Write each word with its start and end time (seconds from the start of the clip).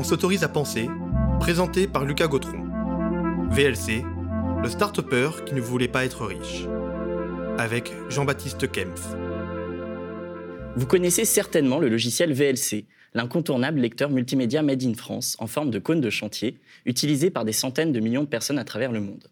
on 0.00 0.02
s'autorise 0.02 0.44
à 0.44 0.48
penser, 0.48 0.88
présenté 1.40 1.86
par 1.86 2.06
Lucas 2.06 2.26
Gautron. 2.26 2.64
VLC, 3.50 4.02
le 4.62 4.68
start 4.70 4.98
qui 5.44 5.54
ne 5.54 5.60
voulait 5.60 5.88
pas 5.88 6.06
être 6.06 6.24
riche. 6.24 6.64
Avec 7.58 7.92
Jean-Baptiste 8.08 8.72
Kempf. 8.72 9.14
Vous 10.74 10.86
connaissez 10.86 11.26
certainement 11.26 11.78
le 11.78 11.90
logiciel 11.90 12.32
VLC, 12.32 12.86
l'incontournable 13.12 13.80
lecteur 13.80 14.08
multimédia 14.08 14.62
made 14.62 14.82
in 14.84 14.94
France 14.94 15.36
en 15.38 15.46
forme 15.46 15.70
de 15.70 15.78
cône 15.78 16.00
de 16.00 16.08
chantier, 16.08 16.56
utilisé 16.86 17.28
par 17.28 17.44
des 17.44 17.52
centaines 17.52 17.92
de 17.92 18.00
millions 18.00 18.24
de 18.24 18.28
personnes 18.28 18.58
à 18.58 18.64
travers 18.64 18.92
le 18.92 19.02
monde. 19.02 19.28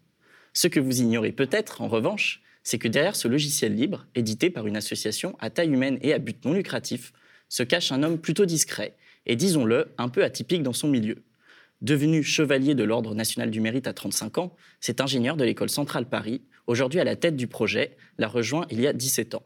Ce 0.53 0.67
que 0.67 0.79
vous 0.79 1.01
ignorez 1.01 1.31
peut-être, 1.31 1.81
en 1.81 1.87
revanche, 1.87 2.43
c'est 2.61 2.77
que 2.77 2.87
derrière 2.87 3.15
ce 3.15 3.27
logiciel 3.27 3.73
libre, 3.73 4.05
édité 4.13 4.51
par 4.51 4.67
une 4.67 4.77
association 4.77 5.35
à 5.39 5.49
taille 5.49 5.71
humaine 5.71 5.97
et 6.03 6.13
à 6.13 6.19
but 6.19 6.45
non 6.45 6.53
lucratif, 6.53 7.11
se 7.47 7.63
cache 7.63 7.91
un 7.91 8.03
homme 8.03 8.19
plutôt 8.19 8.45
discret 8.45 8.95
et, 9.29 9.35
disons-le, 9.35 9.93
un 9.99 10.09
peu 10.09 10.23
atypique 10.23 10.63
dans 10.63 10.73
son 10.73 10.87
milieu. 10.87 11.23
Devenu 11.81 12.23
chevalier 12.23 12.73
de 12.73 12.83
l'Ordre 12.83 13.13
national 13.13 13.51
du 13.51 13.61
mérite 13.61 13.85
à 13.85 13.93
35 13.93 14.39
ans, 14.39 14.55
cet 14.81 15.01
ingénieur 15.01 15.37
de 15.37 15.43
l'école 15.43 15.69
centrale 15.69 16.09
Paris, 16.09 16.41
aujourd'hui 16.65 16.99
à 16.99 17.03
la 17.03 17.15
tête 17.15 17.35
du 17.35 17.45
projet, 17.45 17.95
l'a 18.17 18.27
rejoint 18.27 18.65
il 18.71 18.81
y 18.81 18.87
a 18.87 18.91
17 18.91 19.35
ans. 19.35 19.45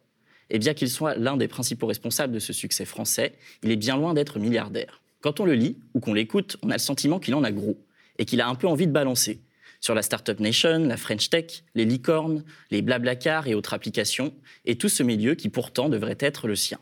Et 0.49 0.57
bien 0.57 0.73
qu'il 0.73 0.89
soit 0.89 1.15
l'un 1.15 1.35
des 1.35 1.49
principaux 1.49 1.85
responsables 1.85 2.31
de 2.31 2.39
ce 2.39 2.53
succès 2.53 2.85
français, 2.85 3.33
il 3.61 3.71
est 3.71 3.75
bien 3.75 3.97
loin 3.97 4.13
d'être 4.13 4.39
milliardaire. 4.39 5.01
Quand 5.19 5.41
on 5.41 5.45
le 5.45 5.53
lit 5.53 5.77
ou 5.93 5.99
qu'on 5.99 6.13
l'écoute, 6.13 6.55
on 6.61 6.69
a 6.69 6.75
le 6.75 6.79
sentiment 6.79 7.19
qu'il 7.19 7.35
en 7.35 7.43
a 7.43 7.51
gros 7.51 7.77
et 8.19 8.23
qu'il 8.23 8.39
a 8.39 8.47
un 8.47 8.55
peu 8.55 8.67
envie 8.67 8.87
de 8.87 8.93
balancer 8.93 9.41
sur 9.81 9.95
la 9.95 10.01
Startup 10.01 10.39
Nation, 10.39 10.79
la 10.85 10.95
French 10.95 11.29
Tech, 11.29 11.65
les 11.75 11.83
licornes, 11.83 12.45
les 12.71 12.81
Blablacar 12.81 13.49
et 13.49 13.53
autres 13.53 13.73
applications, 13.73 14.33
et 14.63 14.77
tout 14.77 14.87
ce 14.87 15.03
milieu 15.03 15.35
qui 15.35 15.49
pourtant 15.49 15.89
devrait 15.89 16.17
être 16.21 16.47
le 16.47 16.55
sien. 16.55 16.79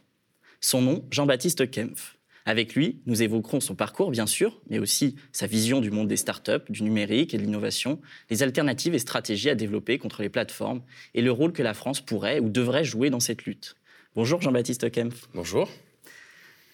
Son 0.59 0.83
nom, 0.83 1.03
Jean-Baptiste 1.09 1.71
Kempf. 1.71 2.19
Avec 2.45 2.75
lui, 2.75 3.01
nous 3.05 3.21
évoquerons 3.21 3.59
son 3.59 3.75
parcours, 3.75 4.11
bien 4.11 4.25
sûr, 4.25 4.61
mais 4.69 4.79
aussi 4.79 5.15
sa 5.31 5.47
vision 5.47 5.79
du 5.79 5.91
monde 5.91 6.07
des 6.07 6.17
startups, 6.17 6.69
du 6.69 6.83
numérique 6.83 7.33
et 7.33 7.37
de 7.37 7.43
l'innovation, 7.43 7.99
les 8.29 8.43
alternatives 8.43 8.95
et 8.95 8.99
stratégies 8.99 9.49
à 9.49 9.55
développer 9.55 9.97
contre 9.97 10.21
les 10.21 10.29
plateformes, 10.29 10.81
et 11.13 11.21
le 11.21 11.31
rôle 11.31 11.53
que 11.53 11.63
la 11.63 11.73
France 11.73 12.01
pourrait 12.01 12.39
ou 12.39 12.49
devrait 12.49 12.83
jouer 12.83 13.09
dans 13.09 13.19
cette 13.19 13.45
lutte. 13.45 13.75
Bonjour 14.15 14.41
Jean-Baptiste 14.41 14.91
Kempf. 14.91 15.27
Bonjour. 15.33 15.69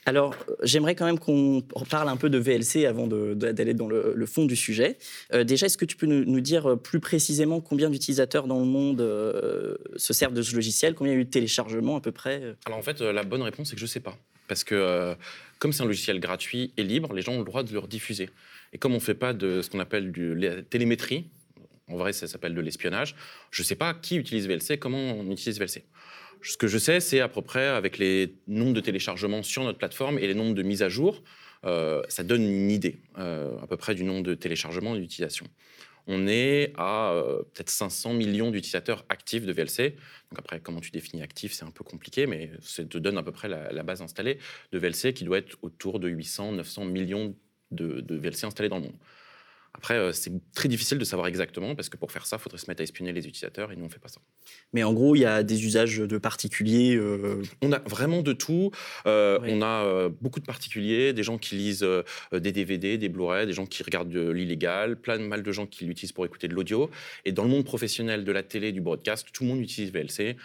Alors, 0.07 0.33
j'aimerais 0.63 0.95
quand 0.95 1.05
même 1.05 1.19
qu'on 1.19 1.61
parle 1.89 2.07
un 2.07 2.15
peu 2.15 2.29
de 2.29 2.37
VLC 2.37 2.85
avant 2.85 3.07
d'aller 3.07 3.73
dans 3.73 3.89
le, 3.89 4.25
fond 4.25 4.45
du 4.45 4.55
sujet. 4.55 4.97
Euh, 5.33 5.43
déjà, 5.43 5.65
est-ce 5.65 5.77
que 5.77 5.83
tu 5.83 5.97
peux 5.97 6.05
nous, 6.05 6.39
dire 6.39 6.79
plus 6.79 7.01
précisément 7.01 7.59
combien 7.59 7.89
d'utilisateurs 7.89 8.47
dans 8.47 8.59
le 8.59 8.65
monde 8.65 9.01
euh, 9.01 9.75
se 9.97 10.13
servent 10.13 10.33
de 10.33 10.41
ce 10.41 10.55
logiciel? 10.55 10.95
Combien 10.95 11.11
il 11.11 11.15
y 11.17 11.19
a 11.19 11.21
eu 11.21 11.25
de 11.25 11.29
téléchargements 11.29 11.97
à 11.97 12.01
peu 12.01 12.13
près? 12.13 12.55
Alors 12.65 12.79
en 12.79 12.81
fait, 12.81 13.01
euh, 13.01 13.11
la 13.11 13.23
bonne 13.23 13.41
réponse, 13.41 13.67
c'est 13.67 13.75
que 13.75 13.81
je 13.81 13.85
ne 13.85 13.89
sais 13.89 13.99
pas. 13.99 14.17
Parce 14.47 14.63
que 14.63 15.15
comme 15.59 15.73
c'est 15.73 15.83
un 15.83 15.87
logiciel 15.87 16.19
gratuit 16.19 16.73
et 16.77 16.83
libre, 16.83 17.13
les 17.13 17.21
gens 17.21 17.33
ont 17.33 17.39
le 17.39 17.45
droit 17.45 17.63
de 17.63 17.71
le 17.71 17.79
rediffuser. 17.79 18.29
Et 18.73 18.77
comme 18.77 18.91
on 18.91 18.95
ne 18.95 19.01
fait 19.01 19.13
pas 19.13 19.33
de 19.33 19.61
ce 19.61 19.69
qu'on 19.69 19.79
appelle 19.79 20.11
de 20.11 20.33
la 20.33 20.61
télémétrie, 20.61 21.25
en 21.87 21.95
vrai, 21.95 22.13
ça 22.13 22.27
s'appelle 22.27 22.53
de 22.53 22.61
l'espionnage, 22.61 23.15
je 23.51 23.61
ne 23.61 23.65
sais 23.65 23.75
pas 23.75 23.93
qui 23.93 24.17
utilise 24.17 24.47
VLC, 24.47 24.77
comment 24.77 24.97
on 24.97 25.31
utilise 25.31 25.59
VLC. 25.59 25.83
Ce 26.41 26.57
que 26.57 26.67
je 26.67 26.77
sais, 26.77 26.99
c'est 26.99 27.19
à 27.19 27.29
peu 27.29 27.41
près 27.41 27.67
avec 27.67 27.97
les 27.97 28.35
nombres 28.47 28.73
de 28.73 28.81
téléchargements 28.81 29.41
sur 29.41 29.63
notre 29.63 29.77
plateforme 29.77 30.19
et 30.19 30.27
les 30.27 30.35
nombres 30.35 30.53
de 30.53 30.63
mises 30.63 30.83
à 30.83 30.89
jour, 30.89 31.23
euh, 31.65 32.03
ça 32.07 32.23
donne 32.23 32.43
une 32.43 32.69
idée 32.69 32.97
euh, 33.17 33.57
à 33.61 33.67
peu 33.67 33.77
près 33.77 33.95
du 33.95 34.03
nombre 34.03 34.23
de 34.23 34.35
téléchargements 34.35 34.95
et 34.95 34.99
d'utilisation. 34.99 35.47
On 36.07 36.27
est 36.27 36.73
à 36.77 37.11
euh, 37.11 37.43
peut-être 37.53 37.69
500 37.69 38.13
millions 38.13 38.49
d'utilisateurs 38.49 39.05
actifs 39.09 39.45
de 39.45 39.51
VLC. 39.51 39.91
Donc 40.31 40.39
après, 40.39 40.59
comment 40.61 40.79
tu 40.79 40.91
définis 40.91 41.21
actif, 41.21 41.53
c'est 41.53 41.65
un 41.65 41.71
peu 41.71 41.83
compliqué, 41.83 42.27
mais 42.27 42.51
ça 42.61 42.83
te 42.85 42.97
donne 42.97 43.17
à 43.17 43.23
peu 43.23 43.31
près 43.31 43.49
la, 43.49 43.83
base 43.83 44.01
installée 44.01 44.39
de 44.71 44.79
VLC 44.79 45.13
qui 45.13 45.23
doit 45.25 45.37
être 45.37 45.57
autour 45.61 45.99
de 45.99 46.07
800, 46.07 46.53
900 46.53 46.85
millions 46.85 47.35
de, 47.71 47.99
de 48.01 48.15
VLC 48.15 48.45
installés 48.45 48.69
dans 48.69 48.77
le 48.77 48.83
monde. 48.83 48.97
Après, 49.77 49.95
euh, 49.95 50.11
c'est 50.11 50.31
très 50.53 50.67
difficile 50.67 50.97
de 50.97 51.03
savoir 51.03 51.27
exactement 51.27 51.75
parce 51.75 51.89
que 51.89 51.97
pour 51.97 52.11
faire 52.11 52.25
ça, 52.25 52.37
il 52.37 52.41
faudrait 52.41 52.57
se 52.57 52.69
mettre 52.69 52.81
à 52.81 52.83
espionner 52.83 53.13
les 53.13 53.27
utilisateurs 53.27 53.71
et 53.71 53.75
nous, 53.75 53.83
on 53.83 53.87
ne 53.87 53.91
fait 53.91 53.99
pas 53.99 54.07
ça. 54.07 54.19
Mais 54.73 54.83
en 54.83 54.93
gros, 54.93 55.15
il 55.15 55.19
y 55.19 55.25
a 55.25 55.43
des 55.43 55.65
usages 55.65 55.99
de 55.99 56.17
particuliers 56.17 56.95
euh, 56.95 57.41
On 57.61 57.71
a 57.71 57.79
vraiment 57.79 58.21
de 58.21 58.33
tout. 58.33 58.71
Euh, 59.05 59.39
on 59.43 59.61
a 59.61 60.09
beaucoup 60.09 60.39
de 60.39 60.45
particuliers, 60.45 61.13
des 61.13 61.23
gens 61.23 61.37
qui 61.37 61.55
lisent 61.55 61.87
des 62.31 62.51
DVD, 62.51 62.97
des 62.97 63.09
Blu-ray, 63.09 63.45
des 63.45 63.53
gens 63.53 63.65
qui 63.65 63.83
regardent 63.83 64.09
de 64.09 64.29
l'illégal, 64.29 64.99
plein 64.99 65.19
de 65.19 65.23
mal 65.23 65.43
de 65.43 65.51
gens 65.51 65.67
qui 65.67 65.85
l'utilisent 65.85 66.11
pour 66.11 66.25
écouter 66.25 66.47
de 66.47 66.53
l'audio. 66.53 66.89
Et 67.25 67.31
dans 67.31 67.43
le 67.43 67.49
monde 67.49 67.65
professionnel 67.65 68.23
de 68.23 68.31
la 68.31 68.43
télé, 68.43 68.71
du 68.71 68.81
broadcast, 68.81 69.27
tout 69.31 69.43
le 69.43 69.49
monde 69.49 69.61
utilise 69.61 69.91
VLC, 69.91 70.35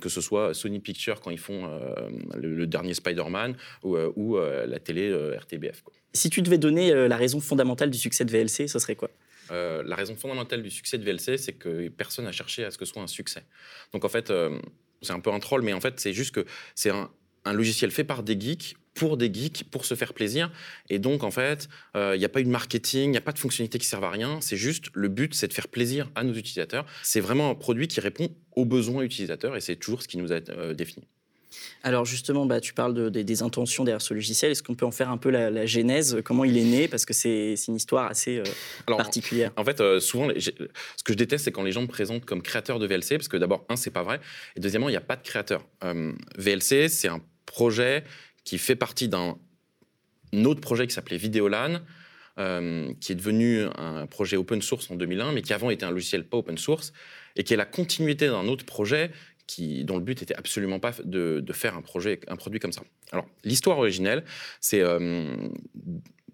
que 0.00 0.08
ce 0.08 0.20
soit 0.20 0.54
Sony 0.54 0.80
Pictures 0.80 1.20
quand 1.20 1.30
ils 1.30 1.38
font 1.38 1.68
le, 2.34 2.66
dernier 2.66 2.94
Spider-Man 2.94 3.56
ou, 3.84 4.36
la 4.36 4.78
télé 4.78 5.12
RTBF. 5.36 5.82
Si 6.14 6.30
tu 6.30 6.42
devais 6.42 6.58
donner 6.58 6.92
euh, 6.92 7.08
la 7.08 7.16
raison 7.16 7.40
fondamentale 7.40 7.90
du 7.90 7.98
succès 7.98 8.24
de 8.24 8.30
VLC, 8.30 8.68
ce 8.68 8.78
serait 8.78 8.96
quoi? 8.96 9.10
Euh, 9.50 9.82
la 9.84 9.96
raison 9.96 10.14
fondamentale 10.14 10.62
du 10.62 10.70
succès 10.70 10.98
de 10.98 11.04
VLC, 11.04 11.36
c'est 11.38 11.52
que 11.52 11.88
personne 11.88 12.26
n'a 12.26 12.32
cherché 12.32 12.64
à 12.64 12.70
ce 12.70 12.78
que 12.78 12.84
ce 12.84 12.92
soit 12.92 13.02
un 13.02 13.06
succès. 13.06 13.42
Donc 13.92 14.04
en 14.04 14.08
fait, 14.08 14.30
euh, 14.30 14.58
c'est 15.00 15.12
un 15.12 15.20
peu 15.20 15.32
un 15.32 15.40
troll, 15.40 15.62
mais 15.62 15.72
en 15.72 15.80
fait, 15.80 15.98
c'est 16.00 16.12
juste 16.12 16.34
que 16.34 16.44
c'est 16.74 16.90
un, 16.90 17.10
logiciel 17.52 17.90
fait 17.90 18.04
par 18.04 18.22
des 18.22 18.38
geeks 18.38 18.76
pour 18.94 19.16
des 19.16 19.32
geeks, 19.32 19.64
pour 19.70 19.84
se 19.84 19.94
faire 19.94 20.12
plaisir. 20.12 20.52
Et 20.90 20.98
donc, 20.98 21.24
en 21.24 21.30
fait, 21.30 21.68
il 21.94 22.18
n'y 22.18 22.24
a 22.24 22.28
pas 22.28 22.40
eu 22.40 22.44
de 22.44 22.50
marketing, 22.50 23.04
il 23.04 23.10
n'y 23.10 23.16
a 23.16 23.22
pas 23.22 23.32
de 23.32 23.38
fonctionnalité 23.38 23.78
qui 23.78 23.86
servent 23.86 24.04
à 24.04 24.10
rien. 24.10 24.40
C'est 24.40 24.58
juste, 24.58 24.90
le 24.92 25.08
but, 25.08 25.34
c'est 25.34 25.48
de 25.48 25.52
faire 25.52 25.66
plaisir 25.66 26.08
à 26.14 26.22
nos 26.22 26.34
utilisateurs. 26.34 26.86
C'est 27.02 27.20
vraiment 27.20 27.50
un 27.50 27.54
produit 27.56 27.88
qui 27.88 28.00
répond 28.00 28.28
aux 28.54 28.66
besoins 28.66 29.02
utilisateurs 29.02 29.56
et 29.56 29.60
c'est 29.60 29.76
toujours 29.76 30.02
ce 30.02 30.08
qui 30.08 30.18
nous 30.18 30.30
a 30.30 30.40
défini. 30.74 31.08
Alors 31.82 32.04
justement, 32.04 32.46
bah, 32.46 32.60
tu 32.60 32.74
parles 32.74 33.10
des, 33.10 33.42
intentions 33.42 33.84
derrière 33.84 34.02
ce 34.02 34.14
logiciel. 34.14 34.52
Est-ce 34.52 34.62
qu'on 34.62 34.74
peut 34.74 34.86
en 34.86 34.90
faire 34.90 35.10
un 35.10 35.16
peu 35.16 35.30
la, 35.30 35.66
genèse 35.66 36.18
Comment 36.24 36.44
il 36.44 36.56
est 36.56 36.64
né? 36.64 36.88
Parce 36.88 37.04
que 37.04 37.12
c'est 37.12 37.54
une 37.68 37.76
histoire 37.76 38.10
assez 38.10 38.38
euh, 38.38 38.44
particulière. 38.86 39.52
En 39.56 39.64
fait, 39.64 39.80
euh, 39.80 40.00
souvent, 40.00 40.28
ce 40.36 40.50
que 40.50 41.12
je 41.12 41.14
déteste, 41.14 41.44
c'est 41.44 41.52
quand 41.52 41.62
les 41.62 41.72
gens 41.72 41.82
me 41.82 41.86
présentent 41.86 42.24
comme 42.24 42.42
créateur 42.42 42.78
de 42.78 42.86
VLC, 42.86 43.16
parce 43.16 43.28
que 43.28 43.36
d'abord, 43.36 43.64
un, 43.68 43.76
c'est 43.76 43.90
pas 43.90 44.02
vrai, 44.02 44.20
et 44.56 44.60
deuxièmement, 44.60 44.88
il 44.88 44.92
n'y 44.92 44.98
a 44.98 45.02
pas 45.02 45.16
de 45.16 45.22
créateur. 45.22 45.66
Euh, 45.84 46.12
VLC, 46.36 46.88
c'est 46.88 47.08
un 47.08 47.20
projet 47.46 48.04
qui 48.44 48.58
fait 48.58 48.76
partie 48.76 49.08
d'un 49.08 49.36
autre 50.44 50.60
projet 50.60 50.86
qui 50.86 50.94
s'appelait 50.94 51.16
Videolan, 51.16 51.80
qui 52.36 53.12
est 53.12 53.14
devenu 53.14 53.64
un 53.76 54.06
projet 54.06 54.36
open 54.36 54.62
source 54.62 54.90
en 54.90 54.96
2001, 54.96 55.32
mais 55.32 55.42
qui 55.42 55.52
avant 55.52 55.70
était 55.70 55.84
un 55.84 55.90
logiciel 55.90 56.24
pas 56.24 56.38
open 56.38 56.58
source, 56.58 56.92
et 57.36 57.44
qui 57.44 57.54
est 57.54 57.56
la 57.56 57.64
continuité 57.64 58.26
d'un 58.26 58.48
autre 58.48 58.64
projet 58.64 59.10
dont 59.58 59.96
le 59.96 60.02
but 60.02 60.22
était 60.22 60.34
absolument 60.34 60.80
pas 60.80 60.92
de, 61.04 61.44
faire 61.52 61.76
un, 61.76 61.82
projet, 61.82 62.20
un 62.28 62.36
produit 62.36 62.60
comme 62.60 62.72
ça. 62.72 62.82
Alors, 63.12 63.26
l'histoire 63.44 63.78
originelle, 63.78 64.24
c'est 64.60 64.80
euh, 64.80 65.36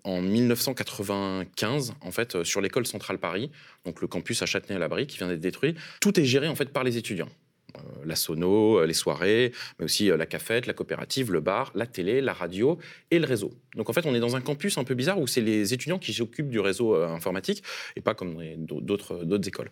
en 0.04 0.20
1995, 0.20 1.94
en 2.00 2.10
fait, 2.10 2.34
euh, 2.36 2.44
sur 2.44 2.60
l'école 2.60 2.86
centrale 2.86 3.18
Paris, 3.18 3.50
donc 3.84 4.00
le 4.00 4.06
campus 4.06 4.42
à 4.42 4.46
Châtenay-à-Labrie 4.46 5.06
qui 5.06 5.18
vient 5.18 5.28
d'être 5.28 5.40
détruit, 5.40 5.74
tout 6.00 6.18
est 6.18 6.24
géré 6.24 6.48
en 6.48 6.54
fait 6.54 6.72
par 6.72 6.84
les 6.84 6.96
étudiants. 6.96 7.28
Euh, 7.76 7.80
la 8.06 8.16
sono, 8.16 8.84
les 8.84 8.94
soirées, 8.94 9.52
mais 9.78 9.84
aussi 9.84 10.06
la 10.08 10.26
cafette, 10.26 10.66
la 10.66 10.72
coopérative, 10.72 11.32
le 11.32 11.40
bar, 11.40 11.70
la 11.74 11.86
télé, 11.86 12.20
la 12.20 12.32
radio 12.32 12.78
et 13.10 13.18
le 13.18 13.26
réseau. 13.26 13.52
Donc 13.76 13.90
en 13.90 13.92
fait, 13.92 14.06
on 14.06 14.14
est 14.14 14.20
dans 14.20 14.36
un 14.36 14.40
campus 14.40 14.78
un 14.78 14.84
peu 14.84 14.94
bizarre 14.94 15.20
où 15.20 15.26
c'est 15.26 15.42
les 15.42 15.74
étudiants 15.74 15.98
qui 15.98 16.12
s'occupent 16.12 16.48
du 16.48 16.60
réseau 16.60 16.94
informatique 16.94 17.62
et 17.96 18.00
pas 18.00 18.14
comme 18.14 18.38
d'autres 18.56 19.46
écoles. 19.46 19.70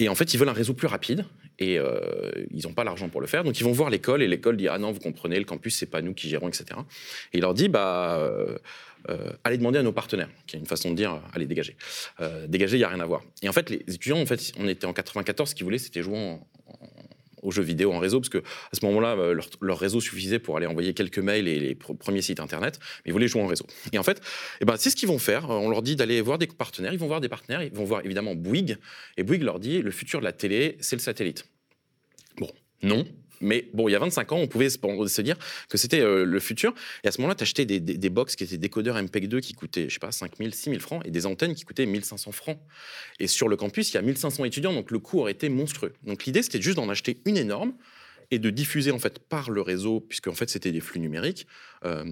Et 0.00 0.08
en 0.08 0.14
fait, 0.14 0.34
ils 0.34 0.38
veulent 0.38 0.48
un 0.48 0.52
réseau 0.52 0.74
plus 0.74 0.88
rapide 0.88 1.24
et 1.58 1.78
euh, 1.78 2.30
ils 2.50 2.66
n'ont 2.66 2.72
pas 2.72 2.84
l'argent 2.84 3.08
pour 3.08 3.20
le 3.20 3.26
faire. 3.26 3.44
Donc 3.44 3.58
ils 3.60 3.64
vont 3.64 3.72
voir 3.72 3.90
l'école 3.90 4.22
et 4.22 4.28
l'école 4.28 4.56
dit 4.56 4.68
ah 4.68 4.78
non 4.78 4.92
vous 4.92 5.00
comprenez 5.00 5.38
le 5.38 5.44
campus 5.44 5.76
c'est 5.76 5.86
pas 5.86 6.02
nous 6.02 6.14
qui 6.14 6.28
gérons 6.28 6.48
etc. 6.48 6.66
Et 7.32 7.38
il 7.38 7.40
leur 7.40 7.54
dit 7.54 7.68
bah 7.68 8.18
euh, 8.18 8.58
euh, 9.08 9.32
allez 9.44 9.58
demander 9.58 9.78
à 9.78 9.82
nos 9.82 9.92
partenaires, 9.92 10.28
qui 10.46 10.56
est 10.56 10.58
une 10.58 10.66
façon 10.66 10.90
de 10.90 10.96
dire 10.96 11.20
allez 11.32 11.46
dégager. 11.46 11.76
dégager 12.46 12.76
il 12.76 12.80
y 12.80 12.84
a 12.84 12.88
rien 12.88 13.00
à 13.00 13.06
voir. 13.06 13.22
Et 13.42 13.48
en 13.48 13.52
fait 13.52 13.70
les 13.70 13.82
étudiants 13.88 14.20
en 14.20 14.26
fait 14.26 14.52
on 14.58 14.68
était 14.68 14.86
en 14.86 14.92
94 14.92 15.50
ce 15.50 15.54
qu'ils 15.54 15.64
voulaient 15.64 15.78
c'était 15.78 16.02
jouer 16.02 16.18
en, 16.18 16.46
aux 17.42 17.50
jeux 17.50 17.62
vidéo 17.62 17.92
en 17.92 17.98
réseau, 17.98 18.20
parce 18.20 18.28
que 18.28 18.38
à 18.38 18.76
ce 18.78 18.84
moment-là, 18.86 19.16
leur, 19.60 19.78
réseau 19.78 20.00
suffisait 20.00 20.38
pour 20.38 20.56
aller 20.56 20.66
envoyer 20.66 20.94
quelques 20.94 21.18
mails 21.18 21.48
et 21.48 21.58
les 21.58 21.74
premiers 21.74 22.22
sites 22.22 22.40
internet, 22.40 22.78
mais 23.04 23.10
ils 23.10 23.12
voulaient 23.12 23.28
jouer 23.28 23.42
en 23.42 23.46
réseau. 23.46 23.66
Et 23.92 23.98
en 23.98 24.02
fait, 24.02 24.20
eh 24.60 24.64
ben, 24.64 24.76
c'est 24.76 24.90
ce 24.90 24.96
qu'ils 24.96 25.08
vont 25.08 25.18
faire. 25.18 25.48
On 25.50 25.68
leur 25.68 25.82
dit 25.82 25.96
d'aller 25.96 26.20
voir 26.20 26.38
des 26.38 26.46
partenaires, 26.46 26.92
ils 26.92 26.98
vont 26.98 27.06
voir 27.06 27.20
des 27.20 27.28
partenaires, 27.28 27.62
ils 27.62 27.72
vont 27.72 27.84
voir 27.84 28.04
évidemment 28.04 28.34
Bouygues, 28.34 28.76
et 29.16 29.22
Bouygues 29.22 29.42
leur 29.42 29.58
dit 29.58 29.82
le 29.82 29.90
futur 29.90 30.20
de 30.20 30.24
la 30.24 30.32
télé, 30.32 30.76
c'est 30.80 30.96
le 30.96 31.02
satellite. 31.02 31.46
Bon, 32.38 32.50
non. 32.82 33.06
Mais 33.40 33.68
bon, 33.72 33.88
il 33.88 33.92
y 33.92 33.94
a 33.94 33.98
25 33.98 34.32
ans, 34.32 34.38
on 34.38 34.46
pouvait 34.46 34.70
se 34.70 35.20
dire 35.20 35.36
que 35.68 35.78
c'était 35.78 36.00
euh, 36.00 36.24
le 36.24 36.40
futur. 36.40 36.74
Et 37.04 37.08
à 37.08 37.12
ce 37.12 37.20
moment-là, 37.20 37.34
tu 37.34 37.42
achetais 37.42 37.64
des, 37.64 37.80
des, 37.80 38.10
box 38.10 38.36
qui 38.36 38.44
étaient 38.44 38.58
décodeurs 38.58 38.96
MPEG-2 38.96 39.40
qui 39.40 39.54
coûtaient, 39.54 39.88
je 39.88 39.94
sais 39.94 40.00
pas, 40.00 40.12
5 40.12 40.32
000, 40.38 40.50
6 40.50 40.70
000 40.70 40.80
francs 40.80 41.02
et 41.04 41.10
des 41.10 41.26
antennes 41.26 41.54
qui 41.54 41.64
coûtaient 41.64 41.86
1500 41.86 42.32
francs. 42.32 42.58
Et 43.20 43.26
sur 43.26 43.48
le 43.48 43.56
campus, 43.56 43.92
il 43.92 43.94
y 43.94 43.98
a 43.98 44.02
1500 44.02 44.44
étudiants, 44.44 44.72
donc 44.72 44.90
le 44.90 44.98
coût 44.98 45.20
aurait 45.20 45.32
été 45.32 45.48
monstrueux. 45.48 45.92
Donc 46.04 46.24
l'idée, 46.24 46.42
c'était 46.42 46.60
juste 46.60 46.76
d'en 46.76 46.88
acheter 46.88 47.18
une 47.24 47.36
énorme 47.36 47.72
et 48.30 48.38
de 48.38 48.50
diffuser 48.50 48.90
en 48.90 48.98
fait 48.98 49.18
par 49.18 49.50
le 49.50 49.62
réseau, 49.62 50.00
puisque 50.00 50.28
en 50.28 50.34
fait 50.34 50.50
c'était 50.50 50.72
des 50.72 50.80
flux 50.80 51.00
numériques, 51.00 51.46
euh, 51.84 52.04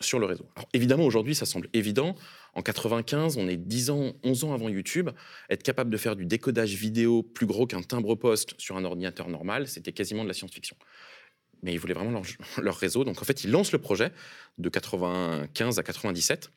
sur 0.00 0.18
le 0.18 0.26
réseau. 0.26 0.48
Évidemment 0.72 1.04
aujourd'hui 1.04 1.34
ça 1.34 1.46
semble 1.46 1.68
évident. 1.72 2.14
En 2.54 2.62
95, 2.62 3.36
on 3.36 3.46
est 3.46 3.56
10 3.56 3.90
ans, 3.90 4.12
11 4.24 4.44
ans 4.44 4.52
avant 4.54 4.68
YouTube. 4.68 5.10
Être 5.50 5.62
capable 5.62 5.90
de 5.90 5.96
faire 5.96 6.16
du 6.16 6.26
décodage 6.26 6.74
vidéo 6.74 7.22
plus 7.22 7.46
gros 7.46 7.66
qu'un 7.66 7.82
timbre-poste 7.82 8.54
sur 8.58 8.76
un 8.76 8.84
ordinateur 8.84 9.28
normal, 9.28 9.68
c'était 9.68 9.92
quasiment 9.92 10.22
de 10.24 10.28
la 10.28 10.34
science-fiction. 10.34 10.76
Mais 11.62 11.72
ils 11.72 11.78
voulaient 11.78 11.94
vraiment 11.94 12.10
leur, 12.10 12.22
leur, 12.62 12.76
réseau. 12.76 13.04
Donc 13.04 13.20
en 13.20 13.24
fait, 13.24 13.44
ils 13.44 13.50
lancent 13.50 13.72
le 13.72 13.78
projet 13.78 14.12
de 14.58 14.68
95 14.68 15.78
à 15.78 15.82
97. 15.82 16.50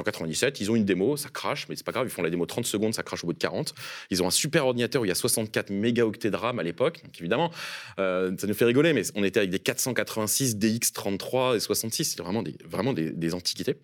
En 0.00 0.04
97, 0.04 0.60
ils 0.60 0.70
ont 0.70 0.76
une 0.76 0.84
démo, 0.84 1.16
ça 1.16 1.28
crache, 1.28 1.68
mais 1.68 1.76
c'est 1.76 1.84
pas 1.84 1.92
grave, 1.92 2.06
ils 2.06 2.10
font 2.10 2.22
la 2.22 2.30
démo 2.30 2.46
30 2.46 2.66
secondes, 2.66 2.94
ça 2.94 3.02
crache 3.02 3.24
au 3.24 3.26
bout 3.26 3.32
de 3.32 3.38
40. 3.38 3.74
Ils 4.10 4.22
ont 4.22 4.26
un 4.26 4.30
super 4.30 4.66
ordinateur 4.66 5.02
où 5.02 5.04
il 5.04 5.08
y 5.08 5.12
a 5.12 5.14
64 5.14 5.70
mégaoctets 5.70 6.30
de 6.30 6.36
RAM 6.36 6.58
à 6.58 6.62
l'époque, 6.62 7.02
donc 7.04 7.18
évidemment, 7.20 7.50
euh, 7.98 8.34
ça 8.38 8.46
nous 8.46 8.54
fait 8.54 8.64
rigoler, 8.64 8.92
mais 8.92 9.02
on 9.14 9.24
était 9.24 9.38
avec 9.38 9.50
des 9.50 9.58
486 9.58 10.56
DX33 10.56 11.56
et 11.56 11.60
66, 11.60 12.04
c'est 12.04 12.22
vraiment 12.22 12.42
des, 12.42 12.56
vraiment 12.64 12.92
des, 12.92 13.34
antiquités. 13.34 13.76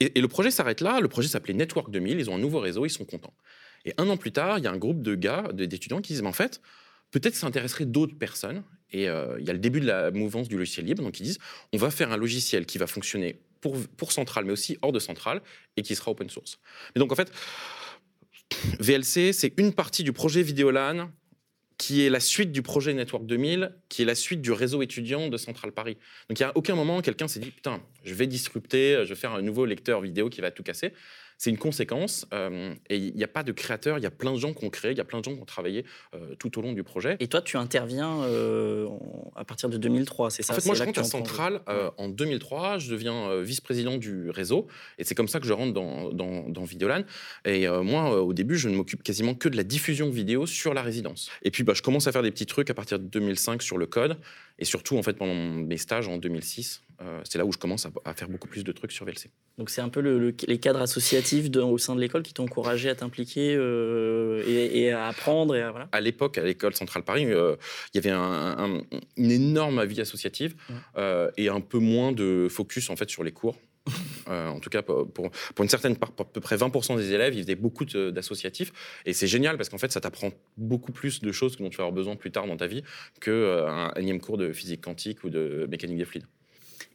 Et, 0.00 0.18
et, 0.18 0.20
le 0.20 0.28
projet 0.28 0.50
s'arrête 0.50 0.80
là, 0.80 1.00
le 1.00 1.08
projet 1.08 1.28
s'appelait 1.28 1.54
Network 1.54 1.90
2000, 1.90 2.18
ils 2.18 2.30
ont 2.30 2.36
un 2.36 2.38
nouveau 2.38 2.60
réseau, 2.60 2.86
ils 2.86 2.90
sont 2.90 3.04
contents. 3.04 3.34
Et 3.84 3.94
un 3.96 4.08
an 4.08 4.16
plus 4.16 4.32
tard, 4.32 4.58
il 4.58 4.64
y 4.64 4.66
a 4.66 4.72
un 4.72 4.78
groupe 4.78 5.02
de 5.02 5.14
gars, 5.14 5.44
d'étudiants 5.52 6.00
qui 6.00 6.12
disent, 6.12 6.22
mais 6.22 6.28
en 6.28 6.34
fait, 6.34 6.60
peut-être 7.10 7.34
ça 7.34 7.46
intéresserait 7.46 7.86
d'autres 7.86 8.16
personnes. 8.16 8.62
Et 8.92 9.08
euh, 9.08 9.36
il 9.38 9.46
y 9.46 9.50
a 9.50 9.52
le 9.52 9.58
début 9.58 9.80
de 9.80 9.86
la 9.86 10.10
mouvance 10.10 10.48
du 10.48 10.56
logiciel 10.56 10.86
libre, 10.86 11.02
donc 11.02 11.20
ils 11.20 11.24
disent, 11.24 11.38
on 11.72 11.78
va 11.78 11.90
faire 11.90 12.10
un 12.12 12.16
logiciel 12.16 12.66
qui 12.66 12.78
va 12.78 12.86
fonctionner 12.86 13.40
pour, 13.60 13.76
pour 13.96 14.12
Centrale, 14.12 14.44
mais 14.44 14.52
aussi 14.52 14.78
hors 14.82 14.92
de 14.92 14.98
Centrale, 14.98 15.42
et 15.76 15.82
qui 15.82 15.94
sera 15.94 16.10
open 16.10 16.28
source. 16.30 16.58
Et 16.94 16.98
donc 16.98 17.12
en 17.12 17.14
fait, 17.14 17.32
VLC, 18.80 19.32
c'est 19.32 19.52
une 19.58 19.72
partie 19.72 20.04
du 20.04 20.12
projet 20.12 20.42
Vidéolan 20.42 21.10
qui 21.78 22.04
est 22.04 22.10
la 22.10 22.20
suite 22.20 22.52
du 22.52 22.60
projet 22.60 22.92
Network 22.92 23.24
2000, 23.24 23.74
qui 23.88 24.02
est 24.02 24.04
la 24.04 24.14
suite 24.14 24.42
du 24.42 24.52
réseau 24.52 24.82
étudiant 24.82 25.28
de 25.28 25.36
Centrale 25.38 25.72
Paris. 25.72 25.96
Donc 26.28 26.38
il 26.38 26.42
n'y 26.42 26.46
a 26.46 26.52
aucun 26.54 26.74
moment 26.74 27.00
quelqu'un 27.00 27.26
s'est 27.26 27.40
dit, 27.40 27.50
putain, 27.50 27.82
je 28.04 28.12
vais 28.12 28.26
disrupter, 28.26 29.02
je 29.04 29.08
vais 29.08 29.14
faire 29.14 29.32
un 29.32 29.40
nouveau 29.40 29.64
lecteur 29.64 30.02
vidéo 30.02 30.28
qui 30.28 30.42
va 30.42 30.50
tout 30.50 30.62
casser 30.62 30.92
c'est 31.40 31.48
une 31.48 31.56
conséquence. 31.56 32.26
Euh, 32.34 32.74
et 32.90 32.98
il 32.98 33.14
n'y 33.14 33.24
a 33.24 33.28
pas 33.28 33.42
de 33.42 33.52
créateurs, 33.52 33.96
il 33.96 34.02
y 34.02 34.06
a 34.06 34.10
plein 34.10 34.32
de 34.32 34.36
gens 34.36 34.52
qui 34.52 34.62
ont 34.66 34.68
créé, 34.68 34.90
il 34.90 34.98
y 34.98 35.00
a 35.00 35.04
plein 35.04 35.20
de 35.20 35.24
gens 35.24 35.34
qui 35.34 35.40
ont 35.40 35.46
travaillé 35.46 35.86
euh, 36.14 36.34
tout 36.38 36.58
au 36.58 36.60
long 36.60 36.74
du 36.74 36.82
projet. 36.82 37.16
Et 37.18 37.28
toi, 37.28 37.40
tu 37.40 37.56
interviens 37.56 38.24
euh, 38.24 38.86
à 39.34 39.44
partir 39.46 39.70
de 39.70 39.78
2003, 39.78 40.30
c'est 40.30 40.42
ça? 40.42 40.52
En 40.52 40.56
fait, 40.56 40.66
moi, 40.66 40.74
je 40.74 40.84
rentre 40.84 41.00
à 41.00 41.04
Centrale 41.04 41.62
en 41.96 42.10
2003. 42.10 42.76
Je 42.76 42.90
deviens 42.90 43.40
vice-président 43.40 43.96
du 43.96 44.28
réseau. 44.28 44.66
Et 44.98 45.04
c'est 45.04 45.14
comme 45.14 45.28
ça 45.28 45.40
que 45.40 45.46
je 45.46 45.54
rentre 45.54 45.72
dans, 45.72 46.10
dans, 46.12 46.64
Videolan. 46.64 47.04
Et 47.46 47.66
moi, 47.66 48.22
au 48.22 48.34
début, 48.34 48.58
je 48.58 48.68
ne 48.68 48.76
m'occupe 48.76 49.02
quasiment 49.02 49.34
que 49.34 49.48
de 49.48 49.56
la 49.56 49.64
diffusion 49.64 50.10
vidéo 50.10 50.44
sur 50.44 50.74
la 50.74 50.82
résidence. 50.82 51.30
Et 51.42 51.50
puis, 51.50 51.62
bah, 51.62 51.72
je 51.74 51.80
commence 51.80 52.06
à 52.06 52.12
faire 52.12 52.22
des 52.22 52.30
petits 52.30 52.44
trucs 52.44 52.68
à 52.68 52.74
partir 52.74 52.98
de 52.98 53.04
2005 53.04 53.62
sur 53.62 53.78
le 53.78 53.86
code. 53.86 54.18
Et 54.60 54.66
surtout, 54.66 54.98
en 54.98 55.02
fait, 55.02 55.14
pendant 55.14 55.34
mes 55.34 55.78
stages 55.78 56.06
en 56.06 56.18
2006, 56.18 56.82
euh, 57.02 57.20
c'est 57.24 57.38
là 57.38 57.46
où 57.46 57.52
je 57.52 57.56
commence 57.56 57.86
à, 58.04 58.14
faire 58.14 58.28
beaucoup 58.28 58.46
plus 58.46 58.62
de 58.62 58.72
trucs 58.72 58.92
sur 58.92 59.06
VLC. 59.06 59.30
Donc 59.56 59.70
c'est 59.70 59.80
un 59.80 59.88
peu 59.88 60.00
les 60.00 60.58
cadres 60.58 60.82
associatifs 60.82 61.46
au 61.56 61.78
sein 61.78 61.94
de 61.94 62.00
l'école 62.00 62.22
qui 62.22 62.34
t'ont 62.34 62.44
encouragé 62.44 62.90
à 62.90 62.94
t'impliquer 62.94 63.54
euh, 63.56 64.42
et, 64.46 64.90
à 64.90 65.06
apprendre 65.06 65.56
et 65.56 65.62
à, 65.62 65.88
À 65.92 66.00
l'époque, 66.02 66.36
à 66.36 66.44
l'école 66.44 66.74
centrale 66.74 67.02
Paris, 67.02 67.24
euh, 67.26 67.56
il 67.94 68.04
y 68.04 68.06
avait 68.06 68.14
une 69.16 69.30
énorme 69.30 69.82
vie 69.84 70.00
associative 70.00 70.54
et 71.36 71.48
un 71.48 71.60
peu 71.60 71.78
moins 71.78 72.12
de 72.12 72.48
focus 72.50 72.90
en 72.90 72.96
fait 72.96 73.08
sur 73.08 73.24
les 73.24 73.32
cours. 73.32 73.56
En 74.26 74.60
tout 74.60 74.70
cas, 74.70 74.82
pour, 74.82 75.06
pour, 75.06 75.30
une 75.62 75.68
certaine 75.68 75.96
part, 75.96 76.12
à 76.18 76.24
peu 76.24 76.40
près 76.40 76.56
20% 76.56 76.96
des 76.96 77.12
élèves, 77.12 77.34
ils 77.34 77.42
faisaient 77.42 77.54
beaucoup 77.54 77.84
d'associatifs. 77.84 78.72
Et 79.06 79.12
c'est 79.12 79.26
génial 79.26 79.56
parce 79.56 79.68
qu'en 79.68 79.78
fait, 79.78 79.92
ça 79.92 80.00
t'apprend 80.00 80.30
beaucoup 80.56 80.92
plus 80.92 81.20
de 81.20 81.32
choses 81.32 81.56
dont 81.56 81.70
tu 81.70 81.76
vas 81.76 81.84
avoir 81.84 81.94
besoin 81.94 82.16
plus 82.16 82.30
tard 82.30 82.46
dans 82.46 82.56
ta 82.56 82.66
vie 82.66 82.82
qu'un 83.20 83.92
énième 83.96 84.20
cours 84.20 84.38
de 84.38 84.52
physique 84.52 84.80
quantique 84.82 85.24
ou 85.24 85.30
de 85.30 85.66
mécanique 85.70 85.98
des 85.98 86.04
fluides. 86.04 86.26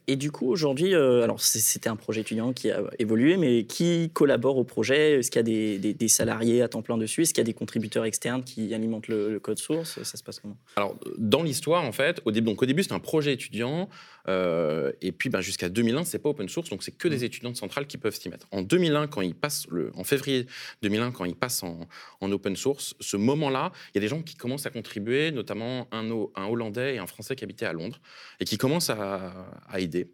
Et 0.08 0.16
du 0.16 0.30
coup, 0.30 0.48
aujourd'hui, 0.48 0.94
euh, 0.94 1.24
alors 1.24 1.40
c'était 1.40 1.88
un 1.88 1.96
projet 1.96 2.20
étudiant 2.20 2.52
qui 2.52 2.70
a 2.70 2.80
évolué, 3.00 3.36
mais 3.36 3.64
qui 3.64 4.10
collabore 4.12 4.56
au 4.56 4.62
projet? 4.62 5.18
Est-ce 5.18 5.32
qu'il 5.32 5.40
y 5.48 5.90
a 5.90 5.92
des, 5.92 6.08
salariés 6.08 6.62
à 6.62 6.68
temps 6.68 6.82
plein 6.82 6.96
dessus? 6.96 7.22
Est-ce 7.22 7.34
qu'il 7.34 7.40
y 7.40 7.44
a 7.44 7.44
des 7.44 7.54
contributeurs 7.54 8.04
externes 8.04 8.44
qui 8.44 8.72
alimentent 8.72 9.08
le, 9.08 9.40
code 9.40 9.58
source? 9.58 10.00
Ça 10.02 10.16
se 10.16 10.22
passe 10.22 10.38
comment? 10.38 10.56
Alors, 10.76 10.96
dans 11.18 11.42
l'histoire, 11.42 11.82
en 11.82 11.90
fait, 11.90 12.20
au, 12.24 12.30
début, 12.30 12.46
donc, 12.46 12.62
au 12.62 12.66
début, 12.66 12.82
c'était 12.82 12.94
un 12.94 13.00
projet 13.00 13.32
étudiant, 13.32 13.88
euh, 14.28 14.92
et 15.00 15.12
puis 15.12 15.28
ben, 15.28 15.40
jusqu'à 15.40 15.68
2001, 15.68 16.04
c'est 16.04 16.18
pas 16.18 16.28
open 16.30 16.48
source, 16.48 16.70
donc 16.70 16.82
c'est 16.82 16.96
que 16.96 17.08
des 17.08 17.18
mmh. 17.18 17.24
étudiants 17.24 17.50
de 17.50 17.56
centrale 17.56 17.86
qui 17.86 17.98
peuvent 17.98 18.14
s'y 18.14 18.28
mettre. 18.28 18.46
En 18.50 18.62
2001, 18.62 19.06
quand 19.06 19.20
ils 19.20 19.34
passent, 19.34 19.66
le, 19.70 19.92
en 19.94 20.04
février 20.04 20.46
2001, 20.82 21.12
quand 21.12 21.24
ils 21.24 21.36
passent 21.36 21.62
en, 21.62 21.86
open 22.20 22.56
source, 22.56 22.94
ce 23.00 23.16
moment-là, 23.16 23.72
il 23.94 23.96
y 23.96 23.98
a 23.98 24.00
des 24.00 24.08
gens 24.08 24.22
qui 24.22 24.34
commencent 24.34 24.66
à 24.66 24.70
contribuer, 24.70 25.30
notamment 25.30 25.88
un, 25.92 26.10
un 26.34 26.46
Hollandais 26.46 26.96
et 26.96 26.98
un 26.98 27.06
Français 27.06 27.36
qui 27.36 27.44
habitaient 27.44 27.66
à 27.66 27.72
Londres, 27.72 28.00
et 28.40 28.44
qui 28.44 28.58
commencent 28.58 28.90
à, 28.90 29.32
à 29.68 29.80
aider 29.80 30.10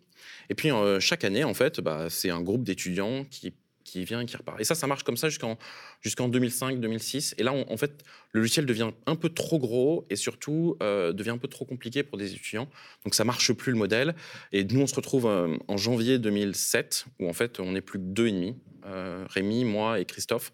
et 0.49 0.55
puis 0.55 0.71
euh, 0.71 1.01
chaque 1.01 1.25
année, 1.25 1.45
en 1.45 1.55
fait, 1.55 1.81
bah, 1.81 2.07
c'est 2.09 2.31
un 2.31 2.41
groupe 2.41 2.65
d'étudiants 2.65 3.25
qui 3.31 3.55
qui 3.93 4.05
vient 4.05 4.21
et 4.21 4.27
qui 4.27 4.37
repart. 4.37 4.59
Et 4.59 4.65
ça, 4.65 4.75
ça 4.75 4.87
marche 4.87 5.03
comme 5.03 5.17
ça 5.19 5.29
jusqu'en 5.29 5.59
jusqu'en 6.01 6.29
2005-2006. 6.31 7.35
Et 7.37 7.43
là, 7.43 7.53
en 7.53 7.77
fait, 7.77 8.03
le 8.33 8.41
logiciel 8.41 8.65
devient 8.65 8.91
un 9.07 9.17
peu 9.17 9.29
trop 9.29 9.59
gros 9.59 10.07
et 10.09 10.17
surtout 10.17 10.77
euh, 10.83 11.13
devient 11.13 11.31
un 11.31 11.39
peu 11.39 11.49
trop 11.49 11.65
compliqué 11.65 12.03
pour 12.03 12.17
des 12.17 12.33
étudiants. 12.33 12.69
Donc 13.05 13.15
ça 13.15 13.25
marche 13.25 13.53
plus 13.53 13.73
le 13.73 13.79
modèle. 13.79 14.15
Et 14.53 14.65
nous, 14.65 14.81
on 14.81 14.87
se 14.87 14.95
retrouve 14.95 15.27
euh, 15.27 15.57
en 15.69 15.77
janvier 15.77 16.19
2007 16.19 17.07
où 17.21 17.29
en 17.29 17.35
fait, 17.35 17.61
on 17.61 17.73
n'est 17.73 17.83
plus 17.83 17.99
que 17.99 18.05
deux 18.05 18.29
et 18.29 18.33
demi. 18.33 18.57
Euh, 18.87 19.25
Rémi, 19.29 19.65
moi 19.65 20.01
et 20.01 20.05
Christophe. 20.05 20.53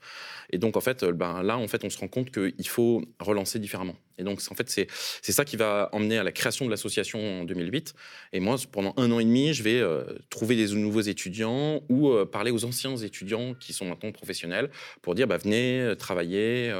Et 0.50 0.58
donc, 0.58 0.76
en 0.76 0.80
fait, 0.80 1.04
ben, 1.04 1.42
là, 1.42 1.56
en 1.56 1.68
fait, 1.68 1.84
on 1.84 1.90
se 1.90 1.98
rend 1.98 2.08
compte 2.08 2.30
qu'il 2.30 2.68
faut 2.68 3.02
relancer 3.20 3.58
différemment. 3.58 3.96
Et 4.18 4.24
donc, 4.24 4.40
en 4.50 4.54
fait, 4.54 4.68
c'est 4.68 5.32
ça 5.32 5.44
qui 5.44 5.56
va 5.56 5.88
emmener 5.92 6.18
à 6.18 6.22
la 6.22 6.32
création 6.32 6.66
de 6.66 6.70
l'association 6.70 7.40
en 7.40 7.44
2008. 7.44 7.94
Et 8.32 8.40
moi, 8.40 8.56
pendant 8.70 8.92
un 8.96 9.10
an 9.12 9.20
et 9.20 9.24
demi, 9.24 9.54
je 9.54 9.62
vais 9.62 9.82
trouver 10.30 10.56
des 10.56 10.74
nouveaux 10.74 11.00
étudiants 11.00 11.82
ou 11.88 12.12
parler 12.26 12.50
aux 12.50 12.64
anciens 12.64 12.96
étudiants 12.96 13.54
qui 13.54 13.72
sont 13.72 13.86
maintenant 13.86 14.12
professionnels 14.12 14.70
pour 15.02 15.14
dire, 15.14 15.26
bah, 15.26 15.38
venez 15.38 15.94
travailler, 15.98 16.74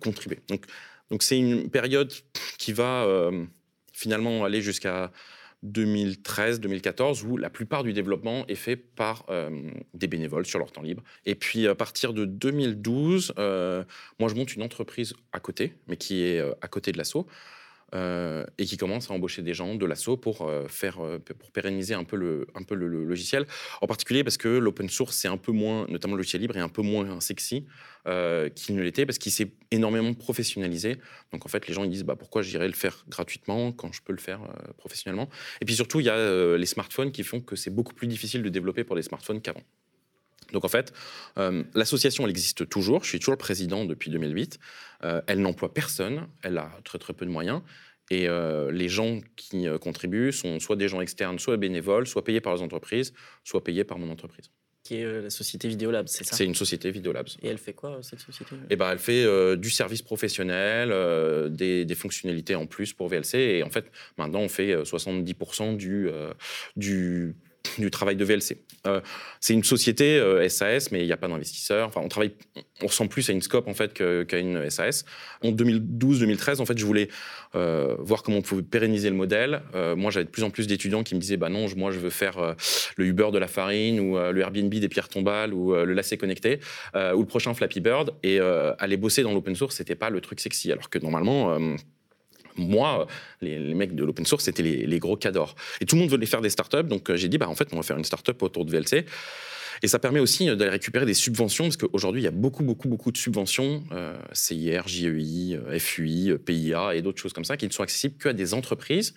contribuer. 0.00 0.40
Donc, 0.48 0.64
donc 1.10 1.22
c'est 1.22 1.38
une 1.38 1.70
période 1.70 2.12
qui 2.58 2.72
va 2.72 3.06
finalement 3.92 4.44
aller 4.44 4.60
jusqu'à 4.60 5.12
2013-2014 5.64 7.24
où 7.24 7.36
la 7.36 7.50
plupart 7.50 7.82
du 7.84 7.92
développement 7.92 8.44
est 8.48 8.56
fait 8.56 8.76
par 8.76 9.24
euh, 9.30 9.50
des 9.94 10.06
bénévoles 10.06 10.46
sur 10.46 10.58
leur 10.58 10.72
temps 10.72 10.82
libre. 10.82 11.02
Et 11.24 11.34
puis 11.34 11.68
à 11.68 11.74
partir 11.74 12.12
de 12.12 12.24
2012, 12.24 13.34
euh, 13.38 13.84
moi 14.18 14.28
je 14.28 14.34
monte 14.34 14.54
une 14.54 14.62
entreprise 14.62 15.14
à 15.32 15.40
côté, 15.40 15.74
mais 15.86 15.96
qui 15.96 16.24
est 16.24 16.40
euh, 16.40 16.52
à 16.60 16.68
côté 16.68 16.92
de 16.92 16.98
l'assaut. 16.98 17.26
Euh, 17.94 18.46
et 18.56 18.64
qui 18.64 18.78
commence 18.78 19.10
à 19.10 19.12
embaucher 19.12 19.42
des 19.42 19.52
gens 19.52 19.74
de 19.74 19.84
l'assaut 19.84 20.16
pour 20.16 20.48
euh, 20.48 20.66
faire 20.66 21.04
euh, 21.04 21.18
pour 21.18 21.50
pérenniser 21.50 21.92
un 21.92 22.04
peu 22.04 22.16
le 22.16 22.46
un 22.54 22.62
peu 22.62 22.74
le, 22.74 22.88
logiciel. 22.88 23.44
En 23.82 23.86
particulier 23.86 24.24
parce 24.24 24.38
que 24.38 24.48
l'open 24.48 24.88
source 24.88 25.14
c'est 25.14 25.28
un 25.28 25.36
peu 25.36 25.52
moins 25.52 25.86
notamment 25.88 26.14
le 26.14 26.20
logiciel 26.20 26.40
libre 26.40 26.56
est 26.56 26.60
un 26.60 26.70
peu 26.70 26.80
moins 26.80 27.20
sexy 27.20 27.66
qu'il 28.56 28.74
ne 28.76 28.82
l'était 28.82 29.04
parce 29.04 29.18
qu'il 29.18 29.30
s'est 29.30 29.52
énormément 29.70 30.14
professionnalisé. 30.14 30.96
Donc 31.32 31.44
en 31.44 31.48
fait 31.48 31.68
les 31.68 31.74
gens 31.74 31.84
ils 31.84 31.90
disent 31.90 32.04
bah 32.04 32.16
pourquoi 32.16 32.40
j'irais 32.40 32.66
le 32.66 32.72
faire 32.72 33.04
gratuitement 33.08 33.72
quand 33.72 33.92
je 33.92 34.00
peux 34.00 34.12
le 34.12 34.18
faire 34.18 34.40
professionnellement? 34.78 35.28
Et 35.60 35.66
puis 35.66 35.74
surtout 35.74 36.00
il 36.00 36.06
y 36.06 36.10
a 36.10 36.56
les 36.56 36.66
smartphones 36.66 37.12
qui 37.12 37.24
font 37.24 37.40
que 37.40 37.56
c'est 37.56 37.70
beaucoup 37.70 37.92
plus 37.92 38.06
difficile 38.06 38.42
de 38.42 38.48
développer 38.48 38.84
pour 38.84 38.96
des 38.96 39.02
smartphones 39.02 39.42
qu'avant 39.42 39.62
donc 40.52 40.64
en 40.64 40.68
fait, 40.68 40.92
l'association, 41.74 42.24
elle 42.24 42.30
existe 42.30 42.68
toujours. 42.68 43.04
Je 43.04 43.08
suis 43.08 43.18
toujours 43.18 43.32
le 43.32 43.38
président 43.38 43.84
depuis 43.84 44.10
2008. 44.10 44.58
elle 45.02 45.40
n'emploie 45.40 45.72
personne. 45.72 46.26
Elle 46.42 46.58
a 46.58 46.70
très 46.84 46.98
très 46.98 47.12
peu 47.12 47.26
de 47.26 47.30
moyens. 47.30 47.62
Et 48.12 48.28
euh, 48.28 48.70
les 48.70 48.90
gens 48.90 49.20
qui 49.36 49.66
euh, 49.66 49.78
contribuent 49.78 50.32
sont 50.32 50.60
soit 50.60 50.76
des 50.76 50.86
gens 50.86 51.00
externes, 51.00 51.38
soit 51.38 51.56
bénévoles, 51.56 52.06
soit 52.06 52.22
payés 52.22 52.42
par 52.42 52.54
les 52.54 52.60
entreprises, 52.60 53.14
soit 53.42 53.64
payés 53.64 53.84
par 53.84 53.98
mon 53.98 54.10
entreprise. 54.10 54.50
Qui 54.82 54.96
est 54.96 55.04
euh, 55.04 55.22
la 55.22 55.30
société 55.30 55.66
Videolabs, 55.66 56.08
c'est 56.08 56.24
ça? 56.24 56.36
C'est 56.36 56.44
une 56.44 56.54
société 56.54 56.90
Videolabs. 56.90 57.28
Et 57.42 57.48
elle 57.48 57.56
fait 57.56 57.72
quoi, 57.72 58.00
cette 58.02 58.20
société? 58.20 58.54
Eh 58.68 58.76
ben, 58.76 58.90
Elle 58.90 58.98
fait 58.98 59.56
du 59.56 59.70
service 59.70 60.02
professionnel, 60.02 60.90
des, 61.52 61.86
des, 61.86 61.94
fonctionnalités 61.94 62.54
en 62.54 62.66
plus 62.66 62.92
pour 62.92 63.08
VLC. 63.08 63.34
Et 63.38 63.62
en 63.62 63.70
fait, 63.70 63.90
maintenant, 64.18 64.40
on 64.40 64.48
fait 64.48 64.74
70% 64.74 65.78
du, 65.78 66.10
du 66.76 67.34
du 67.78 67.90
travail 67.90 68.16
de 68.16 68.24
VLC. 68.24 68.58
Euh, 68.86 69.00
c'est 69.40 69.54
une 69.54 69.64
société 69.64 70.20
SAS, 70.48 70.86
euh, 70.86 70.88
mais 70.92 71.00
il 71.00 71.06
n'y 71.06 71.12
a 71.12 71.16
pas 71.16 71.28
d'investisseurs. 71.28 71.88
Enfin, 71.88 72.00
on 72.02 72.08
travaille, 72.08 72.32
on 72.82 72.86
ressemble 72.86 73.10
plus 73.10 73.28
à 73.30 73.32
une 73.32 73.42
scope 73.42 73.68
en 73.68 73.74
fait 73.74 73.94
qu'à 73.94 74.38
une 74.38 74.68
SAS. 74.70 75.04
En 75.42 75.50
2012-2013, 75.50 76.60
en 76.60 76.66
fait, 76.66 76.78
je 76.78 76.84
voulais 76.84 77.08
euh, 77.54 77.96
voir 77.98 78.22
comment 78.22 78.38
on 78.38 78.42
pouvait 78.42 78.62
pérenniser 78.62 79.10
le 79.10 79.16
modèle. 79.16 79.62
moi, 79.96 80.10
j'avais 80.10 80.24
de 80.24 80.30
plus 80.30 80.42
en 80.42 80.50
plus 80.50 80.66
d'étudiants 80.66 81.02
qui 81.02 81.14
me 81.14 81.20
disaient, 81.20 81.36
bah 81.36 81.48
non, 81.48 81.66
moi, 81.76 81.90
je 81.90 81.98
veux 81.98 82.10
faire 82.10 82.54
le 82.96 83.06
Uber 83.06 83.30
de 83.32 83.38
la 83.38 83.48
farine 83.48 84.00
ou 84.00 84.16
le 84.16 84.40
Airbnb 84.40 84.72
des 84.72 84.88
pierres 84.88 85.08
tombales 85.08 85.54
ou 85.54 85.74
le 85.74 85.92
lacet 85.92 86.16
connecté 86.16 86.60
ou 86.94 87.20
le 87.20 87.26
prochain 87.26 87.54
Flappy 87.54 87.80
Bird. 87.80 88.12
Et 88.22 88.40
aller 88.40 88.96
bosser 88.96 89.22
dans 89.22 89.32
l'open 89.32 89.54
source, 89.54 89.76
c'était 89.76 89.94
pas 89.94 90.10
le 90.10 90.20
truc 90.20 90.40
sexy, 90.40 90.72
alors 90.72 90.90
que 90.90 90.98
normalement 90.98 91.58
moi, 92.56 93.06
les, 93.40 93.58
mecs 93.74 93.94
de 93.94 94.04
l'open 94.04 94.26
source, 94.26 94.44
c'était 94.44 94.62
les, 94.62 94.98
gros 94.98 95.16
cadors. 95.16 95.54
Et 95.80 95.86
tout 95.86 95.96
le 95.96 96.02
monde 96.02 96.10
voulait 96.10 96.26
faire 96.26 96.40
des 96.40 96.50
startups, 96.50 96.84
donc 96.84 97.10
euh, 97.10 97.16
j'ai 97.16 97.28
dit, 97.28 97.38
bah, 97.38 97.48
en 97.48 97.54
fait, 97.54 97.68
on 97.72 97.76
va 97.76 97.82
faire 97.82 97.98
une 97.98 98.04
startup 98.04 98.40
autour 98.42 98.64
de 98.64 98.70
VLC. 98.70 99.04
Et 99.82 99.88
ça 99.88 99.98
permet 99.98 100.20
aussi 100.20 100.48
euh, 100.48 100.54
d'aller 100.54 100.70
récupérer 100.70 101.06
des 101.06 101.14
subventions, 101.14 101.64
parce 101.64 101.76
qu'aujourd'hui, 101.76 102.22
il 102.22 102.24
y 102.24 102.28
a 102.28 102.32
beaucoup, 102.32 102.62
beaucoup, 102.62 102.88
beaucoup 102.88 103.10
de 103.10 103.16
subventions, 103.16 103.84
euh, 103.92 104.16
CIR, 104.32 104.86
JEI, 104.86 105.58
FUI, 105.78 106.38
PIA 106.38 106.94
et 106.94 107.02
d'autres 107.02 107.20
choses 107.20 107.32
comme 107.32 107.44
ça, 107.44 107.56
qui 107.56 107.66
ne 107.66 107.72
sont 107.72 107.82
accessibles 107.82 108.16
qu'à 108.18 108.32
des 108.32 108.54
entreprises 108.54 109.14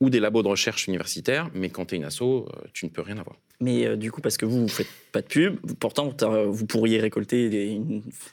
ou 0.00 0.08
des 0.08 0.20
labos 0.20 0.42
de 0.42 0.48
recherche 0.48 0.86
universitaires, 0.86 1.50
mais 1.54 1.68
quand 1.68 1.86
tu 1.86 1.94
es 1.94 1.98
une 1.98 2.04
asso, 2.04 2.48
tu 2.72 2.86
ne 2.86 2.90
peux 2.90 3.02
rien 3.02 3.18
avoir. 3.18 3.36
Mais 3.60 3.86
euh, 3.86 3.96
du 3.96 4.10
coup, 4.10 4.22
parce 4.22 4.38
que 4.38 4.46
vous 4.46 4.58
ne 4.58 4.68
faites 4.68 4.86
pas 5.12 5.20
de 5.20 5.26
pub, 5.26 5.56
pourtant 5.78 6.14
vous 6.48 6.66
pourriez 6.66 6.98
récolter, 6.98 7.50
des, 7.50 7.80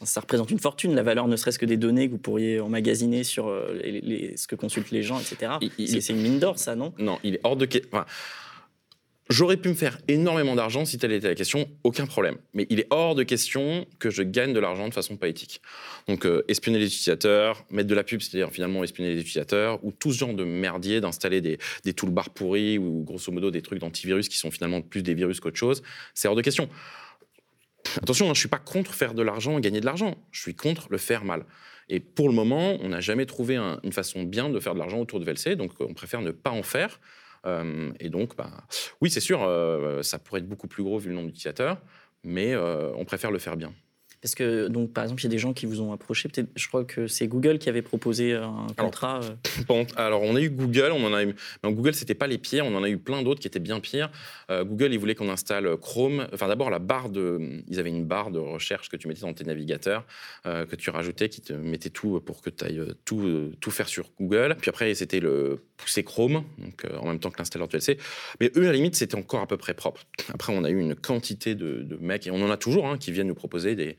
ça 0.03 0.21
représente 0.21 0.51
une 0.51 0.59
fortune, 0.59 0.95
la 0.95 1.03
valeur 1.03 1.27
ne 1.27 1.35
serait-ce 1.35 1.59
que 1.59 1.65
des 1.65 1.75
données 1.75 2.07
que 2.07 2.11
vous 2.13 2.17
pourriez 2.17 2.59
emmagasiner 2.61 3.23
sur 3.23 3.47
euh, 3.47 3.77
les, 3.83 4.37
ce 4.37 4.47
que 4.47 4.55
consultent 4.55 4.91
les 4.91 5.03
gens, 5.03 5.19
etc. 5.19 5.53
C'est 5.77 6.13
une 6.13 6.21
mine 6.21 6.39
d'or, 6.39 6.57
ça, 6.57 6.75
non? 6.75 6.93
Non, 6.97 7.19
il 7.23 7.35
est 7.35 7.41
hors 7.43 7.57
de... 7.57 7.67
Enfin, 7.91 8.05
J'aurais 9.29 9.57
pu 9.57 9.69
me 9.69 9.73
faire 9.73 9.97
énormément 10.07 10.55
d'argent 10.55 10.85
si 10.85 10.97
telle 10.97 11.11
était 11.11 11.27
la 11.27 11.35
question, 11.35 11.67
aucun 11.83 12.05
problème. 12.05 12.37
Mais 12.53 12.65
il 12.69 12.79
est 12.79 12.87
hors 12.91 13.13
de 13.13 13.23
question 13.23 13.85
que 13.99 14.09
je 14.09 14.23
gagne 14.23 14.53
de 14.53 14.59
l'argent 14.59 14.87
de 14.87 14.93
façon 14.93 15.17
pas 15.17 15.27
éthique. 15.27 15.61
Donc 16.07 16.25
euh, 16.25 16.43
espionner 16.47 16.79
les 16.79 16.87
utilisateurs, 16.87 17.65
mettre 17.69 17.89
de 17.89 17.95
la 17.95 18.03
pub, 18.03 18.21
c'est-à-dire 18.21 18.51
finalement 18.51 18.83
espionner 18.83 19.13
les 19.13 19.19
utilisateurs, 19.19 19.83
ou 19.83 19.91
tout 19.91 20.13
ce 20.13 20.19
genre 20.19 20.33
de 20.33 20.45
merdier 20.45 21.01
d'installer 21.01 21.41
des, 21.41 21.57
des 21.83 21.93
toolbars 21.93 22.29
pourris 22.29 22.77
ou 22.77 23.03
grosso 23.03 23.31
modo 23.31 23.51
des 23.51 23.61
trucs 23.61 23.79
d'antivirus 23.79 24.29
qui 24.29 24.37
sont 24.37 24.51
finalement 24.51 24.81
plus 24.81 25.03
des 25.03 25.13
virus 25.13 25.39
qu'autre 25.39 25.57
chose, 25.57 25.83
c'est 26.13 26.27
hors 26.27 26.35
de 26.35 26.41
question. 26.41 26.69
Attention, 28.01 28.25
hein, 28.25 28.29
je 28.29 28.31
ne 28.31 28.41
suis 28.41 28.49
pas 28.49 28.59
contre 28.59 28.93
faire 28.93 29.13
de 29.13 29.21
l'argent 29.21 29.59
gagner 29.59 29.79
de 29.81 29.85
l'argent. 29.85 30.15
Je 30.31 30.41
suis 30.41 30.55
contre 30.55 30.87
le 30.89 30.97
faire 30.97 31.25
mal. 31.25 31.45
Et 31.89 31.99
pour 31.99 32.27
le 32.27 32.35
moment, 32.35 32.77
on 32.81 32.89
n'a 32.89 32.99
jamais 32.99 33.25
trouvé 33.25 33.57
une 33.57 33.93
façon 33.93 34.23
bien 34.23 34.49
de 34.49 34.59
faire 34.59 34.73
de 34.73 34.79
l'argent 34.79 34.99
autour 34.99 35.19
de 35.19 35.25
VLC, 35.25 35.55
donc 35.55 35.71
on 35.79 35.93
préfère 35.93 36.21
ne 36.21 36.31
pas 36.31 36.51
en 36.51 36.63
faire. 36.63 36.99
Euh, 37.47 37.91
et 37.99 38.09
donc, 38.09 38.35
bah, 38.35 38.51
oui, 39.01 39.09
c'est 39.09 39.19
sûr, 39.19 39.43
euh, 39.43 40.03
ça 40.03 40.19
pourrait 40.19 40.41
être 40.41 40.49
beaucoup 40.49 40.67
plus 40.67 40.83
gros 40.83 40.99
vu 40.99 41.09
le 41.09 41.15
nombre 41.15 41.27
d'utilisateurs, 41.27 41.77
mais 42.23 42.53
euh, 42.53 42.91
on 42.95 43.05
préfère 43.05 43.31
le 43.31 43.39
faire 43.39 43.57
bien. 43.57 43.73
Parce 44.19 44.33
que, 44.33 44.67
donc, 44.67 44.93
par 44.93 45.03
exemple, 45.03 45.21
il 45.21 45.25
y 45.25 45.27
a 45.27 45.31
des 45.31 45.37
gens 45.37 45.53
qui 45.53 45.67
vous 45.67 45.79
ont 45.79 45.93
approché. 45.93 46.27
Peut-être, 46.27 46.49
je 46.55 46.67
crois 46.67 46.83
que 46.83 47.05
c'est 47.05 47.27
Google 47.27 47.59
qui 47.59 47.69
avait 47.69 47.83
proposé 47.83 48.33
un 48.33 48.65
contrat. 48.75 49.19
Alors, 49.95 50.23
on 50.23 50.35
a 50.35 50.41
eu 50.41 50.49
Google, 50.49 50.91
on 50.91 51.05
en 51.05 51.13
a 51.13 51.23
eu. 51.23 51.35
Non, 51.63 51.69
Google, 51.69 51.93
c'était 51.93 52.15
pas 52.15 52.25
les 52.25 52.39
pires. 52.39 52.65
On 52.65 52.73
en 52.75 52.81
a 52.81 52.89
eu 52.89 52.97
plein 52.97 53.21
d'autres 53.21 53.39
qui 53.39 53.47
étaient 53.47 53.59
bien 53.59 53.79
pires. 53.79 54.09
Google, 54.49 54.91
ils 54.91 54.97
voulaient 54.97 55.13
qu'on 55.13 55.29
installe 55.29 55.77
Chrome. 55.77 56.27
Enfin, 56.33 56.47
d'abord, 56.47 56.71
la 56.71 56.79
barre 56.79 57.09
de. 57.09 57.61
Ils 57.67 57.79
avaient 57.79 57.91
une 57.91 58.05
barre 58.05 58.31
de 58.31 58.39
recherche 58.39 58.89
que 58.89 58.97
tu 58.97 59.07
mettais 59.07 59.21
dans 59.21 59.33
tes 59.33 59.43
navigateurs, 59.43 60.03
que 60.43 60.75
tu 60.75 60.89
rajoutais, 60.89 61.29
qui 61.29 61.41
te 61.41 61.53
mettait 61.53 61.91
tout 61.91 62.19
pour 62.19 62.41
que 62.41 62.49
tu 62.49 62.65
ailles 62.65 62.81
tout, 63.05 63.51
tout 63.61 63.71
faire 63.71 63.87
sur 63.87 64.09
Google. 64.19 64.57
Puis 64.59 64.69
après, 64.69 64.95
c'était 64.95 65.19
le 65.19 65.59
pousser 65.77 66.03
Chrome, 66.03 66.43
donc 66.57 66.85
en 66.99 67.07
même 67.07 67.19
temps 67.19 67.29
que 67.29 67.37
l'installeur 67.37 67.67
VLC. 67.67 67.97
Mais 68.39 68.51
eux, 68.55 68.63
à 68.63 68.71
la 68.71 68.73
limite, 68.73 68.95
c'était 68.95 69.15
encore 69.15 69.41
à 69.41 69.47
peu 69.47 69.57
près 69.57 69.73
propre. 69.73 70.05
Après, 70.33 70.53
on 70.55 70.63
a 70.63 70.69
eu 70.69 70.79
une 70.79 70.95
quantité 70.95 71.55
de, 71.55 71.83
de 71.83 71.97
mecs, 71.97 72.27
et 72.27 72.31
on 72.31 72.43
en 72.43 72.49
a 72.49 72.57
toujours, 72.57 72.87
hein, 72.87 72.97
qui 72.97 73.11
viennent 73.11 73.27
nous 73.27 73.35
proposer 73.35 73.75
des 73.75 73.95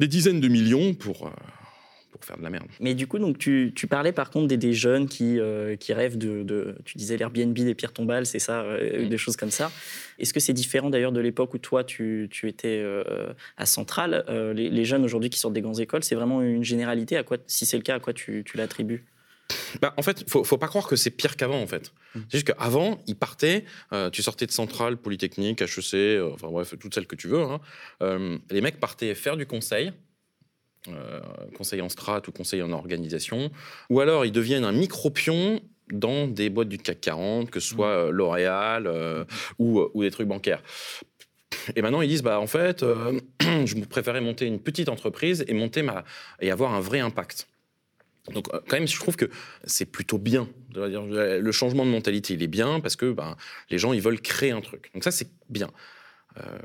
des 0.00 0.08
dizaines 0.08 0.40
de 0.40 0.48
millions 0.48 0.94
pour, 0.94 1.26
euh, 1.26 1.30
pour 2.10 2.24
faire 2.24 2.36
de 2.36 2.42
la 2.42 2.50
merde. 2.50 2.66
Mais 2.80 2.94
du 2.94 3.06
coup, 3.06 3.18
donc, 3.18 3.38
tu, 3.38 3.72
tu 3.74 3.86
parlais 3.86 4.12
par 4.12 4.30
contre 4.30 4.48
des, 4.48 4.56
des 4.56 4.72
jeunes 4.72 5.08
qui, 5.08 5.38
euh, 5.38 5.76
qui 5.76 5.92
rêvent 5.92 6.18
de, 6.18 6.42
de, 6.42 6.76
Tu 6.84 6.98
disais 6.98 7.16
l'Airbnb 7.16 7.54
des 7.54 7.74
pierres 7.74 7.92
tombales, 7.92 8.26
c'est 8.26 8.38
ça, 8.38 8.62
euh, 8.62 9.06
mm. 9.06 9.08
des 9.08 9.18
choses 9.18 9.36
comme 9.36 9.50
ça. 9.50 9.70
Est-ce 10.18 10.32
que 10.32 10.40
c'est 10.40 10.52
différent 10.52 10.90
d'ailleurs 10.90 11.12
de 11.12 11.20
l'époque 11.20 11.54
où 11.54 11.58
toi, 11.58 11.84
tu, 11.84 12.28
tu 12.30 12.48
étais 12.48 12.84
à 13.56 13.66
Centrale 13.66 14.24
les, 14.54 14.70
les, 14.70 14.84
jeunes 14.84 15.04
aujourd'hui 15.04 15.30
qui 15.30 15.38
sortent 15.38 15.54
des 15.54 15.60
grandes 15.60 15.80
écoles, 15.80 16.04
c'est 16.04 16.14
vraiment 16.14 16.40
une 16.40 16.64
généralité? 16.64 17.16
À 17.16 17.22
quoi, 17.22 17.36
Si 17.46 17.66
c'est 17.66 17.76
le 17.76 17.82
cas, 17.82 17.96
à 17.96 18.00
quoi 18.00 18.14
tu, 18.14 18.42
tu 18.44 18.56
l'attribues? 18.56 19.04
Bah, 19.80 19.94
en 19.96 20.02
fait, 20.02 20.28
faut, 20.28 20.44
faut 20.44 20.58
pas 20.58 20.68
croire 20.68 20.86
que 20.86 20.96
c'est 20.96 21.10
pire 21.10 21.36
qu'avant, 21.36 21.60
en 21.60 21.66
fait. 21.66 21.92
Mmh. 22.14 22.20
C'est 22.28 22.38
juste 22.38 22.46
qu'avant, 22.46 23.02
ils 23.06 23.16
partaient, 23.16 23.64
euh, 23.92 24.10
tu 24.10 24.22
sortais 24.22 24.46
de 24.46 24.52
Centrale, 24.52 24.96
Polytechnique, 24.96 25.62
HEC, 25.62 25.94
euh, 25.94 26.30
enfin 26.32 26.48
bref, 26.48 26.74
toutes 26.78 26.94
celles 26.94 27.06
que 27.06 27.16
tu 27.16 27.28
veux. 27.28 27.42
Hein. 27.42 27.60
Euh, 28.02 28.38
les 28.50 28.60
mecs 28.60 28.80
partaient 28.80 29.14
faire 29.14 29.36
du 29.36 29.46
conseil, 29.46 29.92
conseil 31.56 31.80
en 31.80 31.88
strat 31.88 32.22
ou 32.28 32.30
conseil 32.30 32.62
en 32.62 32.70
organisation, 32.70 33.50
ou 33.90 33.98
alors 33.98 34.24
ils 34.24 34.30
deviennent 34.30 34.64
un 34.64 34.70
micro-pion 34.70 35.60
dans 35.90 36.28
des 36.28 36.48
boîtes 36.48 36.68
du 36.68 36.78
CAC 36.78 37.00
40, 37.00 37.50
que 37.50 37.58
ce 37.58 37.70
soit 37.70 38.06
mmh. 38.06 38.10
L'Oréal 38.10 39.26
ou, 39.58 39.84
ou, 39.94 40.02
des 40.02 40.12
trucs 40.12 40.28
bancaires. 40.28 40.62
Et 41.74 41.82
maintenant, 41.82 42.02
ils 42.02 42.08
disent, 42.08 42.22
bah, 42.22 42.38
en 42.38 42.46
fait, 42.46 42.84
je 43.40 43.84
préférais 43.84 44.20
monter 44.20 44.46
une 44.46 44.60
petite 44.60 44.88
entreprise 44.88 45.44
et, 45.48 45.54
monter 45.54 45.82
ma, 45.82 46.04
et 46.40 46.52
avoir 46.52 46.72
un 46.72 46.80
vrai 46.80 47.00
impact. 47.00 47.48
Donc 48.32 48.52
euh, 48.52 48.60
quand 48.68 48.76
même, 48.76 48.88
je 48.88 48.98
trouve 48.98 49.16
que 49.16 49.26
c'est 49.64 49.86
plutôt 49.86 50.18
bien. 50.18 50.48
Le 50.74 51.52
changement 51.52 51.86
de 51.86 51.90
mentalité, 51.90 52.34
il 52.34 52.42
est 52.42 52.48
bien 52.48 52.80
parce 52.80 52.96
que 52.96 53.12
ben, 53.12 53.36
les 53.70 53.78
gens, 53.78 53.92
ils 53.92 54.02
veulent 54.02 54.20
créer 54.20 54.50
un 54.50 54.60
truc. 54.60 54.90
Donc 54.94 55.04
ça, 55.04 55.10
c'est 55.10 55.28
bien. 55.48 55.70
Euh, 56.38 56.58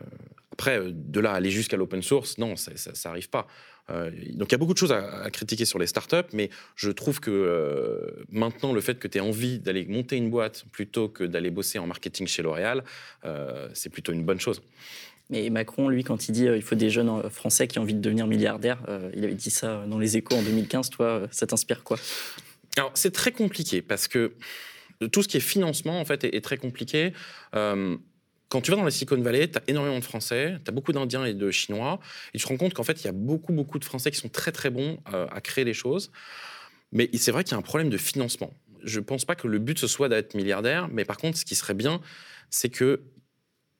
après, 0.52 0.80
euh, 0.80 0.92
de 0.94 1.20
là 1.20 1.32
aller 1.32 1.50
jusqu'à 1.50 1.78
l'open 1.78 2.02
source, 2.02 2.38
non, 2.38 2.56
ça 2.56 2.72
n'arrive 3.06 3.30
pas. 3.30 3.48
donc 3.90 4.50
il 4.50 4.52
y 4.52 4.56
a 4.56 4.58
beaucoup 4.58 4.74
de 4.74 4.78
choses 4.78 4.92
à, 4.92 5.30
critiquer 5.32 5.66
sur 5.66 5.80
les 5.80 5.88
startups, 5.88 6.30
mais 6.34 6.50
je 6.76 6.92
trouve 6.92 7.20
que 7.20 8.26
maintenant, 8.30 8.74
le 8.74 8.82
fait 8.82 9.00
que 9.00 9.08
tu 9.08 9.18
aies 9.18 9.22
envie 9.22 9.60
d'aller 9.60 9.86
monter 9.86 10.18
une 10.18 10.30
boîte 10.30 10.66
plutôt 10.72 11.08
que 11.08 11.24
d'aller 11.24 11.52
bosser 11.52 11.80
en 11.80 11.88
marketing 11.88 12.28
chez 12.28 12.42
L'Oréal, 12.42 12.84
c'est 13.74 13.90
plutôt 13.90 14.12
une 14.12 14.24
bonne 14.24 14.40
chose. 14.40 14.62
Mais 15.32 15.50
Macron, 15.50 15.88
lui, 15.88 16.04
quand 16.04 16.28
il 16.28 16.34
dit 16.34 16.48
euh, 16.48 16.58
il 16.58 16.62
faut 16.62 16.76
des 16.76 16.90
jeunes 16.90 17.10
euh, 17.10 17.30
Français 17.30 17.68
qui 17.68 17.80
ont 17.80 17.84
envie 17.84 17.94
de 17.94 18.02
devenir 18.02 18.28
milliardaires, 18.28 18.84
euh, 18.90 19.10
il 19.16 19.24
avait 19.24 19.34
dit 19.34 19.50
ça 19.50 19.86
dans 19.88 19.98
les 19.98 20.18
échos 20.18 20.36
en 20.36 20.44
2015. 20.44 20.90
Toi, 20.90 21.28
ça 21.32 21.48
t'inspire 21.48 21.84
quoi? 21.84 21.98
Alors, 22.78 22.92
c'est 22.94 23.12
très 23.12 23.32
compliqué 23.32 23.82
parce 23.82 24.10
que 24.10 24.34
tout 25.12 25.24
ce 25.24 25.30
qui 25.30 25.38
est 25.38 25.42
financement, 25.42 26.00
en 26.00 26.06
fait, 26.06 26.26
est, 26.26 26.42
très 26.42 26.58
compliqué. 26.58 27.14
quand 27.54 28.62
tu 28.62 28.70
vas 28.70 28.78
dans 28.78 28.84
la 28.84 28.92
Silicon 28.92 29.20
Valley, 29.20 29.50
tu 29.50 29.58
as 29.58 29.64
énormément 29.68 29.98
de 29.98 30.04
Français, 30.04 30.58
tu 30.64 30.70
as 30.70 30.72
beaucoup 30.72 30.92
d'Indiens 30.92 31.26
et 31.26 31.34
de 31.34 31.50
Chinois, 31.50 32.00
et 32.34 32.38
tu 32.38 32.44
te 32.44 32.50
rends 32.50 32.58
compte 32.58 32.74
qu'en 32.74 32.84
fait, 32.84 33.02
il 33.02 33.06
y 33.06 33.08
a 33.08 33.14
beaucoup, 33.14 33.52
beaucoup 33.52 33.80
de 33.80 33.86
Français 33.86 34.12
qui 34.12 34.18
sont 34.18 34.30
très, 34.30 34.52
très 34.52 34.70
bons 34.70 35.00
à 35.06 35.42
créer 35.42 35.66
des 35.66 35.74
choses. 35.74 36.12
Mais 36.92 37.10
c'est 37.18 37.32
vrai 37.32 37.44
qu'il 37.44 37.54
y 37.54 37.56
a 37.56 37.58
un 37.58 37.64
problème 37.64 37.90
de 37.90 37.98
financement. 37.98 38.54
Je 38.84 39.00
ne 39.00 39.06
pense 39.06 39.26
pas 39.26 39.36
que 39.36 39.48
le 39.48 39.58
but, 39.58 39.80
ce 39.80 39.88
soit 39.88 40.08
d'être 40.08 40.36
milliardaire, 40.36 40.88
mais 40.90 41.04
par 41.04 41.18
contre, 41.18 41.38
ce 41.38 41.46
qui 41.46 41.56
serait 41.56 41.74
bien, 41.74 42.00
c'est 42.52 42.70
que 42.70 43.02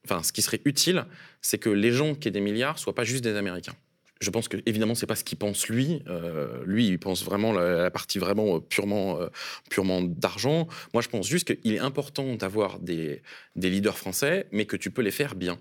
enfin, 0.04 0.22
ce 0.22 0.32
qui 0.32 0.42
serait 0.42 0.60
utile, 0.64 1.06
c'est 1.40 1.58
que 1.58 1.70
les 1.70 1.92
gens 1.92 2.14
qui 2.14 2.28
aient 2.28 2.32
des 2.32 2.40
milliards 2.40 2.78
soient 2.78 2.94
pas 2.94 3.04
juste 3.04 3.24
des 3.24 3.36
Américains. 3.36 3.74
Je 4.20 4.30
pense 4.30 4.46
que 4.46 4.56
évidemment 4.66 4.94
c'est 4.94 5.06
pas 5.06 5.16
ce 5.16 5.24
qu'il 5.24 5.36
pense 5.36 5.66
lui. 5.68 6.00
Euh, 6.06 6.62
lui, 6.64 6.86
il 6.86 6.98
pense 6.98 7.24
vraiment 7.24 7.52
la, 7.52 7.90
partie 7.90 8.20
vraiment 8.20 8.56
euh, 8.56 8.60
purement 8.60 9.20
euh, 9.20 9.26
purement 9.68 10.00
d'argent. 10.00 10.68
Moi, 10.94 11.02
je 11.02 11.08
pense 11.08 11.26
juste 11.26 11.52
qu'il 11.56 11.72
est 11.72 11.80
important 11.80 12.36
d'avoir 12.36 12.78
des, 12.78 13.20
des 13.56 13.68
leaders 13.68 13.98
français, 13.98 14.46
mais 14.52 14.64
que 14.64 14.76
tu 14.76 14.92
peux 14.92 15.02
les 15.02 15.10
faire 15.10 15.34
bien. 15.34 15.58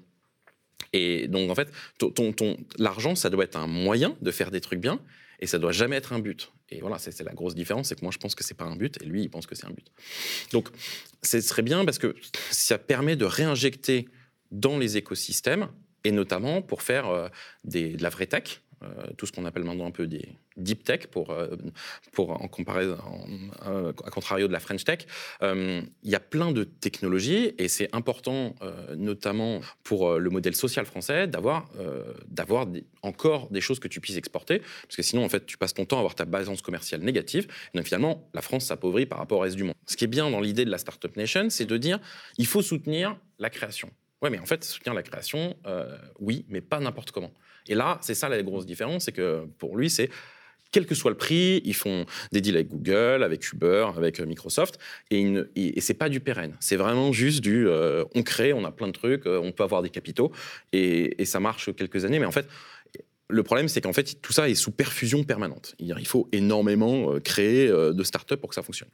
Et 0.94 1.28
donc 1.28 1.50
en 1.50 1.56
fait, 1.56 1.70
ton, 1.98 2.12
ton, 2.34 2.58
l'argent, 2.78 3.16
ça 3.16 3.30
doit 3.30 3.46
être 3.46 3.56
un 3.56 3.68
moyen 3.68 4.16
de 4.22 4.32
faire 4.32 4.52
des 4.52 4.62
trucs 4.62 4.80
bien, 4.80 5.00
et 5.40 5.48
ça 5.48 5.58
doit 5.58 5.72
jamais 5.72 5.96
être 5.96 6.14
un 6.14 6.20
but. 6.20 6.52
Et 6.70 6.82
voilà, 6.82 7.00
c'est 7.00 7.20
la 7.22 7.34
grosse 7.34 7.56
différence, 7.56 7.90
c'est 7.90 7.96
que 7.96 8.02
moi 8.02 8.12
je 8.12 8.18
pense 8.18 8.36
que 8.36 8.44
c'est 8.44 8.54
pas 8.54 8.66
un 8.66 8.76
but, 8.76 9.02
et 9.02 9.06
lui 9.06 9.24
il 9.24 9.30
pense 9.30 9.48
que 9.48 9.56
c'est 9.56 9.66
un 9.66 9.72
but. 9.72 9.88
Donc, 10.52 10.70
ce 11.24 11.42
serait 11.42 11.64
bien 11.64 11.84
parce 11.86 11.98
que 11.98 12.16
ça 12.52 12.78
permet 12.78 13.16
de 13.16 13.26
réinjecter 13.26 14.08
dans 14.52 14.78
les 14.78 14.98
écosystèmes, 14.98 15.70
et 16.04 16.12
notamment 16.12 16.62
pour 16.62 16.82
faire 16.82 17.08
euh, 17.08 17.28
de 17.64 18.02
la 18.02 18.10
vraie 18.10 18.28
tech, 18.28 18.62
euh, 18.84 18.88
tout 19.16 19.28
ce 19.28 19.32
qu'on 19.32 19.46
appelle 19.46 19.64
maintenant 19.64 19.86
un 19.86 19.92
peu 19.92 20.08
des 20.08 20.28
deep 20.58 20.84
tech 20.84 21.06
pour, 21.08 21.30
euh, 21.30 21.56
en 22.18 22.48
comparaison, 22.48 22.98
à 23.64 24.10
contrario 24.10 24.48
de 24.48 24.54
la 24.54 24.60
French 24.60 24.84
tech. 24.84 25.06
Il 25.42 25.86
y 26.04 26.16
a 26.16 26.20
plein 26.20 26.52
de 26.52 26.64
technologies 26.64 27.54
et 27.60 27.68
c'est 27.68 27.94
important, 27.96 28.56
notamment 28.98 29.62
pour 29.84 30.18
le 30.18 30.30
modèle 30.30 30.56
social 30.56 30.86
français, 30.86 31.28
d'avoir 31.28 31.70
d'avoir 32.28 32.68
encore 33.02 33.50
des 33.50 33.62
choses 33.62 33.80
que 33.80 33.88
tu 33.88 34.02
puisses 34.02 34.18
exporter, 34.18 34.60
parce 34.60 34.98
que 34.98 35.04
sinon, 35.04 35.24
en 35.24 35.30
fait, 35.30 35.46
tu 35.46 35.58
passes 35.58 35.74
ton 35.74 35.86
temps 35.86 35.98
à 35.98 36.00
avoir 36.00 36.16
ta 36.16 36.26
balance 36.26 36.62
commerciale 36.62 37.02
négative. 37.02 37.48
Et 37.74 37.78
donc 37.78 37.86
finalement, 37.86 38.28
la 38.34 38.42
France 38.42 38.66
s'appauvrit 38.66 39.06
par 39.06 39.20
rapport 39.20 39.40
au 39.40 39.42
reste 39.42 39.56
du 39.56 39.64
monde. 39.64 39.76
Ce 39.86 39.96
qui 39.96 40.04
est 40.04 40.08
bien 40.08 40.30
dans 40.30 40.42
l'idée 40.42 40.66
de 40.66 40.72
la 40.72 40.80
Startup 40.80 41.16
Nation, 41.16 41.50
c'est 41.50 41.66
de 41.66 41.78
dire 41.78 42.00
il 42.38 42.48
faut 42.48 42.62
soutenir 42.62 43.18
la 43.40 43.50
création. 43.50 43.92
Ouais, 44.22 44.30
mais 44.30 44.40
en 44.40 44.46
fait, 44.46 44.64
soutenir 44.64 44.94
la 44.94 45.04
création, 45.04 45.56
euh, 45.66 45.98
oui, 46.20 46.46
mais 46.48 46.62
pas 46.62 46.80
n'importe 46.80 47.12
comment. 47.12 47.32
Et 47.68 47.76
là, 47.76 47.98
c'est 48.02 48.14
ça 48.14 48.30
la 48.30 48.42
grosse 48.44 48.66
différence, 48.66 49.06
c'est 49.06 49.12
que 49.12 49.46
pour 49.58 49.78
lui, 49.78 49.90
c'est 49.90 50.10
quel 50.72 50.86
que 50.86 50.96
soit 50.96 51.12
le 51.12 51.18
prix, 51.18 51.62
ils 51.66 51.74
font 51.74 52.06
des 52.32 52.40
deals 52.40 52.56
avec 52.56 52.70
Google, 52.70 53.24
avec 53.24 53.52
Uber, 53.52 53.88
avec 53.98 54.20
euh, 54.20 54.26
Microsoft, 54.26 54.80
et, 55.10 55.22
et, 55.56 55.78
et 55.78 55.82
c'est 55.82 55.96
pas 55.96 56.08
du 56.08 56.20
pérenne. 56.20 56.56
C'est 56.60 56.76
vraiment 56.78 57.12
juste 57.12 57.42
du, 57.42 57.68
euh, 57.68 58.06
on 58.14 58.22
crée, 58.22 58.54
on 58.54 58.64
a 58.64 58.72
plein 58.72 58.88
de 58.88 58.94
trucs, 58.94 59.26
on 59.26 59.52
peut 59.52 59.64
avoir 59.64 59.82
des 59.82 59.90
capitaux, 59.90 60.32
et, 60.72 61.20
et, 61.22 61.26
ça 61.26 61.40
marche 61.40 61.74
quelques 61.76 62.06
années, 62.06 62.20
mais 62.20 62.26
en 62.28 62.32
fait. 62.32 62.48
Le 63.34 63.44
problème, 63.44 63.70
c'est 63.70 63.80
qu'en 63.80 63.94
fait, 63.94 64.22
tout 64.22 64.34
ça 64.34 64.50
est 64.50 64.56
sous 64.56 64.72
perfusion 64.72 65.24
permanente. 65.24 65.74
Il 65.80 66.06
faut 66.06 66.28
énormément 66.34 67.18
créer 67.22 67.70
de 67.70 68.04
startups 68.04 68.36
pour 68.36 68.50
que 68.50 68.56
ça 68.56 68.62
fonctionne. 68.62 68.90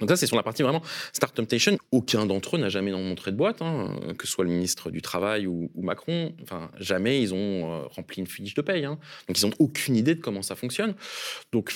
Donc 0.00 0.08
ça, 0.08 0.16
c'est 0.16 0.26
sur 0.26 0.36
la 0.36 0.42
partie 0.42 0.62
vraiment 0.62 0.82
Startup 1.12 1.50
Nation. 1.50 1.78
Aucun 1.92 2.26
d'entre 2.26 2.56
eux 2.56 2.58
n'a 2.58 2.68
jamais 2.68 2.92
montré 2.92 3.32
de 3.32 3.36
boîte, 3.36 3.62
hein, 3.62 3.96
que 4.18 4.26
ce 4.26 4.32
soit 4.32 4.44
le 4.44 4.50
ministre 4.50 4.90
du 4.90 5.02
Travail 5.02 5.46
ou, 5.46 5.70
Macron. 5.76 6.34
Enfin, 6.42 6.70
jamais 6.78 7.20
ils 7.20 7.34
ont 7.34 7.36
euh, 7.72 7.86
rempli 7.88 8.20
une 8.20 8.26
fiche 8.26 8.54
de 8.54 8.62
paye. 8.62 8.84
Hein. 8.84 8.98
Donc 9.28 9.38
ils 9.38 9.46
n'ont 9.46 9.54
aucune 9.58 9.96
idée 9.96 10.14
de 10.14 10.20
comment 10.20 10.42
ça 10.42 10.56
fonctionne. 10.56 10.94
Donc 11.52 11.72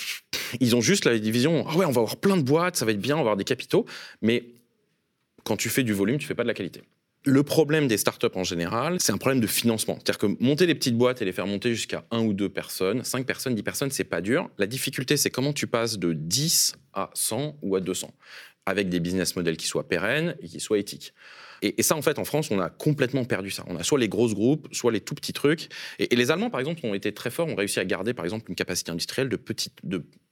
ils 0.60 0.74
ont 0.76 0.80
juste 0.80 1.04
la 1.04 1.18
division, 1.18 1.64
ah 1.68 1.76
ouais, 1.76 1.86
on 1.86 1.90
va 1.90 2.00
avoir 2.00 2.16
plein 2.16 2.36
de 2.36 2.42
boîtes, 2.42 2.76
ça 2.76 2.84
va 2.84 2.92
être 2.92 3.00
bien, 3.00 3.14
on 3.14 3.18
va 3.18 3.22
avoir 3.22 3.36
des 3.36 3.44
capitaux. 3.44 3.86
Mais 4.22 4.44
quand 5.44 5.56
tu 5.56 5.68
fais 5.68 5.82
du 5.82 5.92
volume, 5.92 6.18
tu 6.18 6.26
fais 6.26 6.34
pas 6.34 6.42
de 6.42 6.48
la 6.48 6.54
qualité. 6.54 6.82
Le 7.24 7.42
problème 7.42 7.88
des 7.88 7.96
startups 7.96 8.26
en 8.34 8.44
général, 8.44 8.96
c'est 9.00 9.12
un 9.12 9.18
problème 9.18 9.40
de 9.40 9.46
financement. 9.46 9.94
C'est-à-dire 9.96 10.18
que 10.18 10.42
monter 10.42 10.66
des 10.66 10.74
petites 10.74 10.96
boîtes 10.96 11.20
et 11.20 11.24
les 11.24 11.32
faire 11.32 11.46
monter 11.46 11.74
jusqu'à 11.74 12.04
un 12.10 12.20
ou 12.20 12.32
deux 12.32 12.48
personnes, 12.48 13.02
cinq 13.04 13.26
personnes, 13.26 13.54
dix 13.54 13.62
personnes, 13.62 13.90
c'est 13.90 14.04
pas 14.04 14.20
dur. 14.20 14.48
La 14.56 14.66
difficulté, 14.66 15.16
c'est 15.16 15.30
comment 15.30 15.52
tu 15.52 15.66
passes 15.66 15.98
de 15.98 16.12
10 16.12 16.76
à 16.94 17.10
100 17.14 17.58
ou 17.62 17.76
à 17.76 17.80
200 17.80 18.12
avec 18.66 18.88
des 18.88 19.00
business 19.00 19.34
models 19.34 19.56
qui 19.56 19.66
soient 19.66 19.88
pérennes 19.88 20.36
et 20.42 20.46
qui 20.46 20.60
soient 20.60 20.78
éthiques. 20.78 21.14
Et, 21.62 21.82
ça, 21.82 21.96
en 21.96 22.02
fait, 22.02 22.18
en 22.18 22.24
France, 22.24 22.50
on 22.50 22.60
a 22.60 22.70
complètement 22.70 23.24
perdu 23.24 23.50
ça. 23.50 23.64
On 23.66 23.76
a 23.76 23.82
soit 23.82 23.98
les 23.98 24.08
grosses 24.08 24.34
groupes, 24.34 24.68
soit 24.72 24.92
les 24.92 25.00
tout 25.00 25.14
petits 25.14 25.32
trucs. 25.32 25.68
Et, 25.98 26.14
les 26.14 26.30
Allemands, 26.30 26.50
par 26.50 26.60
exemple, 26.60 26.80
ont 26.84 26.94
été 26.94 27.12
très 27.12 27.30
forts, 27.30 27.48
ont 27.48 27.54
réussi 27.54 27.80
à 27.80 27.84
garder, 27.84 28.14
par 28.14 28.24
exemple, 28.24 28.50
une 28.50 28.54
capacité 28.54 28.90
industrielle 28.90 29.28
de 29.28 29.36
petites 29.36 29.80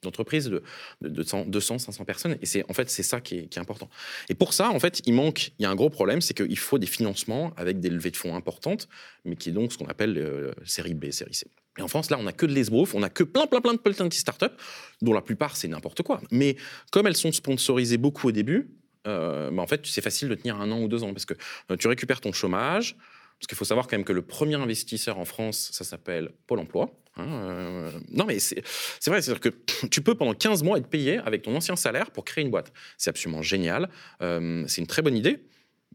d'entreprises 0.02 0.46
de, 0.46 0.62
de, 1.00 1.24
200, 1.44 1.78
500 1.78 2.04
personnes. 2.04 2.36
Et 2.40 2.46
c'est 2.46 2.64
en 2.70 2.74
fait 2.74 2.88
c'est 2.90 3.02
ça 3.02 3.20
qui 3.20 3.36
est, 3.36 3.58
important. 3.58 3.88
Et 4.28 4.34
pour 4.34 4.52
ça, 4.52 4.70
en 4.70 4.78
fait, 4.78 5.02
il 5.06 5.14
manque, 5.14 5.52
il 5.58 5.62
y 5.62 5.66
a 5.66 5.70
un 5.70 5.74
gros 5.74 5.90
problème, 5.90 6.20
c'est 6.20 6.34
qu'il 6.34 6.58
faut 6.58 6.78
des 6.78 6.86
financements 6.86 7.52
avec 7.56 7.80
des 7.80 7.90
levées 7.90 8.10
de 8.10 8.16
fonds 8.16 8.36
importantes, 8.36 8.88
mais 9.24 9.36
qui 9.36 9.48
est 9.48 9.52
donc 9.52 9.72
ce 9.72 9.78
qu'on 9.78 9.86
appelle 9.86 10.16
euh, 10.18 10.52
série 10.64 10.94
B, 10.94 11.10
série 11.10 11.34
C. 11.34 11.46
Et 11.78 11.82
en 11.82 11.88
France, 11.88 12.10
là, 12.10 12.18
on 12.18 12.22
n'a 12.22 12.32
que 12.32 12.46
de 12.46 12.52
l'esbrouf, 12.52 12.94
on 12.94 13.00
n'a 13.00 13.10
que 13.10 13.24
plein, 13.24 13.46
plein, 13.46 13.60
plein 13.60 13.74
de 13.74 13.78
petites 13.78 14.14
startups, 14.14 14.54
dont 15.02 15.12
la 15.12 15.20
plupart, 15.20 15.56
c'est 15.56 15.68
n'importe 15.68 16.02
quoi. 16.02 16.20
Mais 16.30 16.56
comme 16.90 17.06
elles 17.06 17.16
sont 17.16 17.32
sponsorisées 17.32 17.98
beaucoup 17.98 18.28
au 18.28 18.32
début, 18.32 18.70
euh, 19.06 19.56
en 19.56 19.66
fait, 19.66 19.86
c'est 19.86 20.00
facile 20.00 20.28
de 20.28 20.34
tenir 20.34 20.60
un 20.60 20.70
an 20.70 20.80
ou 20.80 20.88
deux 20.88 21.02
ans 21.02 21.12
parce 21.12 21.24
que 21.24 21.34
euh, 21.70 21.76
tu 21.76 21.88
récupères 21.88 22.20
ton 22.20 22.32
chômage. 22.32 22.96
Parce 23.38 23.48
qu'il 23.48 23.58
faut 23.58 23.66
savoir 23.66 23.86
quand 23.86 23.98
même 23.98 24.04
que 24.04 24.14
le 24.14 24.22
premier 24.22 24.54
investisseur 24.54 25.18
en 25.18 25.26
France, 25.26 25.68
ça 25.70 25.84
s'appelle 25.84 26.30
Pôle 26.46 26.58
emploi. 26.58 26.90
Hein, 27.16 27.26
euh, 27.28 27.90
non, 28.08 28.24
mais 28.24 28.38
c'est 28.38 28.62
vrai, 29.08 29.20
c'est-à-dire 29.20 29.40
que 29.40 29.50
tu 29.90 30.00
peux 30.00 30.14
pendant 30.14 30.32
15 30.32 30.62
mois 30.62 30.78
être 30.78 30.88
payé 30.88 31.18
avec 31.18 31.42
ton 31.42 31.54
ancien 31.54 31.76
salaire 31.76 32.10
pour 32.12 32.24
créer 32.24 32.44
une 32.44 32.50
boîte. 32.50 32.72
C'est 32.96 33.10
absolument 33.10 33.42
génial. 33.42 33.90
c'est 34.20 34.78
une 34.78 34.86
très 34.86 35.02
bonne 35.02 35.16
idée. 35.16 35.44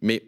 Mais 0.02 0.24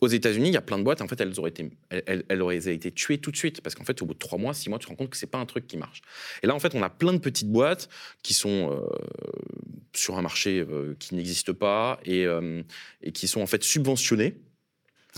aux 0.00 0.06
États-Unis, 0.06 0.50
il 0.50 0.54
y 0.54 0.56
a 0.56 0.62
plein 0.62 0.78
de 0.78 0.84
boîtes, 0.84 1.00
en 1.00 1.08
fait, 1.08 1.20
elles 1.20 1.38
auraient 1.40 1.50
été, 1.50 1.70
elles, 1.90 2.42
auraient 2.42 2.56
été 2.56 2.92
tuées 2.92 3.18
tout 3.18 3.32
de 3.32 3.36
suite. 3.36 3.60
Parce 3.60 3.74
qu'en 3.74 3.84
fait, 3.84 4.00
au 4.00 4.06
bout 4.06 4.14
de 4.14 4.18
trois 4.18 4.38
mois, 4.38 4.54
six 4.54 4.68
mois, 4.68 4.78
tu 4.78 4.86
te 4.86 4.90
rends 4.90 4.96
compte 4.96 5.10
que 5.10 5.16
c'est 5.16 5.26
pas 5.26 5.38
un 5.38 5.46
truc 5.46 5.66
qui 5.66 5.76
marche. 5.76 6.02
Et 6.42 6.46
là, 6.46 6.54
en 6.54 6.60
fait, 6.60 6.74
on 6.74 6.82
a 6.82 6.90
plein 6.90 7.12
de 7.12 7.18
petites 7.18 7.50
boîtes 7.50 7.88
qui 8.22 8.32
sont 8.34 8.72
euh, 8.72 8.86
sur 9.92 10.16
un 10.16 10.22
marché 10.22 10.60
euh, 10.60 10.94
qui 10.98 11.16
n'existe 11.16 11.52
pas 11.52 11.98
et, 12.04 12.26
euh, 12.26 12.62
et, 13.02 13.10
qui 13.12 13.26
sont 13.26 13.40
en 13.40 13.46
fait 13.46 13.64
subventionnées, 13.64 14.36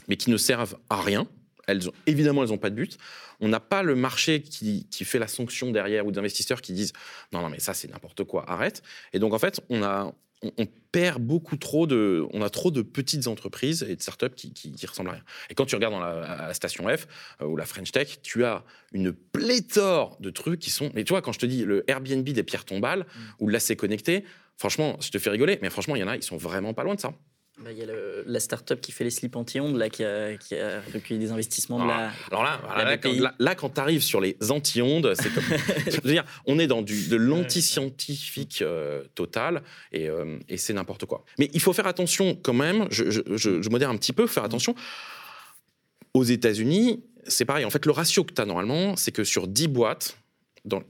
mais 0.09 0.17
qui 0.17 0.31
ne 0.31 0.39
servent 0.39 0.79
à 0.89 1.03
rien. 1.03 1.29
Elles 1.67 1.89
ont, 1.89 1.93
évidemment, 2.07 2.43
elles 2.43 2.51
n'ont 2.51 2.59
pas 2.59 2.71
de 2.71 2.77
but. 2.77 2.97
On 3.41 3.49
n'a 3.49 3.61
pas 3.61 3.83
le 3.83 3.95
marché 3.95 4.41
qui, 4.41 4.87
qui, 4.91 5.05
fait 5.05 5.19
la 5.19 5.29
sanction 5.29 5.71
derrière 5.71 6.07
ou 6.07 6.11
d'investisseurs 6.11 6.63
qui 6.63 6.73
disent 6.73 6.93
non, 7.33 7.43
non, 7.43 7.51
mais 7.51 7.61
ça, 7.61 7.75
c'est 7.75 7.89
n'importe 7.89 8.25
quoi, 8.25 8.49
arrête. 8.51 8.83
Et 9.13 9.19
donc, 9.19 9.35
en 9.35 9.39
fait, 9.39 9.61
on 9.69 9.83
a, 9.83 10.13
on, 10.43 10.67
perd 10.93 11.23
beaucoup 11.23 11.57
trop 11.57 11.87
de. 11.87 12.27
On 12.33 12.43
a 12.43 12.51
trop 12.51 12.71
de 12.71 12.83
petites 12.83 13.27
entreprises 13.27 13.87
et 13.89 13.95
de 13.95 14.03
startups 14.03 14.35
qui, 14.35 14.53
qui, 14.53 14.87
ressemblent 14.87 15.11
à 15.11 15.13
rien. 15.15 15.23
Et 15.51 15.55
quand 15.55 15.67
tu 15.67 15.75
regardes 15.77 15.95
dans 15.95 16.01
la, 16.01 16.23
à 16.23 16.49
la 16.49 16.55
station 16.55 16.89
F 16.89 17.07
euh, 17.41 17.47
ou 17.47 17.57
la 17.57 17.67
French 17.67 17.93
Tech, 17.93 18.21
tu 18.23 18.45
as 18.45 18.65
une 18.93 19.13
pléthore 19.13 20.17
de 20.21 20.31
trucs 20.31 20.61
qui 20.61 20.71
sont. 20.71 20.91
Mais 20.95 21.05
tu 21.05 21.13
vois, 21.13 21.23
quand 21.23 21.33
je 21.33 21.39
te 21.39 21.47
dis 21.47 21.65
le 21.65 21.89
Airbnb 21.89 22.29
des 22.29 22.43
pierres 22.43 22.65
tombales 22.65 23.01
mm. 23.01 23.21
ou 23.39 23.49
l'AC 23.49 23.77
connecté, 23.77 24.25
franchement, 24.57 24.97
je 25.01 25.11
te 25.11 25.19
fais 25.19 25.31
rigoler, 25.31 25.59
mais 25.63 25.71
franchement, 25.71 25.95
il 25.95 26.01
y 26.01 26.05
en 26.05 26.09
a, 26.09 26.17
ils 26.17 26.23
sont 26.23 26.37
vraiment 26.37 26.75
pas 26.75 26.85
loin 26.85 26.95
de 26.95 27.01
ça. 27.01 27.13
Bah, 27.63 27.73
il 27.73 27.79
y 27.79 27.83
a 27.83 27.87
la 28.25 28.41
start-up 28.41 28.81
qui 28.81 28.91
fait 28.91 29.05
les 29.05 29.11
slips 29.11 29.37
anti-ondes, 29.37 29.77
là, 29.77 29.91
qui 29.91 30.03
a, 30.03 30.37
qui 30.39 30.57
a, 30.57 30.81
recueilli 30.95 31.21
des 31.21 31.31
investissements 31.31 31.83
de 31.83 31.89
la. 31.89 32.11
Alors 32.31 32.43
là, 32.43 32.59
là, 33.39 33.55
quand, 33.55 33.75
tu 33.75 33.81
arrives 33.81 34.03
sur 34.03 34.21
les 34.21 34.37
anti-ondes, 34.49 35.13
c'est 35.15 35.29
comme. 35.33 35.45
je 35.87 36.01
veux 36.03 36.13
dire, 36.13 36.25
on 36.47 36.59
est 36.59 36.67
dans 36.67 36.81
du, 36.81 37.09
de 37.09 37.17
l'anti-scientifique 37.17 38.63
euh, 38.63 39.03
total 39.15 39.63
et, 39.93 40.09
euh, 40.09 40.39
et 40.49 40.57
c'est 40.57 40.73
n'importe 40.73 41.05
quoi. 41.05 41.25
Mais 41.39 41.51
il 41.53 41.61
faut 41.61 41.75
faire 41.75 41.87
attention 41.87 42.35
quand 42.35 42.55
même, 42.55 42.87
je, 42.91 43.11
je, 43.11 43.21
je, 43.37 43.69
modère 43.69 43.91
un 43.91 43.97
petit 43.97 44.15
peu, 44.15 44.27
faire 44.27 44.45
attention. 44.45 44.75
Aux 46.15 46.25
États-Unis, 46.25 47.05
c'est 47.27 47.45
pareil. 47.45 47.67
En 47.67 47.71
fait, 47.71 47.85
le 47.85 47.93
ratio 47.93 48.25
que 48.25 48.33
tu 48.33 48.41
as 48.41 48.47
normalement, 48.47 48.97
c'est 48.97 49.13
que 49.13 49.23
sur 49.23 49.47
10 49.47 49.69
boîtes, 49.69 50.17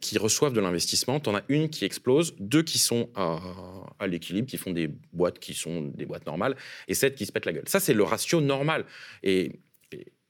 qui 0.01 0.19
reçoivent 0.19 0.53
de 0.53 0.61
l'investissement, 0.61 1.21
tu 1.21 1.31
en 1.31 1.35
as 1.35 1.43
une 1.49 1.69
qui 1.69 1.85
explose, 1.85 2.35
deux 2.39 2.63
qui 2.63 2.79
sont 2.79 3.11
à, 3.15 4.07
l'équilibre, 4.07 4.49
qui 4.49 4.59
font 4.59 4.73
des 4.73 4.89
boîtes 5.13 5.39
qui 5.39 5.55
sont 5.55 5.83
des 5.83 6.07
boîtes 6.07 6.27
normales, 6.27 6.57
et 6.89 6.95
sept 6.95 7.15
qui 7.15 7.27
se 7.27 7.33
pètent 7.33 7.47
la 7.47 7.53
gueule. 7.53 7.69
Ça, 7.69 7.81
c'est 7.81 7.95
le 7.95 8.03
ratio 8.03 8.41
normal. 8.41 8.85
Et, 9.23 9.61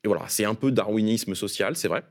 voilà, 0.05 0.25
c'est 0.29 0.45
un 0.45 0.55
peu 0.55 0.73
darwinisme 0.73 1.35
social, 1.35 1.77
c'est 1.77 1.89
vrai, 1.89 2.03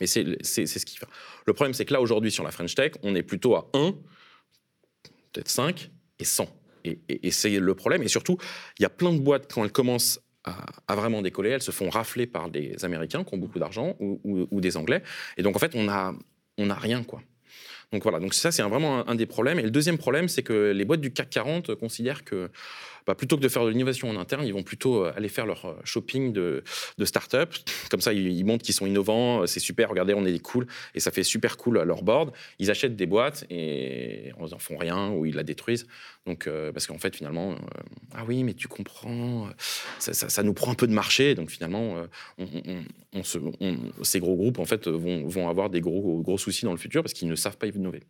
mais 0.00 0.06
c'est 0.06 0.36
ce 0.42 0.84
qui 0.84 0.96
fait. 0.98 1.06
Le 1.46 1.52
problème, 1.52 1.72
c'est 1.72 1.84
que 1.84 1.92
là, 1.92 2.00
aujourd'hui, 2.00 2.30
sur 2.30 2.44
la 2.44 2.50
French 2.50 2.74
Tech, 2.74 2.92
on 3.02 3.14
est 3.14 3.22
plutôt 3.22 3.54
à 3.54 3.70
1, 3.72 3.92
peut-être 5.32 5.48
5 5.48 5.90
et 6.18 6.24
100. 6.24 6.48
Et, 6.84 7.30
c'est 7.30 7.58
le 7.58 7.74
problème. 7.74 8.02
Et 8.02 8.08
surtout, 8.08 8.36
il 8.78 8.82
y 8.82 8.86
a 8.86 8.90
plein 8.90 9.12
de 9.12 9.18
boîtes, 9.18 9.50
quand 9.50 9.64
elles 9.64 9.72
commencent 9.72 10.20
à, 10.44 10.94
vraiment 10.94 11.22
décoller, 11.22 11.50
elles 11.50 11.62
se 11.62 11.70
font 11.70 11.88
rafler 11.88 12.26
par 12.26 12.50
des 12.50 12.84
Américains 12.84 13.24
qui 13.24 13.34
ont 13.34 13.38
beaucoup 13.38 13.58
d'argent 13.58 13.96
ou, 13.98 14.20
ou, 14.50 14.60
des 14.60 14.76
Anglais. 14.76 15.02
Et 15.38 15.42
donc, 15.42 15.56
en 15.56 15.58
fait, 15.58 15.74
on 15.74 15.88
a, 15.88 16.12
on 16.58 16.66
n'a 16.66 16.74
rien, 16.74 17.02
quoi. 17.02 17.22
Donc 17.92 18.02
voilà, 18.02 18.18
donc 18.18 18.34
ça 18.34 18.50
c'est 18.50 18.62
vraiment 18.62 19.08
un, 19.08 19.14
des 19.14 19.26
problèmes. 19.26 19.58
Et 19.58 19.62
le 19.62 19.70
deuxième 19.70 19.98
problème, 19.98 20.28
c'est 20.28 20.42
que 20.42 20.72
les 20.72 20.84
boîtes 20.84 21.00
du 21.00 21.12
CAC 21.12 21.30
40 21.30 21.74
considèrent 21.76 22.24
que 22.24 22.50
bah, 23.06 23.14
plutôt 23.14 23.36
que 23.36 23.42
de 23.42 23.48
faire 23.48 23.64
de 23.64 23.70
l'innovation 23.70 24.08
en 24.08 24.16
interne, 24.16 24.46
ils 24.46 24.52
vont 24.52 24.62
plutôt 24.62 25.04
euh, 25.04 25.12
aller 25.16 25.28
faire 25.28 25.46
leur 25.46 25.64
euh, 25.66 25.74
shopping 25.84 26.32
de, 26.32 26.62
start-up. 27.04 27.54
Comme 27.90 28.00
ça, 28.00 28.12
ils, 28.12 28.44
montrent 28.44 28.64
qu'ils 28.64 28.74
sont 28.74 28.86
innovants, 28.86 29.42
euh, 29.42 29.46
c'est 29.46 29.60
super, 29.60 29.90
regardez, 29.90 30.14
on 30.14 30.24
est 30.24 30.38
cool, 30.38 30.66
et 30.94 31.00
ça 31.00 31.10
fait 31.10 31.22
super 31.22 31.56
cool 31.56 31.78
à 31.78 31.84
leur 31.84 32.02
board. 32.02 32.32
Ils 32.58 32.70
achètent 32.70 32.96
des 32.96 33.06
boîtes 33.06 33.44
et 33.50 34.28
ils 34.28 34.50
n'en 34.50 34.58
font 34.58 34.76
rien 34.76 35.10
ou 35.10 35.26
ils 35.26 35.34
la 35.34 35.42
détruisent. 35.42 35.86
Donc, 36.26 36.48
parce 36.72 36.86
qu'en 36.86 36.98
fait, 36.98 37.14
finalement, 37.14 37.54
ah 38.14 38.24
oui, 38.26 38.44
mais 38.44 38.54
tu 38.54 38.66
comprends, 38.66 39.50
ça, 39.98 40.42
nous 40.42 40.54
prend 40.54 40.72
un 40.72 40.74
peu 40.74 40.86
de 40.86 40.92
marché. 40.92 41.34
Donc 41.34 41.50
finalement, 41.50 42.02
ces 43.22 44.20
gros 44.20 44.34
groupes, 44.34 44.58
en 44.58 44.64
fait, 44.64 44.88
vont, 44.88 45.26
vont 45.26 45.50
avoir 45.50 45.68
des 45.68 45.82
gros, 45.82 46.22
gros 46.22 46.38
soucis 46.38 46.64
dans 46.64 46.72
le 46.72 46.78
futur 46.78 47.02
parce 47.02 47.12
qu'ils 47.12 47.28
ne 47.28 47.34
savent 47.34 47.58
pas 47.58 47.66
innover. 47.66 48.00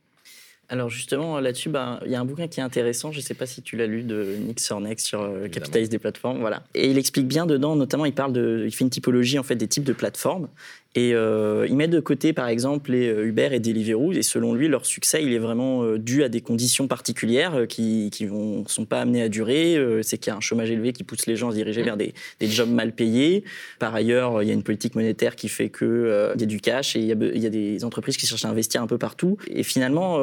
Alors 0.68 0.88
justement, 0.88 1.40
là-dessus, 1.40 1.68
ben, 1.68 2.00
il 2.04 2.12
y 2.12 2.14
a 2.14 2.20
un 2.20 2.24
bouquin 2.24 2.48
qui 2.48 2.60
est 2.60 2.62
intéressant, 2.62 3.12
je 3.12 3.18
ne 3.18 3.22
sais 3.22 3.34
pas 3.34 3.46
si 3.46 3.62
tu 3.62 3.76
l'as 3.76 3.86
lu, 3.86 4.02
de 4.02 4.36
Nick 4.40 4.60
Sornex 4.60 5.04
sur 5.04 5.20
euh, 5.20 5.48
Capitalisme 5.48 5.90
des 5.90 5.98
plateformes. 5.98 6.40
Voilà. 6.40 6.62
Et 6.74 6.90
il 6.90 6.98
explique 6.98 7.26
bien 7.26 7.46
dedans, 7.46 7.76
notamment, 7.76 8.06
il 8.06 8.14
parle 8.14 8.32
de, 8.32 8.62
il 8.66 8.74
fait 8.74 8.84
une 8.84 8.90
typologie 8.90 9.38
en 9.38 9.42
fait 9.42 9.56
des 9.56 9.68
types 9.68 9.84
de 9.84 9.92
plateformes. 9.92 10.48
Et 10.96 11.12
euh, 11.12 11.66
il 11.68 11.76
met 11.76 11.88
de 11.88 11.98
côté, 11.98 12.32
par 12.32 12.46
exemple, 12.46 12.92
les 12.92 13.08
euh, 13.08 13.26
Uber 13.26 13.48
et 13.50 13.58
Deliveroo. 13.58 14.12
Et 14.12 14.22
selon 14.22 14.54
lui, 14.54 14.68
leur 14.68 14.86
succès, 14.86 15.24
il 15.24 15.32
est 15.32 15.40
vraiment 15.40 15.82
euh, 15.82 15.98
dû 15.98 16.22
à 16.22 16.28
des 16.28 16.40
conditions 16.40 16.86
particulières 16.86 17.54
euh, 17.54 17.66
qui 17.66 18.10
ne 18.20 18.62
sont 18.68 18.84
pas 18.84 19.00
amenées 19.00 19.22
à 19.22 19.28
durer. 19.28 19.76
C'est 20.02 20.18
qu'il 20.18 20.30
y 20.30 20.34
a 20.34 20.36
un 20.36 20.40
chômage 20.40 20.70
élevé 20.70 20.92
qui 20.92 21.02
pousse 21.02 21.26
les 21.26 21.36
gens 21.36 21.48
à 21.48 21.50
se 21.50 21.56
diriger 21.56 21.82
vers 21.82 21.96
des, 21.96 22.14
des, 22.38 22.46
jobs 22.46 22.70
mal 22.70 22.92
payés. 22.92 23.42
Par 23.80 23.94
ailleurs, 23.94 24.42
il 24.42 24.48
y 24.48 24.50
a 24.50 24.54
une 24.54 24.62
politique 24.62 24.94
monétaire 24.94 25.34
qui 25.34 25.48
fait 25.48 25.68
qu'il 25.68 26.32
il 26.34 26.40
y 26.40 26.44
a 26.44 26.46
du 26.46 26.60
cash 26.60 26.94
et 26.94 27.00
il 27.00 27.06
y 27.06 27.12
a, 27.12 27.16
il 27.16 27.42
y 27.42 27.46
a, 27.46 27.50
des 27.50 27.84
entreprises 27.84 28.16
qui 28.16 28.26
cherchent 28.26 28.44
à 28.44 28.48
investir 28.48 28.82
un 28.82 28.86
peu 28.86 28.98
partout. 28.98 29.36
Et 29.48 29.62
finalement, 29.62 30.18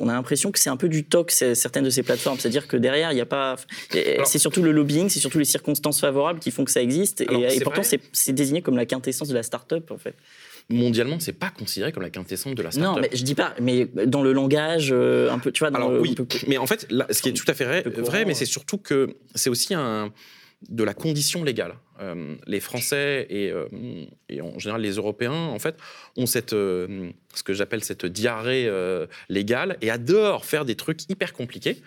on 0.00 0.08
a 0.08 0.12
l'impression 0.12 0.50
que 0.52 0.58
c'est 0.58 0.70
un 0.70 0.76
peu 0.76 0.88
du 0.88 1.04
toc, 1.04 1.30
certaines 1.30 1.84
de 1.84 1.90
ces 1.90 2.02
plateformes. 2.02 2.38
C'est-à-dire 2.38 2.68
que 2.68 2.76
derrière, 2.76 3.12
il 3.12 3.16
n'y 3.16 3.20
a 3.20 3.26
pas. 3.26 3.56
C'est 4.24 4.38
surtout 4.38 4.62
le 4.62 4.72
lobbying, 4.72 5.08
c'est 5.08 5.20
surtout 5.20 5.38
les 5.38 5.44
circonstances 5.44 6.00
favorables 6.00 6.38
qui 6.38 6.50
font 6.50 6.64
que 6.64 6.70
ça 6.70 6.82
existe. 6.82 7.20
et, 7.20 7.56
et 7.56 7.60
pourtant, 7.60 7.82
c'est 7.82 8.32
désigné 8.32 8.62
comme 8.62 8.76
la 8.76 8.86
quintessence 8.86 9.28
de 9.28 9.34
la 9.34 9.42
start-up, 9.42 9.90
en 9.90 9.98
fait. 9.98 10.14
Mondialement, 10.68 11.18
c'est 11.18 11.32
pas 11.32 11.50
considéré 11.50 11.92
comme 11.92 12.02
la 12.02 12.10
quintessence 12.10 12.54
de 12.54 12.62
la 12.62 12.70
startup. 12.70 12.94
Non, 12.94 13.00
mais 13.00 13.10
je 13.12 13.24
dis 13.24 13.34
pas, 13.34 13.54
mais 13.60 13.88
dans 14.06 14.22
le 14.22 14.32
langage, 14.32 14.90
euh, 14.92 15.30
un 15.30 15.38
peu, 15.38 15.50
tu 15.52 15.60
vois. 15.60 15.70
Dans 15.70 15.78
Alors 15.78 16.00
oui, 16.00 16.14
mais 16.46 16.56
en 16.56 16.66
fait, 16.66 16.88
ce 17.10 17.22
qui 17.22 17.28
est 17.28 17.32
tout 17.32 17.44
à 17.48 17.54
fait 17.54 17.64
vrai, 17.64 17.82
vrai 17.82 18.24
mais 18.24 18.34
c'est 18.34 18.46
surtout 18.46 18.78
que 18.78 19.16
c'est 19.34 19.50
aussi 19.50 19.74
un 19.74 20.12
de 20.68 20.84
la 20.84 20.94
condition 20.94 21.44
légale. 21.44 21.74
Euh, 22.00 22.36
les 22.46 22.60
Français 22.60 23.26
et, 23.30 23.50
euh, 23.50 23.66
et, 24.28 24.40
en 24.40 24.58
général 24.58 24.80
les 24.80 24.92
Européens, 24.92 25.32
en 25.32 25.58
fait, 25.58 25.76
ont 26.16 26.26
cette, 26.26 26.50
ce 26.50 27.42
que 27.44 27.52
j'appelle 27.52 27.84
cette 27.84 28.06
diarrhée 28.06 28.70
légale 29.28 29.76
et 29.80 29.90
adorent 29.90 30.44
faire 30.44 30.64
des 30.64 30.74
trucs 30.74 31.08
hyper 31.10 31.32
compliqués. 31.32 31.78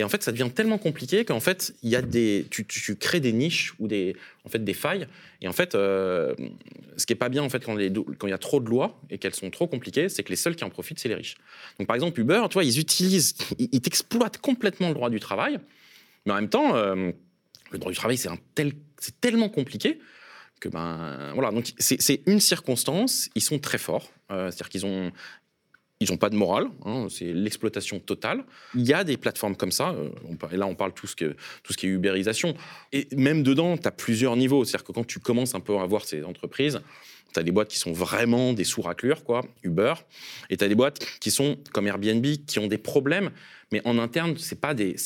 Et 0.00 0.02
en 0.02 0.08
fait, 0.08 0.22
ça 0.22 0.32
devient 0.32 0.48
tellement 0.54 0.78
compliqué 0.78 1.26
qu'en 1.26 1.40
fait, 1.40 1.74
y 1.82 1.94
a 1.94 2.00
des, 2.00 2.46
tu, 2.50 2.64
crées 2.96 3.20
des 3.20 3.34
niches 3.34 3.74
ou 3.78 3.86
des, 3.86 4.16
en 4.44 4.48
fait, 4.48 4.64
des 4.64 4.72
failles. 4.72 5.06
Et 5.42 5.48
en 5.48 5.52
fait, 5.52 5.74
euh, 5.74 6.34
ce 6.96 7.04
qui 7.04 7.12
est 7.12 7.16
pas 7.16 7.28
bien 7.28 7.42
en 7.42 7.50
fait 7.50 7.62
quand, 7.64 7.78
il 7.78 8.28
y 8.28 8.32
a 8.32 8.38
trop 8.38 8.60
de 8.60 8.68
lois 8.70 8.98
et 9.10 9.18
qu'elles 9.18 9.34
sont 9.34 9.50
trop 9.50 9.66
compliquées, 9.66 10.08
c'est 10.08 10.22
que 10.22 10.30
les 10.30 10.36
seuls 10.36 10.56
qui 10.56 10.64
en 10.64 10.70
profitent, 10.70 10.98
c'est 10.98 11.10
les 11.10 11.16
riches. 11.16 11.36
Donc, 11.78 11.86
par 11.86 11.96
exemple, 11.96 12.18
Uber, 12.18 12.42
tu 12.48 12.54
vois, 12.54 12.64
ils 12.64 12.78
utilisent, 12.78 13.34
ils, 13.58 13.86
exploitent 13.86 14.38
complètement 14.38 14.88
le 14.88 14.94
droit 14.94 15.10
du 15.10 15.20
travail, 15.20 15.58
mais 16.24 16.32
en 16.32 16.36
même 16.36 16.48
temps, 16.48 16.76
euh, 16.76 17.12
le 17.70 17.78
droit 17.78 17.92
du 17.92 17.98
travail, 17.98 18.16
c'est 18.16 19.20
tellement 19.20 19.48
compliqué 19.48 20.00
que 20.60 20.68
ben 20.68 21.32
voilà. 21.34 21.50
Donc, 21.50 21.72
c'est 21.78 22.22
une 22.26 22.38
circonstance. 22.38 23.30
Ils 23.34 23.42
sont 23.42 23.58
très 23.58 23.78
forts. 23.78 24.12
Euh, 24.30 24.50
c'est-à-dire 24.50 24.68
qu'ils 24.68 24.86
ont 24.86 25.10
ils 26.02 26.10
n'ont 26.10 26.16
pas 26.16 26.30
de 26.30 26.36
morale, 26.36 26.66
hein, 26.86 27.08
c'est 27.10 27.30
l'exploitation 27.30 28.00
totale. 28.00 28.44
Il 28.74 28.86
y 28.86 28.94
a 28.94 29.04
des 29.04 29.18
plateformes 29.18 29.54
comme 29.54 29.70
ça, 29.70 29.90
euh, 29.90 30.08
et 30.50 30.56
là 30.56 30.66
on 30.66 30.74
parle 30.74 30.94
tout 30.94 31.06
ce, 31.06 31.14
tout 31.14 31.72
ce 31.72 31.76
qui 31.76 31.86
est 31.86 31.90
ubérisation. 31.90 32.54
Et 32.92 33.06
même 33.14 33.42
dedans, 33.42 33.76
tu 33.76 33.86
as 33.86 33.90
plusieurs 33.90 34.34
niveaux. 34.34 34.64
C'est-à-dire 34.64 34.86
que 34.86 34.92
quand 34.92 35.06
tu 35.06 35.20
commences 35.20 35.54
un 35.54 35.60
peu 35.60 35.76
à 35.78 35.84
voir 35.84 36.06
ces 36.06 36.24
entreprises, 36.24 36.80
tu 37.34 37.38
as 37.38 37.42
des 37.42 37.52
boîtes 37.52 37.68
qui 37.68 37.78
sont 37.78 37.92
vraiment 37.92 38.54
des 38.54 38.64
sous-raclures, 38.64 39.22
Uber, 39.62 39.92
et 40.48 40.56
tu 40.56 40.64
as 40.64 40.68
des 40.68 40.74
boîtes 40.74 41.04
qui 41.20 41.30
sont 41.30 41.58
comme 41.72 41.86
Airbnb, 41.86 42.24
qui 42.46 42.58
ont 42.58 42.66
des 42.66 42.78
problèmes, 42.78 43.30
mais 43.70 43.82
en 43.84 43.98
interne, 43.98 44.38
c'est 44.38 44.60
pas 44.60 44.72
des 44.72 44.96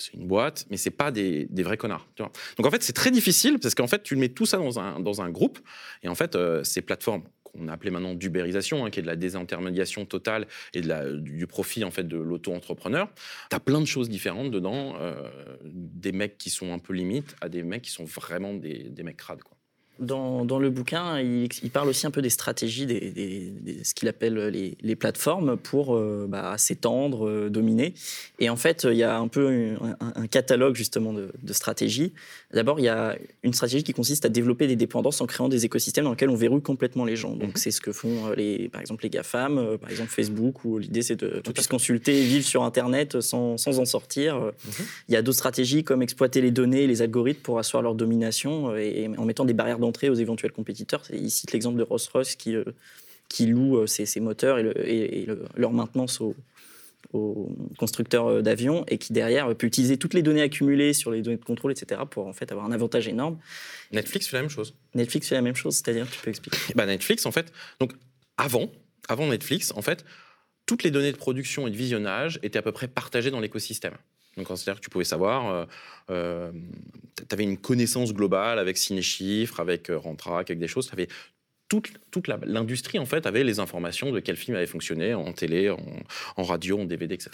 c'est 0.00 0.14
une 0.14 0.26
boîte, 0.26 0.66
mais 0.70 0.76
c'est 0.76 0.90
pas 0.90 1.10
des, 1.10 1.48
vrais 1.58 1.76
connards. 1.76 2.08
Donc 2.16 2.66
en 2.66 2.70
fait, 2.70 2.82
c'est 2.82 2.92
très 2.92 3.10
difficile 3.10 3.58
parce 3.58 3.74
qu'en 3.74 3.86
fait, 3.86 4.02
tu 4.02 4.16
mets 4.16 4.28
tout 4.28 4.46
ça 4.46 4.56
dans 4.56 4.78
un, 4.78 5.00
dans 5.00 5.22
un 5.22 5.30
groupe 5.30 5.58
et 6.02 6.08
en 6.08 6.14
fait, 6.14 6.34
euh, 6.34 6.64
ces 6.64 6.82
plateformes 6.82 7.22
qu'on 7.42 7.68
a 7.68 7.76
maintenant 7.90 8.14
d'ubérisation, 8.14 8.84
hein, 8.84 8.90
qui 8.90 9.00
est 9.00 9.02
de 9.02 9.08
la 9.08 9.16
désintermédiation 9.16 10.06
totale 10.06 10.46
et 10.72 10.80
de 10.80 10.88
la, 10.88 11.10
du 11.10 11.46
profit 11.46 11.84
en 11.84 11.90
fait 11.90 12.04
de 12.04 12.16
l'auto-entrepreneur. 12.16 13.08
Tu 13.50 13.56
as 13.56 13.60
plein 13.60 13.80
de 13.80 13.86
choses 13.86 14.08
différentes 14.08 14.50
dedans, 14.50 14.94
euh, 15.00 15.28
des 15.64 16.12
mecs 16.12 16.38
qui 16.38 16.50
sont 16.50 16.72
un 16.72 16.78
peu 16.78 16.92
limites 16.92 17.34
à 17.40 17.48
des 17.48 17.62
mecs 17.62 17.82
qui 17.82 17.90
sont 17.90 18.04
vraiment 18.04 18.54
des, 18.54 18.84
des 18.90 19.02
mecs 19.02 19.16
crades. 19.16 19.42
Quoi. 19.42 19.56
Dans, 20.00 20.44
dans, 20.46 20.58
le 20.58 20.70
bouquin, 20.70 21.20
il, 21.20 21.48
il, 21.62 21.70
parle 21.70 21.88
aussi 21.88 22.06
un 22.06 22.10
peu 22.10 22.22
des 22.22 22.30
stratégies, 22.30 22.86
des, 22.86 23.10
des, 23.10 23.52
des 23.60 23.84
ce 23.84 23.94
qu'il 23.94 24.08
appelle 24.08 24.38
les, 24.48 24.76
les, 24.80 24.96
plateformes 24.96 25.56
pour 25.56 25.94
euh, 25.94 26.26
bah, 26.28 26.56
s'étendre, 26.56 27.28
euh, 27.28 27.50
dominer. 27.50 27.92
Et 28.38 28.48
en 28.48 28.56
fait, 28.56 28.86
il 28.90 28.96
y 28.96 29.02
a 29.02 29.18
un 29.18 29.28
peu 29.28 29.76
un, 29.80 30.12
un 30.22 30.26
catalogue 30.26 30.74
justement 30.74 31.12
de, 31.12 31.30
de 31.42 31.52
stratégies. 31.52 32.12
D'abord, 32.54 32.80
il 32.80 32.84
y 32.84 32.88
a 32.88 33.16
une 33.42 33.52
stratégie 33.52 33.84
qui 33.84 33.92
consiste 33.92 34.24
à 34.24 34.30
développer 34.30 34.66
des 34.66 34.76
dépendances 34.76 35.20
en 35.20 35.26
créant 35.26 35.48
des 35.50 35.64
écosystèmes 35.66 36.04
dans 36.04 36.12
lesquels 36.12 36.30
on 36.30 36.34
verrouille 36.34 36.62
complètement 36.62 37.04
les 37.04 37.16
gens. 37.16 37.34
Donc, 37.36 37.50
mm 37.50 37.52
-hmm. 37.52 37.62
c'est 37.62 37.70
ce 37.70 37.80
que 37.80 37.92
font, 37.92 38.30
les, 38.36 38.68
par 38.70 38.80
exemple, 38.80 39.04
les 39.04 39.10
GAFAM, 39.10 39.58
euh, 39.58 39.76
par 39.76 39.90
exemple 39.90 40.10
Facebook, 40.10 40.64
où 40.64 40.78
l'idée 40.78 41.02
c'est 41.02 41.16
de 41.24 41.42
qu'on 41.44 41.52
puisse 41.52 41.68
consulter 41.68 42.12
et 42.20 42.24
vivre 42.34 42.46
sur 42.46 42.62
Internet 42.64 43.20
sans, 43.20 43.58
sans 43.64 43.78
en 43.78 43.84
sortir. 43.84 44.30
Mm 44.36 44.48
-hmm. 44.48 44.84
Il 45.08 45.12
y 45.14 45.18
a 45.18 45.22
d'autres 45.22 45.38
stratégies 45.44 45.82
comme 45.88 46.02
exploiter 46.08 46.40
les 46.46 46.52
données, 46.60 46.86
les 46.86 47.00
algorithmes 47.02 47.42
pour 47.48 47.56
asseoir 47.58 47.82
leur 47.82 47.94
domination 47.94 48.50
et, 48.76 49.02
et 49.02 49.06
en 49.22 49.24
mettant 49.30 49.44
des 49.50 49.56
barrières 49.60 49.78
d'entrée 49.78 49.89
aux 50.08 50.14
éventuels 50.14 50.52
compétiteurs. 50.52 51.02
Il 51.12 51.30
cite 51.30 51.52
l'exemple 51.52 51.78
de 51.78 51.82
Rolls-Royce 51.82 52.36
qui, 52.36 52.54
euh, 52.54 52.64
qui 53.28 53.46
loue 53.46 53.78
euh, 53.78 53.86
ses, 53.86 54.06
ses, 54.06 54.20
moteurs 54.20 54.58
et, 54.58 54.62
le, 54.62 54.88
et, 54.88 55.22
et 55.22 55.26
le, 55.26 55.44
leur 55.56 55.72
maintenance 55.72 56.20
aux, 56.20 56.34
aux 57.12 57.50
constructeurs 57.78 58.42
d'avions 58.42 58.84
et 58.86 58.98
qui 58.98 59.12
derrière 59.12 59.54
peut 59.56 59.66
utiliser 59.66 59.96
toutes 59.96 60.14
les 60.14 60.22
données 60.22 60.42
accumulées 60.42 60.92
sur 60.92 61.10
les 61.10 61.22
données 61.22 61.38
de 61.38 61.44
contrôle, 61.44 61.72
etc., 61.72 62.00
pour 62.08 62.26
en 62.26 62.32
fait 62.32 62.52
avoir 62.52 62.66
un 62.66 62.72
avantage 62.72 63.08
énorme. 63.08 63.38
Netflix 63.92 64.28
fait 64.28 64.36
la 64.36 64.42
même 64.42 64.50
chose. 64.50 64.74
Netflix 64.94 65.28
fait 65.28 65.34
la 65.34 65.42
même 65.42 65.56
chose, 65.56 65.74
c'est-à-dire, 65.74 66.08
tu 66.10 66.20
peux 66.20 66.30
expliquer 66.30 66.58
bah 66.74 66.86
Netflix, 66.86 67.26
en 67.26 67.32
fait, 67.32 67.52
donc 67.80 67.92
avant, 68.36 68.70
avant 69.08 69.26
Netflix, 69.26 69.72
en 69.74 69.82
fait, 69.82 70.04
toutes 70.66 70.82
les 70.82 70.90
données 70.90 71.12
de 71.12 71.16
production 71.16 71.66
et 71.66 71.70
de 71.70 71.76
visionnage 71.76 72.38
étaient 72.42 72.58
à 72.58 72.62
peu 72.62 72.72
près 72.72 72.86
partagées 72.86 73.30
dans 73.30 73.40
l'écosystème. 73.40 73.94
Donc, 74.36 74.46
c'est-à-dire 74.46 74.76
que 74.76 74.84
tu 74.84 74.90
pouvais 74.90 75.04
savoir, 75.04 75.50
euh, 75.50 75.64
euh, 76.10 76.52
tu 77.16 77.34
avais 77.34 77.44
une 77.44 77.58
connaissance 77.58 78.14
globale 78.14 78.58
avec 78.58 78.76
Cinéchiffres, 78.76 79.60
avec 79.60 79.90
euh, 79.90 79.98
Rantrack, 79.98 80.50
avec 80.50 80.58
des 80.58 80.68
choses, 80.68 80.88
avais 80.92 81.08
toute, 81.68 81.92
toute 82.10 82.26
l'industrie 82.26 82.98
en 82.98 83.06
fait 83.06 83.26
avait 83.26 83.44
les 83.44 83.60
informations 83.60 84.10
de 84.10 84.18
quel 84.18 84.36
film 84.36 84.56
avait 84.56 84.66
fonctionné 84.66 85.14
en 85.14 85.32
télé, 85.32 85.70
en, 85.70 86.42
radio, 86.42 86.80
en 86.80 86.84
DVD, 86.84 87.14
etc. 87.14 87.30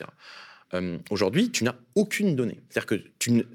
Aujourd'hui, 1.09 1.51
tu 1.51 1.65
n'as 1.65 1.75
aucune 1.95 2.37
donnée. 2.37 2.61
C'est-à-dire 2.69 2.87
que 2.87 2.95
tu, 3.19 3.47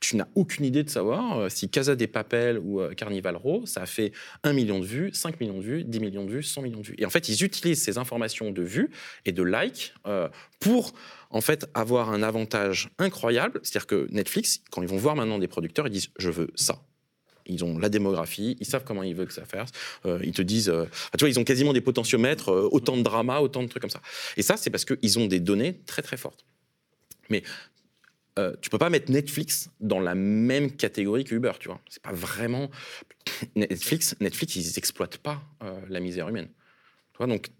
tu 0.00 0.16
n'as 0.16 0.26
aucune 0.34 0.64
idée 0.64 0.82
de 0.82 0.88
savoir 0.88 1.38
euh, 1.38 1.48
si 1.50 1.68
Casa 1.68 1.94
des 1.94 2.06
Papel 2.06 2.58
ou 2.58 2.80
euh, 2.80 2.94
Carnival 2.94 3.36
Row, 3.36 3.66
ça 3.66 3.82
a 3.82 3.86
fait 3.86 4.12
1 4.42 4.54
million 4.54 4.80
de 4.80 4.84
vues, 4.84 5.10
5 5.12 5.38
millions 5.40 5.58
de 5.58 5.62
vues, 5.62 5.84
10 5.84 6.00
millions 6.00 6.24
de 6.24 6.30
vues, 6.30 6.42
100 6.42 6.62
millions 6.62 6.80
de 6.80 6.86
vues. 6.86 6.94
Et 6.98 7.04
en 7.04 7.10
fait, 7.10 7.28
ils 7.28 7.44
utilisent 7.44 7.82
ces 7.82 7.98
informations 7.98 8.50
de 8.50 8.62
vues 8.62 8.90
et 9.26 9.32
de 9.32 9.42
likes 9.42 9.92
euh, 10.06 10.28
pour 10.58 10.94
en 11.28 11.42
fait 11.42 11.68
avoir 11.74 12.10
un 12.10 12.22
avantage 12.22 12.90
incroyable. 12.98 13.60
C'est-à-dire 13.62 13.86
que 13.86 14.08
Netflix, 14.10 14.62
quand 14.70 14.82
ils 14.82 14.88
vont 14.88 14.96
voir 14.96 15.16
maintenant 15.16 15.38
des 15.38 15.48
producteurs, 15.48 15.86
ils 15.86 15.92
disent 15.92 16.10
je 16.18 16.30
veux 16.30 16.50
ça. 16.54 16.82
Ils 17.46 17.64
ont 17.64 17.78
la 17.78 17.88
démographie, 17.88 18.56
ils 18.60 18.66
savent 18.66 18.84
comment 18.84 19.02
ils 19.02 19.14
veulent 19.14 19.26
que 19.26 19.32
ça 19.32 19.44
fasse. 19.44 19.70
Ils 20.22 20.32
te 20.32 20.42
disent, 20.42 20.68
euh, 20.68 20.84
tu 21.18 21.20
vois, 21.20 21.28
ils 21.28 21.38
ont 21.40 21.44
quasiment 21.44 21.72
des 21.72 21.80
potentiomètres, 21.80 22.48
autant 22.70 22.96
de 22.96 23.02
drama, 23.02 23.40
autant 23.40 23.62
de 23.62 23.68
trucs 23.68 23.80
comme 23.80 23.90
ça. 23.90 24.02
Et 24.36 24.42
ça, 24.42 24.56
c'est 24.56 24.70
parce 24.70 24.84
qu'ils 24.84 25.18
ont 25.18 25.26
des 25.26 25.40
données 25.40 25.80
très 25.84 26.02
très 26.02 26.16
fortes. 26.16 26.44
Mais 27.30 27.42
euh, 28.38 28.54
tu 28.60 28.70
peux 28.70 28.78
pas 28.78 28.90
mettre 28.90 29.10
Netflix 29.10 29.70
dans 29.80 30.00
la 30.00 30.14
même 30.14 30.70
catégorie 30.70 31.24
que 31.24 31.34
Uber, 31.34 31.52
tu 31.58 31.68
vois. 31.68 31.80
C'est 31.88 32.02
pas 32.02 32.12
vraiment 32.12 32.70
Netflix. 33.56 34.16
Netflix, 34.20 34.56
ils 34.56 34.78
exploitent 34.78 35.18
pas 35.18 35.42
euh, 35.62 35.80
la 35.88 36.00
misère 36.00 36.28
humaine. 36.28 36.48
Tu 37.12 37.18
vois, 37.18 37.26
donc 37.26 37.50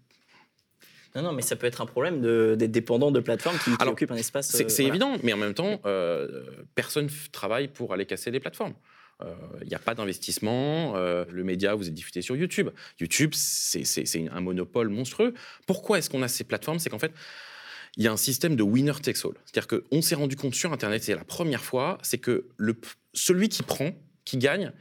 non, 1.15 1.23
non, 1.23 1.33
mais 1.33 1.41
ça 1.41 1.55
peut 1.55 1.67
être 1.67 1.81
un 1.81 1.85
problème 1.85 2.21
d'être 2.21 2.71
dépendant 2.71 3.11
de 3.11 3.19
plateformes 3.19 3.57
qui, 3.57 3.71
qui 3.71 3.77
Alors, 3.79 3.93
occupent 3.93 4.11
un 4.11 4.15
espace. 4.15 4.47
C'est 4.47 4.63
euh, 4.63 4.67
voilà. 4.69 4.89
évident, 4.89 5.17
mais 5.23 5.33
en 5.33 5.37
même 5.37 5.53
temps, 5.53 5.81
euh, 5.85 6.43
personne 6.73 7.09
travaille 7.31 7.67
pour 7.67 7.93
aller 7.93 8.05
casser 8.05 8.31
des 8.31 8.39
plateformes. 8.39 8.73
Il 9.61 9.67
n'y 9.67 9.75
a 9.75 9.79
pas 9.79 9.93
d'investissement. 9.93 10.95
euh, 10.95 11.25
le 11.29 11.43
média, 11.43 11.75
vous 11.75 11.87
êtes 11.87 11.93
diffusé 11.93 12.23
sur 12.23 12.35
YouTube. 12.35 12.69
YouTube, 12.99 13.33
c'est 13.35 14.29
un 14.31 14.41
monopole 14.41 14.89
monstrueux. 14.89 15.35
Pourquoi 15.67 15.99
est-ce 15.99 16.09
qu'on 16.09 16.23
a 16.23 16.27
ces 16.27 16.43
plateformes? 16.43 16.79
C'est 16.79 16.89
qu'en 16.89 16.97
fait, 16.97 17.13
il 17.97 18.03
y 18.03 18.07
a 18.07 18.11
un 18.11 18.17
système 18.17 18.55
de 18.55 18.63
winner 18.63 18.93
takes 19.01 19.25
all. 19.25 19.33
C'est-à-dire 19.45 19.67
qu'on 19.67 20.01
s'est 20.01 20.15
rendu 20.15 20.35
compte 20.35 20.55
sur 20.55 20.71
Internet, 20.71 21.03
c'est 21.03 21.15
la 21.15 21.23
première 21.23 21.63
fois, 21.63 21.97
c'est 22.01 22.17
que 22.17 22.47
celui 23.13 23.49
qui 23.49 23.63
prend, 23.63 23.91
qui 24.23 24.37
gagne, 24.37 24.71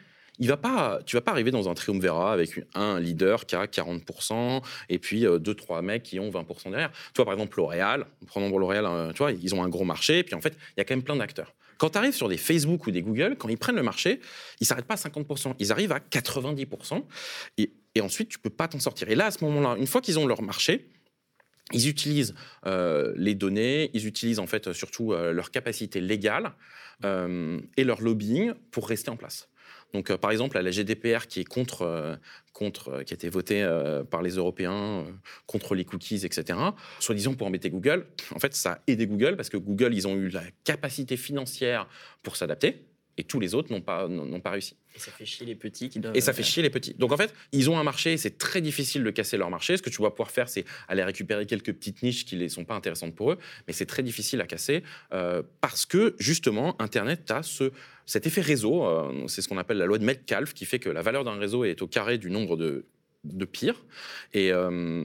il 0.41 0.49
va 0.49 0.57
pas, 0.57 1.01
tu 1.05 1.17
vas 1.17 1.21
pas 1.21 1.33
arriver 1.33 1.51
dans 1.51 1.69
un 1.69 1.75
triumvirat 1.75 2.33
avec 2.33 2.65
un 2.75 2.99
leader 2.99 3.45
qui 3.45 3.55
a 3.55 3.67
40% 3.67 4.63
et 4.89 4.99
puis 4.99 5.27
euh, 5.27 5.39
deux, 5.39 5.55
trois 5.55 5.83
mecs 5.83 6.03
qui 6.03 6.19
ont 6.19 6.31
20% 6.31 6.71
derrière. 6.71 6.91
Tu 6.91 7.17
vois, 7.17 7.27
par 7.27 7.35
exemple, 7.35 7.59
L'Oréal, 7.59 8.07
prenons 8.27 8.57
L'Oréal, 8.59 8.87
euh, 8.87 9.13
ils 9.43 9.55
ont 9.55 9.63
un 9.63 9.69
gros 9.69 9.85
marché, 9.85 10.21
et 10.21 10.25
puis 10.25 10.35
en 10.35 10.41
fait, 10.41 10.57
il 10.77 10.79
y 10.79 10.81
a 10.81 10.85
quand 10.85 10.95
même 10.95 11.05
plein 11.05 11.17
d'acteurs. 11.17 11.55
Quand 11.77 11.91
tu 11.91 11.99
arrives 11.99 12.15
sur 12.15 12.29
des 12.29 12.39
Facebook 12.39 12.87
ou 12.87 12.91
des 12.91 13.03
Google, 13.03 13.37
quand 13.39 13.49
ils 13.49 13.59
prennent 13.59 13.77
le 13.77 13.83
marché, 13.83 14.21
ils 14.61 14.67
s'arrêtent 14.67 14.87
pas 14.87 14.95
à 14.95 14.97
50%, 14.97 15.55
ils 15.59 15.73
arrivent 15.73 15.93
à 15.93 15.99
90%, 15.99 17.05
et, 17.59 17.73
et 17.95 18.01
ensuite, 18.01 18.31
tu 18.31 18.39
peux 18.39 18.51
pas 18.51 18.69
t'en 18.69 18.81
sortir. 18.81 19.11
Et 19.11 19.15
là, 19.15 19.27
à 19.27 19.31
ce 19.31 19.45
moment-là, 19.45 19.77
une 19.79 19.87
fois 19.87 20.01
qu'ils 20.01 20.19
ont 20.19 20.27
leur 20.27 20.43
marché, 20.43 20.90
ils 21.73 21.89
utilisent 21.89 22.35
euh, 22.67 23.13
les 23.17 23.35
données, 23.35 23.91
ils 23.95 24.07
utilisent 24.07 24.39
en 24.39 24.47
fait 24.47 24.73
surtout 24.73 25.13
euh, 25.13 25.33
leur 25.33 25.51
capacité 25.51 26.01
légale 26.01 26.53
euh, 27.05 27.61
et 27.77 27.85
leur 27.85 28.01
lobbying 28.01 28.53
pour 28.71 28.89
rester 28.89 29.11
en 29.11 29.17
place. 29.17 29.49
Donc, 29.93 30.11
euh, 30.11 30.17
par 30.17 30.31
exemple, 30.31 30.57
à 30.57 30.63
la 30.63 30.71
GDPR 30.71 31.27
qui 31.27 31.41
est 31.41 31.45
contre, 31.45 31.83
euh, 31.83 32.15
euh, 32.63 33.03
qui 33.03 33.13
a 33.13 33.15
été 33.15 33.29
votée 33.29 33.63
euh, 33.63 34.05
par 34.05 34.23
les 34.23 34.33
Européens 34.33 35.01
euh, 35.01 35.05
contre 35.47 35.75
les 35.75 35.85
cookies, 35.85 36.25
etc. 36.25 36.59
Soi-disant 37.01 37.35
pour 37.35 37.47
embêter 37.47 37.71
Google. 37.71 38.07
En 38.35 38.39
fait, 38.39 38.55
ça 38.55 38.73
a 38.73 38.79
aidé 38.87 39.07
Google 39.07 39.37
parce 39.37 39.49
que 39.49 39.57
Google, 39.57 39.95
ils 39.95 40.07
ont 40.07 40.15
eu 40.15 40.29
la 40.29 40.43
capacité 40.65 41.17
financière 41.17 41.89
pour 42.23 42.37
s'adapter 42.37 42.85
et 43.21 43.25
tous 43.25 43.39
les 43.39 43.55
autres 43.55 43.71
n'ont 43.71 43.83
pas 43.83 44.09
n'ont 44.09 44.41
pas 44.41 44.51
réussi. 44.51 44.77
Et 44.97 44.99
ça 44.99 45.11
fait 45.11 45.27
chier 45.27 45.45
les 45.45 45.55
petits 45.55 45.91
qui 45.91 46.01
doivent. 46.01 46.17
Et 46.17 46.23
ça 46.23 46.33
fait 46.33 46.43
chier 46.43 46.63
les 46.63 46.71
petits. 46.71 46.95
Donc 46.95 47.13
en 47.13 47.19
fait, 47.19 47.35
ils 47.53 47.69
ont 47.69 47.79
un 47.79 47.85
marché, 47.85 48.17
c'est 48.17 48.39
très 48.39 48.63
difficile 48.63 49.05
de 49.05 49.11
casser 49.11 49.37
leur 49.37 49.51
marché. 49.51 49.77
Ce 49.77 49.83
que 49.83 49.91
tu 49.91 50.01
vas 50.01 50.11
pouvoir 50.11 50.31
faire, 50.31 50.49
c'est 50.49 50.65
aller 50.89 51.05
récupérer 51.05 51.45
quelques 51.45 51.75
petites 51.75 52.03
niches 52.03 52.25
qui 52.25 52.37
ne 52.37 52.49
sont 52.49 52.65
pas 52.65 52.75
intéressantes 52.75 53.15
pour 53.15 53.33
eux, 53.33 53.39
mais 53.67 53.75
c'est 53.75 53.85
très 53.85 54.03
difficile 54.03 54.41
à 54.41 54.47
casser 54.47 54.83
euh, 55.13 55.43
parce 55.61 55.85
que 55.85 56.17
justement, 56.19 56.81
Internet 56.81 57.31
a 57.31 57.43
ce, 57.43 57.73
cet 58.07 58.27
effet 58.27 58.41
réseau. 58.41 58.87
euh, 58.87 59.27
c'est 59.29 59.43
ce 59.43 59.49
qu'on 59.49 59.59
appelle 59.59 59.77
la 59.77 59.87
loi 59.87 59.99
de 59.99 60.05
Metcalfe 60.05 60.55
qui 60.55 60.65
fait 60.65 60.79
que 60.79 60.89
la 60.89 61.03
valeur 61.03 61.25
d'un 61.25 61.39
réseau 61.39 61.65
est 61.65 61.83
au 61.83 61.87
carré 61.87 62.17
du 62.17 62.31
nombre 62.31 62.57
de, 62.57 62.87
de 63.25 63.45
pires. 63.45 63.85
Et, 64.33 64.51
euh, 64.51 65.05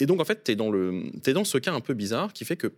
et 0.00 0.06
donc 0.06 0.18
en 0.22 0.24
fait, 0.24 0.44
tu 0.44 0.52
es, 0.52 0.56
t'es 1.22 1.32
dans 1.34 1.44
ce 1.44 1.58
cas 1.58 1.74
un 1.74 1.80
peu 1.80 1.92
bizarre 1.92 2.32
qui 2.32 2.46
fait 2.46 2.56
que 2.56 2.72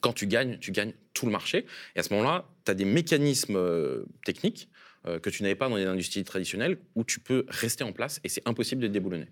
quand 0.00 0.12
tu 0.12 0.26
gagnes, 0.26 0.58
tu 0.58 0.72
gagnes 0.72 0.92
tout 1.14 1.26
le 1.26 1.32
marché. 1.32 1.66
Et 1.96 2.00
à 2.00 2.02
ce 2.02 2.12
moment-là, 2.14 2.46
tu 2.64 2.70
as 2.70 2.74
des 2.74 2.84
mécanismes 2.84 3.56
euh, 3.56 4.04
techniques 4.24 4.68
euh, 5.06 5.18
que 5.18 5.30
tu 5.30 5.42
n'avais 5.42 5.54
pas 5.54 5.68
dans 5.68 5.76
les 5.76 5.84
industries 5.86 6.24
traditionnelles 6.24 6.78
où 6.94 7.04
tu 7.04 7.20
peux 7.20 7.44
rester 7.48 7.84
en 7.84 7.92
place 7.92 8.20
et 8.24 8.28
c'est 8.28 8.46
impossible 8.46 8.82
de 8.82 8.88
te 8.88 8.92
déboulonner. 8.92 9.26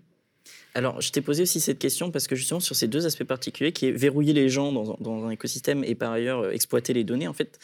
Alors, 0.75 1.01
je 1.01 1.11
t'ai 1.11 1.21
posé 1.21 1.43
aussi 1.43 1.59
cette 1.59 1.79
question 1.79 2.09
parce 2.11 2.27
que 2.27 2.35
justement, 2.35 2.59
sur 2.61 2.75
ces 2.75 2.87
deux 2.87 3.05
aspects 3.05 3.23
particuliers, 3.25 3.73
qui 3.73 3.87
est 3.87 3.91
verrouiller 3.91 4.31
les 4.33 4.47
gens 4.47 4.71
dans, 4.71 4.93
un- 4.93 4.97
dans 5.01 5.25
un 5.25 5.29
écosystème 5.31 5.83
et 5.83 5.93
par 5.95 6.11
ailleurs 6.13 6.39
euh, 6.39 6.51
exploiter 6.51 6.93
les 6.93 7.03
données, 7.03 7.27
en 7.27 7.33
fait, 7.33 7.59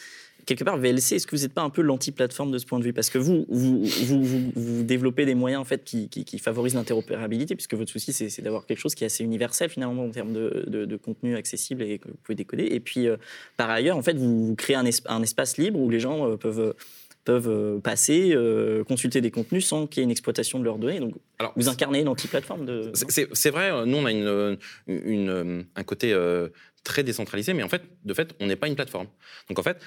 quelque 0.46 0.64
part, 0.64 0.76
VLC, 0.78 1.12
est-ce 1.16 1.26
que 1.26 1.34
vous 1.36 1.42
n'êtes 1.42 1.52
pas 1.54 1.62
un 1.62 1.70
peu 1.70 1.82
l'anti-plateforme 1.82 2.50
de 2.50 2.58
ce 2.58 2.66
point 2.66 2.78
de 2.78 2.84
vue? 2.84 2.92
Parce 2.92 3.10
que 3.10 3.18
vous 3.18 3.46
vous, 3.48 3.84
vous, 3.84 4.22
vous, 4.24 4.52
vous 4.54 4.82
développez 4.82 5.24
des 5.26 5.34
moyens 5.34 5.60
en 5.60 5.64
fait, 5.64 5.84
qui, 5.84 6.08
qui, 6.08 6.24
qui 6.24 6.38
favorisent 6.38 6.74
l'interopérabilité, 6.74 7.54
puisque 7.54 7.74
votre 7.74 7.90
souci, 7.90 8.12
c'est 8.12 8.42
d'avoir 8.42 8.66
quelque 8.66 8.78
chose 8.80 8.94
qui 8.94 9.04
est 9.04 9.06
assez 9.06 9.24
universel 9.24 9.70
finalement 9.70 10.04
en 10.04 10.10
termes 10.10 10.32
de, 10.32 10.64
de, 10.66 10.84
de 10.84 10.96
contenu 10.96 11.36
accessible 11.36 11.82
et 11.82 11.98
que 11.98 12.08
vous 12.08 12.16
pouvez 12.22 12.36
décoder. 12.36 12.64
Et 12.70 12.80
puis, 12.80 13.08
euh, 13.08 13.16
par 13.56 13.70
ailleurs, 13.70 13.96
en 13.96 14.02
fait, 14.02 14.16
vous, 14.16 14.54
créez 14.56 14.76
un, 14.76 14.84
es- 14.86 15.06
un 15.06 15.22
espace 15.22 15.56
libre 15.58 15.78
où 15.78 15.90
les 15.90 16.00
gens 16.00 16.30
euh, 16.30 16.36
peuvent 16.36 16.74
peuvent 17.24 17.48
euh, 17.48 17.78
passer, 17.78 18.32
euh, 18.34 18.84
consulter 18.84 19.22
des 19.22 19.30
contenus 19.30 19.64
sans 19.66 19.86
qu'il 19.86 20.00
y 20.00 20.02
ait 20.02 20.04
une 20.04 20.10
exploitation 20.10 20.58
de 20.58 20.64
leurs 20.64 20.76
données. 20.76 21.00
Donc, 21.00 21.14
Alors, 21.38 21.54
vous 21.56 21.70
incarnez 21.70 22.00
une 22.00 22.08
anti-plateforme 22.08 22.66
de... 22.66 22.90
c'est- 22.92 23.48
vrai, 23.50 23.70
nous 23.86 23.96
on 23.96 24.04
a 24.04 24.12
une, 24.12 24.58
une, 24.88 25.64
un 25.74 25.82
côté 25.84 26.12
euh, 26.12 26.48
très 26.82 27.02
décentralisé, 27.02 27.54
mais 27.54 27.62
en 27.62 27.68
fait, 27.70 27.80
de 28.04 28.12
fait, 28.12 28.34
on 28.40 28.46
n'est 28.46 28.56
pas 28.56 28.68
une 28.68 28.74
plateforme. 28.76 29.06
Donc 29.48 29.58
en 29.58 29.62
fait, 29.62 29.78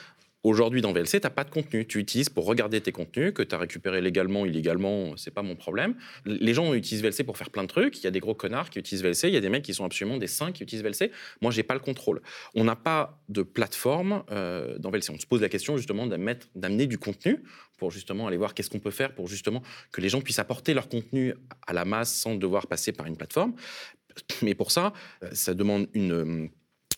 Aujourd'hui, 0.47 0.81
dans 0.81 0.93
VLC, 0.93 1.19
tu 1.19 1.25
n'as 1.25 1.29
pas 1.29 1.43
de 1.43 1.49
contenu. 1.49 1.85
Tu 1.85 1.99
utilises 1.99 2.29
pour 2.29 2.45
regarder 2.45 2.79
tes 2.79 2.93
contenus, 2.93 3.33
que 3.33 3.43
tu 3.43 3.53
as 3.53 3.57
récupéré 3.57 3.99
légalement, 3.99 4.45
illégalement, 4.45 5.17
c'est 5.17 5.33
pas 5.33 5.41
mon 5.41 5.57
problème. 5.57 5.95
Les 6.23 6.53
gens 6.53 6.73
utilisent 6.73 7.03
VLC 7.03 7.25
pour 7.25 7.37
faire 7.37 7.49
plein 7.49 7.63
de 7.63 7.67
trucs. 7.67 7.97
Il 7.97 8.05
y 8.05 8.07
a 8.07 8.11
des 8.11 8.21
gros 8.21 8.33
connards 8.33 8.69
qui 8.69 8.79
utilisent 8.79 9.03
VLC, 9.03 9.27
il 9.27 9.33
y 9.33 9.37
a 9.37 9.41
des 9.41 9.49
mecs 9.49 9.63
qui 9.63 9.73
sont 9.73 9.83
absolument 9.83 10.15
des 10.15 10.27
saints 10.27 10.53
qui 10.53 10.63
utilisent 10.63 10.85
VLC. 10.85 11.11
Moi, 11.41 11.51
j'ai 11.51 11.63
pas 11.63 11.73
le 11.73 11.81
contrôle. 11.81 12.21
On 12.55 12.63
n'a 12.63 12.77
pas 12.77 13.19
de 13.27 13.41
plateforme 13.41 14.23
euh, 14.31 14.77
dans 14.77 14.89
VLC. 14.89 15.09
On 15.09 15.19
se 15.19 15.25
pose 15.25 15.41
la 15.41 15.49
question 15.49 15.75
justement 15.75 16.07
d'amener 16.07 16.87
du 16.87 16.97
contenu 16.97 17.43
pour 17.77 17.91
justement 17.91 18.25
aller 18.25 18.37
voir 18.37 18.53
qu'est-ce 18.53 18.69
qu'on 18.69 18.79
peut 18.79 18.89
faire 18.89 19.13
pour 19.15 19.27
justement 19.27 19.61
que 19.91 19.99
les 19.99 20.07
gens 20.07 20.21
puissent 20.21 20.39
apporter 20.39 20.73
leur 20.73 20.87
contenu 20.87 21.33
à 21.67 21.73
la 21.73 21.83
masse 21.83 22.13
sans 22.13 22.35
devoir 22.35 22.67
passer 22.67 22.93
par 22.93 23.05
une 23.05 23.17
plateforme. 23.17 23.53
Mais 24.41 24.55
pour 24.55 24.71
ça, 24.71 24.93
euh, 25.23 25.29
ça 25.33 25.53
demande 25.53 25.89
une, 25.93 26.49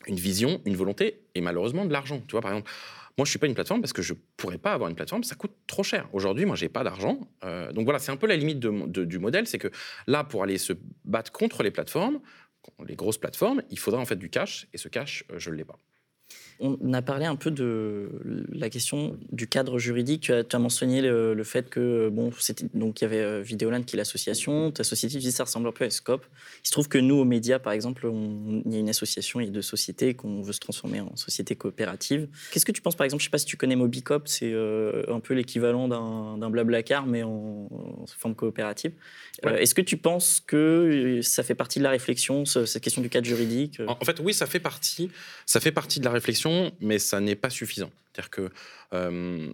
une 0.05 0.15
vision, 0.15 0.61
une 0.65 0.75
volonté 0.75 1.21
et 1.33 1.41
malheureusement 1.41 1.85
de 1.85 1.91
l'argent. 1.91 2.21
Tu 2.27 2.33
vois, 2.33 2.41
par 2.41 2.51
exemple, 2.51 2.69
Moi, 3.17 3.25
je 3.25 3.29
suis 3.29 3.39
pas 3.39 3.47
une 3.47 3.53
plateforme 3.53 3.81
parce 3.81 3.93
que 3.93 4.01
je 4.01 4.13
pourrais 4.37 4.57
pas 4.57 4.73
avoir 4.73 4.89
une 4.89 4.95
plateforme, 4.95 5.23
ça 5.23 5.35
coûte 5.35 5.53
trop 5.67 5.83
cher. 5.83 6.07
Aujourd'hui, 6.13 6.45
moi, 6.45 6.55
j'ai 6.55 6.69
pas 6.69 6.83
d'argent. 6.83 7.19
Euh, 7.43 7.71
donc 7.71 7.85
voilà, 7.85 7.99
c'est 7.99 8.11
un 8.11 8.17
peu 8.17 8.27
la 8.27 8.35
limite 8.35 8.59
du 8.59 9.19
modèle, 9.19 9.47
c'est 9.47 9.59
que 9.59 9.69
là, 10.07 10.23
pour 10.23 10.43
aller 10.43 10.57
se 10.57 10.73
battre 11.05 11.31
contre 11.31 11.63
les 11.63 11.71
plateformes, 11.71 12.19
les 12.85 12.95
grosses 12.95 13.17
plateformes, 13.17 13.61
il 13.69 13.79
faudra 13.79 13.99
en 13.99 14.05
fait 14.05 14.15
du 14.15 14.29
cash, 14.29 14.67
et 14.73 14.77
ce 14.77 14.87
cash, 14.87 15.23
euh, 15.31 15.39
je 15.39 15.49
ne 15.49 15.55
l'ai 15.55 15.65
pas. 15.65 15.79
On 16.61 16.93
a 16.93 17.01
parlé 17.01 17.25
un 17.25 17.37
peu 17.37 17.51
de 17.51 18.09
la 18.51 18.69
question 18.69 19.17
du 19.31 19.47
cadre 19.47 19.79
juridique. 19.79 20.21
Tu 20.21 20.33
as, 20.33 20.43
tu 20.43 20.55
as 20.55 20.59
mentionné 20.59 21.01
le, 21.01 21.33
le 21.33 21.43
fait 21.45 21.69
que 21.69 22.09
bon, 22.09 22.31
donc 22.73 22.99
il 22.99 23.03
y 23.03 23.07
avait 23.07 23.21
euh, 23.21 23.41
Vidéoland 23.41 23.81
qui 23.83 23.95
est 23.95 23.97
l'association. 23.97 24.69
Ta 24.71 24.83
société, 24.83 25.13
tu 25.13 25.19
dis 25.19 25.31
ça 25.31 25.45
ressemble 25.45 25.69
un 25.69 25.71
peu 25.71 25.85
à 25.85 25.89
Scope. 25.89 26.25
Il 26.63 26.67
se 26.67 26.71
trouve 26.73 26.89
que 26.89 26.97
nous, 26.97 27.15
aux 27.15 27.23
médias, 27.23 27.59
par 27.59 27.71
exemple, 27.71 28.05
on- 28.07 28.61
il 28.65 28.73
y 28.73 28.75
a 28.75 28.79
une 28.79 28.89
association, 28.89 29.39
a 29.39 29.45
deux 29.45 29.61
sociétés 29.61 30.15
qu'on 30.15 30.41
veut 30.41 30.51
se 30.51 30.59
transformer 30.59 30.99
en 30.99 31.15
société 31.15 31.55
coopérative. 31.55 32.27
Qu'est-ce 32.51 32.65
que 32.65 32.73
tu 32.73 32.81
penses, 32.81 32.95
par 32.97 33.05
exemple, 33.05 33.21
je 33.21 33.27
sais 33.27 33.31
pas 33.31 33.37
si 33.37 33.45
tu 33.45 33.55
connais 33.55 33.77
Mobicop, 33.77 34.27
c'est 34.27 34.51
euh, 34.51 35.03
un 35.07 35.21
peu 35.21 35.33
l'équivalent 35.35 35.87
d'un 35.87 36.49
Blablacar, 36.49 37.05
mais 37.05 37.23
en, 37.23 37.69
en 37.71 38.05
forme 38.05 38.35
coopérative. 38.35 38.91
Ouais. 39.45 39.53
Euh, 39.53 39.57
Est-ce 39.57 39.73
que 39.73 39.81
tu 39.81 39.95
penses 39.95 40.41
que 40.45 41.21
ça 41.23 41.43
fait 41.43 41.55
partie 41.55 41.79
de 41.79 41.83
la 41.85 41.91
réflexion, 41.91 42.43
ce- 42.43 42.65
cette 42.65 42.83
question 42.83 43.01
du 43.01 43.07
cadre 43.09 43.25
juridique 43.27 43.79
En 43.87 43.93
en 44.01 44.05
fait, 44.05 44.19
oui, 44.19 44.33
ça 44.33 44.45
fait 44.45 44.59
partie, 44.59 45.09
ça 45.45 45.59
fait 45.61 45.71
partie 45.71 45.99
de 46.01 46.05
la 46.05 46.11
réflexion, 46.11 46.48
mais 46.79 46.99
ça 46.99 47.19
n'est 47.19 47.35
pas 47.35 47.49
suffisant. 47.49 47.91
C'est-à-dire 48.11 48.29
que 48.29 48.49
euh, 48.93 49.49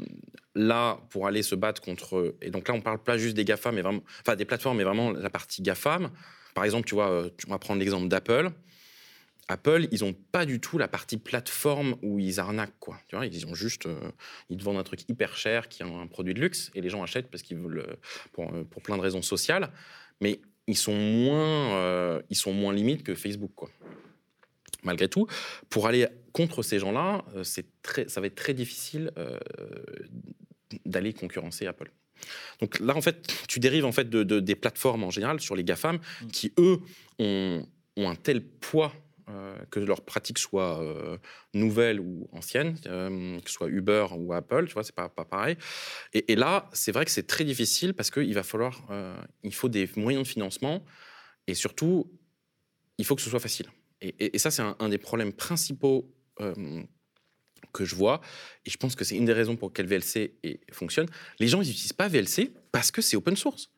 là, 0.56 1.00
pour 1.10 1.28
aller 1.28 1.44
se 1.44 1.56
battre 1.56 1.82
contre, 1.82 2.36
et 2.42 2.50
donc 2.50 2.68
là, 2.68 2.74
on 2.74 2.82
parle 2.82 3.04
pas 3.04 3.18
juste 3.18 3.36
des 3.36 3.46
GAFA, 3.46 3.72
mais 3.72 3.82
vraiment, 3.82 4.04
enfin 4.22 4.36
des 4.36 4.46
plateformes, 4.46 4.78
mais 4.78 4.84
vraiment 4.84 5.12
la 5.12 5.30
partie 5.30 5.62
GAFAM. 5.62 6.10
Par 6.54 6.64
exemple, 6.64 6.88
tu 6.88 6.96
vois, 6.96 7.10
euh, 7.10 7.30
on 7.48 7.52
va 7.52 7.60
prendre 7.60 7.80
l'exemple 7.80 8.08
d'Apple. 8.08 8.52
Apple, 9.48 9.88
ils 9.92 10.04
n'ont 10.04 10.14
pas 10.14 10.46
du 10.46 10.60
tout 10.60 10.78
la 10.78 10.88
partie 10.88 11.18
plateforme 11.18 11.96
où 12.02 12.18
ils 12.18 12.40
arnaquent, 12.40 12.80
quoi. 12.80 12.98
Tu 13.08 13.16
vois, 13.16 13.26
ils 13.26 13.46
ont 13.46 13.54
juste, 13.54 13.86
euh, 13.86 14.00
ils 14.50 14.58
te 14.58 14.64
vendent 14.64 14.78
un 14.78 14.84
truc 14.84 15.08
hyper 15.08 15.38
cher 15.38 15.70
qui 15.70 15.84
est 15.84 15.86
un 15.86 16.08
produit 16.08 16.34
de 16.34 16.40
luxe 16.40 16.72
et 16.74 16.82
les 16.82 16.90
gens 16.90 17.04
achètent 17.04 17.30
parce 17.30 17.44
qu'ils 17.44 17.58
veulent, 17.58 17.86
euh, 17.88 17.96
pour, 18.32 18.52
euh, 18.52 18.64
pour 18.64 18.82
plein 18.82 18.98
de 18.98 19.02
raisons 19.02 19.22
sociales. 19.22 19.70
Mais 20.20 20.40
ils 20.68 20.78
sont 20.78 20.96
moins, 20.96 21.76
euh, 21.76 22.22
ils 22.30 22.36
sont 22.36 22.54
moins 22.54 22.74
limites 22.74 23.04
que 23.04 23.14
Facebook, 23.14 23.52
quoi. 23.56 23.70
Malgré 24.84 25.08
tout, 25.10 25.28
pour 25.70 25.88
aller 25.88 26.08
contre 26.38 26.64
ces 26.64 26.80
gens-là, 26.80 27.24
euh, 27.36 27.44
c'est 27.44 27.66
très, 27.82 28.04
ça 28.10 28.20
va 28.22 28.28
être 28.28 28.36
très 28.36 28.54
difficile 28.54 29.12
euh, 29.18 29.40
d'aller 30.86 31.14
concurrencer 31.14 31.66
Apple. 31.66 31.90
Donc 32.60 32.80
là, 32.80 32.96
en 32.96 33.02
fait, 33.02 33.34
tu 33.48 33.60
dérives 33.60 33.86
en 33.86 33.92
fait 33.92 34.10
de, 34.10 34.24
de- 34.24 34.40
des 34.42 34.56
plateformes 34.56 35.04
en 35.04 35.12
général 35.12 35.40
sur 35.40 35.56
les 35.56 35.64
GAFAM 35.64 36.00
qui, 36.34 36.52
eux, 36.58 36.80
ont, 37.20 37.66
ont 37.98 38.10
un 38.10 38.16
tel 38.16 38.44
poids 38.44 38.94
euh, 39.30 39.56
que 39.72 39.80
leurs 39.80 40.02
pratiques 40.04 40.38
soient 40.40 40.82
euh, 40.84 41.18
nouvelles 41.54 42.00
ou 42.00 42.28
anciennes, 42.32 42.78
euh, 42.88 43.40
que 43.40 43.50
ce 43.50 43.56
soit 43.56 43.70
Uber 43.70 44.08
ou 44.18 44.34
Apple, 44.34 44.66
tu 44.68 44.74
vois, 44.74 44.84
c'est 44.84 44.96
pas, 44.96 45.10
pas 45.10 45.26
pareil. 45.26 45.56
Et, 46.14 46.32
et 46.34 46.36
là, 46.36 46.70
c'est 46.74 46.92
vrai 46.92 47.06
que 47.06 47.12
c'est 47.12 47.28
très 47.28 47.44
difficile 47.46 47.94
parce 47.94 48.12
qu'il 48.12 48.34
va 48.34 48.44
falloir, 48.44 48.84
il 49.44 49.54
faut 49.54 49.70
des 49.70 49.90
moyens 49.96 50.24
de 50.26 50.30
financement 50.30 50.84
et 51.48 51.54
surtout, 51.54 52.12
il 52.98 53.06
faut 53.06 53.16
que 53.16 53.22
ce 53.22 53.30
soit 53.30 53.40
facile. 53.40 53.68
Et, 54.02 54.10
et- 54.20 54.36
et 54.36 54.40
ça, 54.40 54.52
c'est 54.52 54.62
un, 54.62 54.76
un 54.80 54.90
des 54.90 54.98
problèmes 55.00 55.34
principaux 55.34 56.12
que 56.38 57.86
je 57.86 57.96
vois. 57.96 58.22
Et 58.66 58.70
je 58.70 58.78
pense 58.78 58.96
que 58.96 59.04
c'est 59.04 59.16
une 59.16 59.26
des 59.26 59.34
raisons 59.34 59.56
pour 59.56 59.70
lesquelles 59.70 59.88
VLC 59.88 60.36
fonctionne. 60.72 61.08
Les 61.40 61.48
gens, 61.48 61.58
n'utilisent 61.60 61.94
pas 61.94 62.08
VLC 62.08 62.52
parce 62.72 62.92
que 62.92 63.02
c'est 63.02 63.18
open 63.18 63.36
source. 63.36 63.72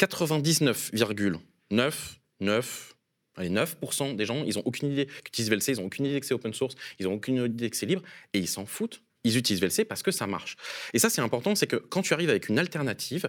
99,99 0.00 2.96
allez, 3.36 3.50
9% 3.50 4.16
des 4.16 4.26
gens, 4.26 4.44
ils 4.44 4.56
n'ont 4.56 4.62
aucune 4.64 4.90
idée 4.90 5.06
qu'utilisent 5.24 5.50
VLC, 5.50 5.72
ils 5.72 5.80
n'ont 5.80 5.86
aucune 5.86 6.06
idée 6.06 6.20
que 6.20 6.26
c'est 6.26 6.34
open 6.34 6.54
source, 6.54 6.74
ils 6.98 7.06
n'ont 7.06 7.14
aucune 7.14 7.44
idée 7.44 7.70
que 7.70 7.76
c'est 7.76 7.86
libre, 7.86 8.02
et 8.32 8.38
ils 8.38 8.48
s'en 8.48 8.66
foutent. 8.66 9.02
Ils 9.24 9.36
utilisent 9.36 9.60
VLC 9.60 9.84
parce 9.84 10.02
que 10.02 10.10
ça 10.10 10.26
marche. 10.26 10.56
Et 10.94 10.98
ça, 10.98 11.10
c'est 11.10 11.20
important, 11.20 11.54
c'est 11.54 11.66
que 11.66 11.76
quand 11.76 12.02
tu 12.02 12.14
arrives 12.14 12.30
avec 12.30 12.48
une 12.48 12.58
alternative, 12.58 13.28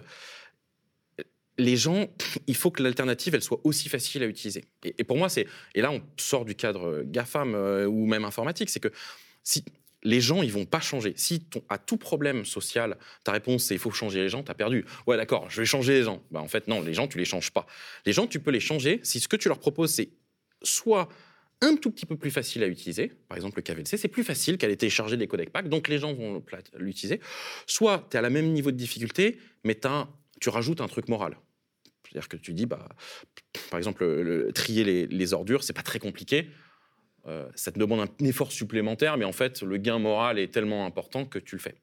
les 1.58 1.76
gens, 1.76 2.08
il 2.46 2.54
faut 2.54 2.70
que 2.70 2.82
l'alternative, 2.82 3.34
elle 3.34 3.42
soit 3.42 3.60
aussi 3.64 3.88
facile 3.88 4.22
à 4.22 4.26
utiliser. 4.26 4.64
Et, 4.84 5.04
pour 5.04 5.16
moi, 5.16 5.28
c'est. 5.28 5.46
Et 5.74 5.80
là, 5.80 5.90
on 5.90 6.00
sort 6.16 6.44
du 6.44 6.54
cadre 6.54 7.02
GAFAM 7.04 7.54
euh, 7.54 7.86
ou 7.86 8.06
même 8.06 8.24
informatique, 8.24 8.70
c'est 8.70 8.80
que 8.80 8.92
si 9.42 9.64
les 10.04 10.20
gens, 10.20 10.42
ils 10.42 10.52
vont 10.52 10.64
pas 10.64 10.80
changer. 10.80 11.12
Si 11.16 11.40
ton- 11.40 11.62
à 11.68 11.78
tout 11.78 11.96
problème 11.96 12.44
social, 12.44 12.96
ta 13.24 13.32
réponse 13.32 13.64
c'est 13.64 13.74
il 13.74 13.80
faut 13.80 13.90
changer 13.90 14.20
les 14.20 14.28
gens, 14.28 14.44
tu 14.44 14.50
as 14.50 14.54
perdu. 14.54 14.84
Ouais, 15.08 15.16
d'accord, 15.16 15.50
je 15.50 15.60
vais 15.60 15.66
changer 15.66 15.94
les 15.94 16.04
gens. 16.04 16.22
Bah, 16.30 16.40
en 16.40 16.46
fait, 16.48 16.68
non, 16.68 16.80
les 16.80 16.94
gens, 16.94 17.08
tu 17.08 17.18
les 17.18 17.24
changes 17.24 17.50
pas. 17.50 17.66
Les 18.06 18.12
gens, 18.12 18.28
tu 18.28 18.38
peux 18.38 18.52
les 18.52 18.60
changer 18.60 19.00
si 19.02 19.18
ce 19.18 19.26
que 19.26 19.36
tu 19.36 19.48
leur 19.48 19.58
proposes, 19.58 19.92
c'est 19.92 20.10
soit 20.62 21.08
un 21.60 21.74
tout 21.74 21.90
petit 21.90 22.06
peu 22.06 22.16
plus 22.16 22.30
facile 22.30 22.62
à 22.62 22.68
utiliser, 22.68 23.10
par 23.28 23.36
exemple 23.36 23.58
le 23.58 23.62
KVLC, 23.62 23.96
c'est 23.96 24.06
plus 24.06 24.22
facile 24.22 24.58
qu'à 24.58 24.66
aller 24.68 24.76
télécharger 24.76 25.16
des 25.16 25.26
codecs 25.26 25.50
pack, 25.50 25.68
donc 25.68 25.88
les 25.88 25.98
gens 25.98 26.14
vont 26.14 26.40
l'utiliser. 26.76 27.18
Soit 27.66 28.06
tu 28.10 28.16
es 28.16 28.18
à 28.18 28.22
la 28.22 28.30
même 28.30 28.52
niveau 28.52 28.70
de 28.70 28.76
difficulté, 28.76 29.38
mais 29.64 29.76
tu 30.40 30.48
rajoutes 30.50 30.80
un 30.80 30.86
truc 30.86 31.08
moral. 31.08 31.36
C'est-à-dire 32.10 32.28
que 32.28 32.36
tu 32.36 32.52
dis, 32.54 32.66
bah, 32.66 32.88
par 33.70 33.78
exemple, 33.78 34.04
le- 34.04 34.22
le- 34.22 34.52
trier 34.52 34.84
les, 34.84 35.06
les 35.06 35.32
ordures, 35.34 35.62
c'est 35.62 35.72
pas 35.72 35.82
très 35.82 35.98
compliqué. 35.98 36.48
Euh, 37.26 37.46
ça 37.54 37.70
te 37.72 37.78
demande 37.78 38.00
un 38.00 38.24
effort 38.24 38.50
supplémentaire, 38.52 39.18
mais 39.18 39.26
en 39.26 39.32
fait, 39.32 39.60
le 39.62 39.76
gain 39.76 39.98
moral 39.98 40.38
est 40.38 40.48
tellement 40.52 40.86
important 40.86 41.26
que 41.26 41.38
tu 41.38 41.56
le 41.56 41.60
fais. 41.60 41.74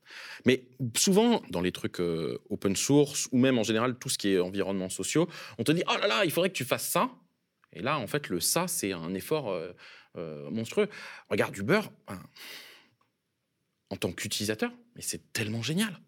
Mais 0.46 0.64
souvent, 0.98 1.44
dans 1.52 1.62
les 1.62 1.72
trucs 1.72 2.00
euh, 2.00 2.40
open 2.50 2.76
source, 2.76 3.28
ou 3.32 3.38
même 3.38 3.60
en 3.60 3.64
général, 3.64 4.00
tout 4.00 4.10
ce 4.10 4.18
qui 4.18 4.30
est 4.30 4.40
environnement 4.40 4.90
sociaux, 4.90 5.30
on 5.60 5.64
te 5.64 5.72
dit, 5.72 5.84
oh 5.88 5.98
là 6.00 6.08
là, 6.08 6.26
il 6.26 6.32
faudrait 6.32 6.50
que 6.50 6.56
tu 6.56 6.66
fasses 6.66 6.90
ça. 6.90 7.12
Et 7.74 7.82
là, 7.82 8.00
en 8.00 8.08
fait, 8.08 8.30
le 8.30 8.40
ça, 8.40 8.68
c'est 8.68 8.94
un 8.94 9.14
effort 9.14 9.52
euh, 9.52 10.50
monstrueux. 10.50 10.88
Regarde 11.30 11.56
Uber, 11.58 11.82
ben, 12.08 12.24
en 13.92 13.98
tant 13.98 14.12
qu'utilisateur, 14.14 14.72
mais 14.96 15.02
c'est 15.04 15.32
tellement 15.32 15.62
génial. 15.62 16.00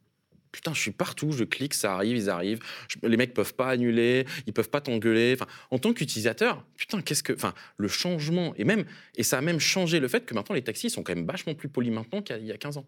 Putain, 0.58 0.74
je 0.74 0.82
suis 0.82 0.90
partout, 0.92 1.32
je 1.32 1.44
clique, 1.44 1.76
ça 1.76 1.94
arrive, 1.94 2.18
ils 2.18 2.32
arrivent. 2.32 2.60
Les 3.04 3.16
mecs 3.16 3.36
peuvent 3.36 3.54
pas 3.54 3.70
annuler, 3.70 4.26
ils 4.48 4.54
peuvent 4.54 4.72
pas 4.72 4.82
t'engueuler. 4.82 5.34
Enfin, 5.36 5.46
en 5.70 5.78
tant 5.78 5.94
qu'utilisateur, 5.94 6.66
putain, 6.78 7.00
qu'est-ce 7.04 7.22
que, 7.22 7.32
enfin, 7.32 7.54
le 7.78 7.88
changement 7.88 8.56
et 8.56 8.64
même 8.64 8.84
et 9.18 9.22
ça 9.22 9.38
a 9.38 9.42
même 9.42 9.60
changé 9.60 10.00
le 10.00 10.08
fait 10.08 10.26
que 10.26 10.34
maintenant 10.34 10.56
les 10.56 10.64
taxis 10.64 10.90
sont 10.90 11.04
quand 11.04 11.14
même 11.14 11.28
vachement 11.28 11.54
plus 11.54 11.70
polis 11.70 11.92
maintenant 11.92 12.24
qu'il 12.24 12.36
y 12.36 12.40
a- 12.40 12.42
il 12.42 12.48
y 12.48 12.52
a 12.52 12.58
15 12.58 12.78
ans. 12.78 12.88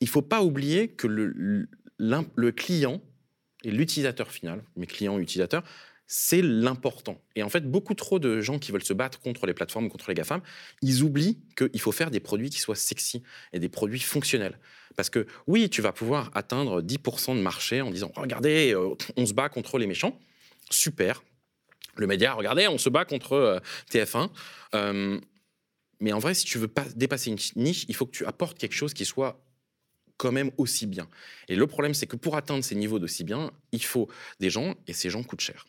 Il 0.00 0.08
faut 0.08 0.22
pas 0.22 0.42
oublier 0.44 0.86
que 0.90 1.08
le 1.08 2.52
client 2.52 3.02
et 3.64 3.72
l'utilisateur 3.72 4.30
final, 4.30 4.62
mes 4.76 4.86
clients 4.86 5.18
utilisateurs, 5.18 5.64
c'est 6.06 6.40
l'important. 6.40 7.20
Et 7.34 7.42
en 7.42 7.48
fait, 7.48 7.68
beaucoup 7.68 7.94
trop 7.94 8.20
de 8.20 8.40
gens 8.40 8.60
qui 8.60 8.70
veulent 8.72 8.84
se 8.84 8.94
battre 8.94 9.18
contre 9.20 9.44
les 9.46 9.54
plateformes, 9.54 9.88
contre 9.90 10.08
les 10.08 10.14
GAFAM, 10.14 10.40
ils 10.82 11.02
oublient 11.02 11.38
qu'il 11.56 11.80
faut 11.80 11.92
faire 11.92 12.10
des 12.12 12.20
produits 12.20 12.48
qui 12.48 12.60
soient 12.60 12.76
sexy 12.76 13.22
et 13.52 13.58
des 13.58 13.68
produits 13.68 13.98
fonctionnels. 14.00 14.58
Parce 14.98 15.10
que 15.10 15.28
oui, 15.46 15.70
tu 15.70 15.80
vas 15.80 15.92
pouvoir 15.92 16.28
atteindre 16.34 16.82
10% 16.82 17.36
de 17.36 17.40
marché 17.40 17.82
en 17.82 17.92
disant 17.92 18.10
Regardez, 18.16 18.74
euh, 18.74 18.96
on 19.16 19.26
se 19.26 19.32
bat 19.32 19.48
contre 19.48 19.78
les 19.78 19.86
méchants. 19.86 20.18
Super. 20.70 21.22
Le 21.94 22.08
média, 22.08 22.34
regardez, 22.34 22.66
on 22.66 22.78
se 22.78 22.88
bat 22.88 23.04
contre 23.04 23.34
euh, 23.34 23.60
TF1. 23.92 24.28
Euh, 24.74 25.20
mais 26.00 26.12
en 26.12 26.18
vrai, 26.18 26.34
si 26.34 26.44
tu 26.44 26.58
veux 26.58 26.66
pas 26.66 26.84
dépasser 26.96 27.30
une 27.30 27.38
niche, 27.54 27.84
il 27.86 27.94
faut 27.94 28.06
que 28.06 28.10
tu 28.10 28.26
apportes 28.26 28.58
quelque 28.58 28.74
chose 28.74 28.92
qui 28.92 29.04
soit 29.04 29.40
quand 30.16 30.32
même 30.32 30.50
aussi 30.56 30.88
bien. 30.88 31.08
Et 31.46 31.54
le 31.54 31.68
problème, 31.68 31.94
c'est 31.94 32.08
que 32.08 32.16
pour 32.16 32.34
atteindre 32.34 32.64
ces 32.64 32.74
niveaux 32.74 32.98
d'aussi 32.98 33.22
bien, 33.22 33.52
il 33.70 33.84
faut 33.84 34.08
des 34.40 34.50
gens 34.50 34.74
et 34.88 34.94
ces 34.94 35.10
gens 35.10 35.22
coûtent 35.22 35.40
cher. 35.40 35.64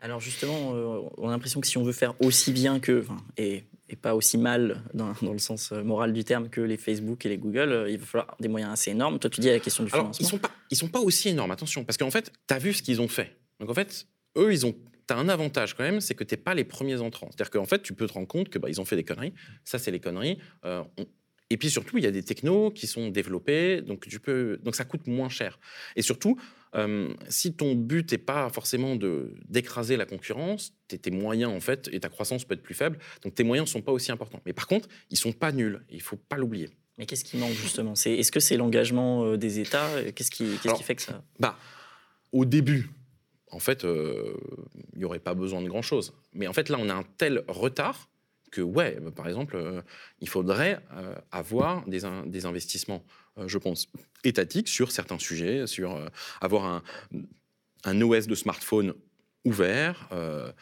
Alors 0.00 0.20
justement, 0.20 0.74
euh, 0.74 1.00
on 1.18 1.28
a 1.28 1.32
l'impression 1.32 1.60
que 1.60 1.66
si 1.66 1.76
on 1.78 1.82
veut 1.84 1.92
faire 1.92 2.14
aussi 2.22 2.52
bien 2.52 2.80
que, 2.80 3.04
et, 3.36 3.64
et 3.88 3.96
pas 3.96 4.14
aussi 4.14 4.38
mal 4.38 4.82
dans, 4.94 5.12
dans 5.22 5.32
le 5.32 5.38
sens 5.38 5.72
euh, 5.72 5.82
moral 5.82 6.12
du 6.12 6.24
terme 6.24 6.48
que 6.48 6.60
les 6.60 6.76
Facebook 6.78 7.26
et 7.26 7.28
les 7.28 7.36
Google, 7.38 7.72
euh, 7.72 7.90
il 7.90 7.98
va 7.98 8.06
falloir 8.06 8.36
des 8.40 8.48
moyens 8.48 8.72
assez 8.72 8.90
énormes. 8.92 9.18
Toi, 9.18 9.28
tu 9.30 9.40
dis 9.40 9.50
à 9.50 9.52
la 9.52 9.60
question 9.60 9.84
du 9.84 9.92
Alors, 9.92 10.06
ils 10.12 10.14
financement. 10.16 10.28
sont 10.30 10.38
pas, 10.38 10.50
ils 10.70 10.76
sont 10.76 10.88
pas 10.88 11.00
aussi 11.00 11.28
énormes, 11.28 11.50
attention, 11.50 11.84
parce 11.84 11.98
qu'en 11.98 12.10
fait, 12.10 12.32
tu 12.48 12.54
as 12.54 12.58
vu 12.58 12.72
ce 12.72 12.82
qu'ils 12.82 13.00
ont 13.00 13.08
fait. 13.08 13.36
Donc 13.60 13.68
en 13.68 13.74
fait, 13.74 14.06
eux, 14.38 14.52
ils 14.52 14.64
ont, 14.64 14.72
tu 15.06 15.14
as 15.14 15.18
un 15.18 15.28
avantage 15.28 15.74
quand 15.74 15.82
même, 15.84 16.00
c'est 16.00 16.14
que 16.14 16.24
tu 16.24 16.36
pas 16.38 16.54
les 16.54 16.64
premiers 16.64 17.00
entrants. 17.00 17.28
C'est-à-dire 17.30 17.50
qu'en 17.50 17.66
fait, 17.66 17.82
tu 17.82 17.92
peux 17.92 18.06
te 18.06 18.12
rendre 18.14 18.28
compte 18.28 18.48
que 18.48 18.58
bah, 18.58 18.68
ils 18.70 18.80
ont 18.80 18.84
fait 18.86 18.96
des 18.96 19.04
conneries. 19.04 19.34
Ça, 19.64 19.78
c'est 19.78 19.90
les 19.90 20.00
conneries. 20.00 20.38
Euh, 20.64 20.82
on- 20.98 21.06
Et 21.50 21.56
puis 21.58 21.68
surtout, 21.68 21.98
il 21.98 22.04
y 22.04 22.06
a 22.06 22.12
des 22.12 22.22
technos 22.22 22.70
qui 22.70 22.86
sont 22.86 23.08
développés, 23.10 23.82
donc 23.82 24.06
tu 24.08 24.20
peux, 24.20 24.56
donc 24.62 24.76
ça 24.76 24.84
coûte 24.84 25.06
moins 25.08 25.28
cher. 25.28 25.58
Et 25.96 26.00
surtout, 26.02 26.40
euh, 26.76 27.12
si 27.28 27.54
ton 27.54 27.74
but 27.74 28.12
n'est 28.12 28.18
pas 28.18 28.48
forcément 28.50 28.96
de 28.96 29.34
d'écraser 29.48 29.96
la 29.96 30.06
concurrence, 30.06 30.72
tes, 30.88 31.10
moyens 31.10 31.52
en 31.52 31.60
fait 31.60 31.88
et 31.92 32.00
ta 32.00 32.08
croissance 32.08 32.44
peut 32.44 32.54
être 32.54 32.62
plus 32.62 32.74
faible, 32.74 32.98
donc 33.22 33.34
tes 33.34 33.44
moyens 33.44 33.68
sont 33.68 33.82
pas 33.82 33.92
aussi 33.92 34.12
importants. 34.12 34.40
Mais 34.46 34.52
par 34.52 34.66
contre, 34.66 34.88
ils 35.10 35.16
sont 35.16 35.32
pas 35.32 35.52
nuls. 35.52 35.84
Il 35.90 36.02
faut 36.02 36.16
pas 36.16 36.36
l'oublier. 36.36 36.70
Mais 36.98 37.06
qu'est-ce 37.06 37.24
qui 37.24 37.38
manque 37.38 37.52
justement? 37.52 37.94
Est-ce 37.94 38.30
que 38.30 38.40
c'est 38.40 38.56
l'engagement 38.56 39.24
euh, 39.24 39.36
des 39.36 39.58
États? 39.58 39.88
Qu'est-ce 40.14 40.30
qui, 40.30 40.46
fait 40.82 40.94
que 40.94 41.02
ça? 41.02 41.24
Bah, 41.38 41.58
au 42.30 42.44
début, 42.44 42.90
en 43.50 43.58
fait, 43.58 43.84
euh, 43.84 44.34
il 44.92 44.98
n'y 44.98 45.04
aurait 45.04 45.18
pas 45.18 45.34
besoin 45.34 45.62
de 45.62 45.68
grand-chose. 45.68 46.12
Mais 46.34 46.46
en 46.46 46.52
fait, 46.52 46.68
là, 46.68 46.76
on 46.78 46.88
a 46.88 46.94
un 46.94 47.04
tel 47.16 47.42
retard 47.48 48.08
que, 48.50 48.60
ouais, 48.60 48.98
bah, 49.00 49.10
par 49.10 49.28
exemple, 49.28 49.56
euh, 49.56 49.80
il 50.20 50.28
faudrait 50.28 50.80
euh, 50.92 51.14
avoir 51.32 51.86
des, 51.88 52.04
in- 52.04 52.26
des 52.26 52.46
investissements, 52.46 53.04
je 53.46 53.58
pense, 53.58 53.88
étatiques 54.24 54.68
sur 54.68 54.92
certains 54.92 55.18
sujets, 55.18 55.66
sur 55.66 55.96
euh, 55.96 56.06
avoir 56.40 56.64
un, 56.64 56.82
un 57.84 58.00
OS 58.00 58.26
de 58.26 58.34
smartphone 58.34 58.94
ouvert, 59.44 60.08
euh, 60.12 60.52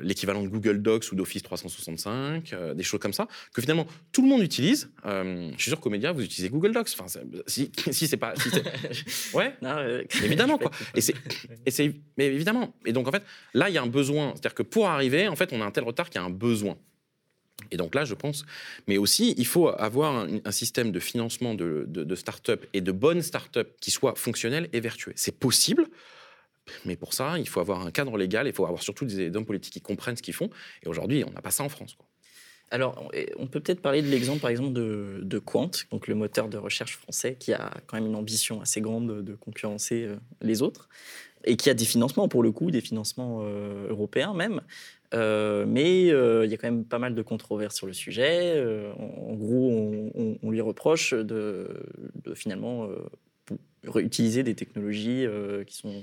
l'équivalent 0.00 0.42
de 0.42 0.48
Google 0.48 0.80
Docs 0.80 1.12
ou 1.12 1.14
d'Office 1.14 1.42
365, 1.42 2.54
des 2.74 2.82
choses 2.82 3.00
comme 3.00 3.12
ça, 3.12 3.28
que 3.52 3.60
finalement 3.60 3.86
tout 4.12 4.22
le 4.22 4.28
monde 4.28 4.40
utilise. 4.40 4.88
je 5.04 5.52
suis 5.58 5.70
sûr 5.70 5.78
qu'au 5.78 5.90
média, 5.90 6.10
vous 6.12 6.22
utilisez 6.22 6.48
Google 6.48 6.72
Docs. 6.72 6.88
Enfin, 6.98 7.20
si, 7.46 7.70
si 7.90 8.08
c'est 8.08 8.16
pas. 8.16 8.32
ouais, 9.34 9.54
évidemment, 10.22 10.56
quoi. 10.56 10.70
Et 10.94 11.02
c'est, 11.02 11.94
mais 12.16 12.26
évidemment. 12.26 12.74
Et 12.86 12.94
donc, 12.94 13.08
en 13.08 13.12
fait, 13.12 13.24
là, 13.52 13.68
il 13.68 13.74
y 13.74 13.78
a 13.78 13.82
un 13.82 13.86
besoin. 13.86 14.30
C'est-à-dire 14.30 14.54
que 14.54 14.62
pour 14.62 14.88
arriver, 14.88 15.28
en 15.28 15.36
fait, 15.36 15.52
on 15.52 15.60
a 15.60 15.66
un 15.66 15.70
tel 15.70 15.84
retard 15.84 16.08
qu'il 16.08 16.18
y 16.18 16.24
a 16.24 16.26
un 16.26 16.30
besoin. 16.30 16.78
Et 17.70 17.76
donc 17.76 17.94
là, 17.94 18.04
je 18.04 18.14
pense, 18.14 18.44
mais 18.86 18.98
aussi, 18.98 19.34
il 19.36 19.46
faut 19.46 19.68
avoir 19.68 20.26
un, 20.44 20.50
système 20.50 20.92
de 20.92 21.00
financement 21.00 21.54
de, 21.54 21.84
de, 21.88 22.14
start-up 22.14 22.66
et 22.72 22.80
de 22.80 22.92
bonnes 22.92 23.22
start-up 23.22 23.76
qui 23.80 23.90
soit 23.90 24.14
fonctionnel 24.16 24.68
et 24.72 24.80
vertueux. 24.80 25.12
C'est 25.16 25.38
possible, 25.38 25.86
mais 26.84 26.96
pour 26.96 27.14
ça, 27.14 27.38
il 27.38 27.48
faut 27.48 27.60
avoir 27.60 27.86
un 27.86 27.90
cadre 27.90 28.16
légal, 28.16 28.46
il 28.46 28.52
faut 28.52 28.66
avoir 28.66 28.82
surtout 28.82 29.04
des 29.04 29.34
hommes 29.34 29.46
politiques 29.46 29.74
qui 29.74 29.80
comprennent 29.80 30.16
ce 30.16 30.22
qu'ils 30.22 30.34
font. 30.34 30.50
Et 30.82 30.88
aujourd'hui, 30.88 31.24
on 31.26 31.30
n'a 31.30 31.42
pas 31.42 31.50
ça 31.50 31.62
en 31.62 31.68
France. 31.68 31.96
Alors, 32.70 33.10
on 33.38 33.46
peut 33.46 33.60
peut-être 33.60 33.80
parler 33.80 34.02
de 34.02 34.08
l'exemple, 34.08 34.40
par 34.40 34.50
exemple, 34.50 34.72
de, 34.72 35.38
Quant, 35.38 35.70
donc 35.90 36.08
le 36.08 36.14
moteur 36.14 36.48
de 36.48 36.56
recherche 36.56 36.96
français, 36.96 37.36
qui 37.38 37.52
a 37.52 37.72
quand 37.86 37.96
même 37.96 38.06
une 38.06 38.16
ambition 38.16 38.60
assez 38.60 38.80
grande 38.80 39.22
de, 39.22 39.34
concurrencer 39.34 40.04
euh, 40.04 40.16
les 40.40 40.62
autres, 40.62 40.88
et 41.44 41.56
qui 41.56 41.70
a 41.70 41.74
des 41.74 41.84
financements, 41.84 42.26
pour 42.26 42.42
le 42.42 42.52
coup, 42.52 42.70
des 42.70 42.80
financements 42.80 43.42
euh, 43.42 43.88
européens 43.90 44.34
même. 44.34 44.60
Euh, 45.14 45.64
mais 45.66 46.02
il 46.08 46.50
y 46.50 46.54
a 46.54 46.56
quand 46.56 46.70
même 46.70 46.84
pas 46.84 46.98
mal 46.98 47.14
de 47.14 47.22
controverses 47.22 47.76
sur 47.76 47.86
le 47.86 47.92
sujet. 47.92 48.62
en, 48.98 49.34
gros, 49.34 50.08
on, 50.42 50.50
lui 50.50 50.60
reproche 50.60 51.14
de, 51.14 51.68
de 52.24 52.34
finalement 52.34 52.88
réutiliser 53.86 54.42
des 54.42 54.54
technologies 54.54 55.26
qui 55.66 55.76
sont 55.76 56.02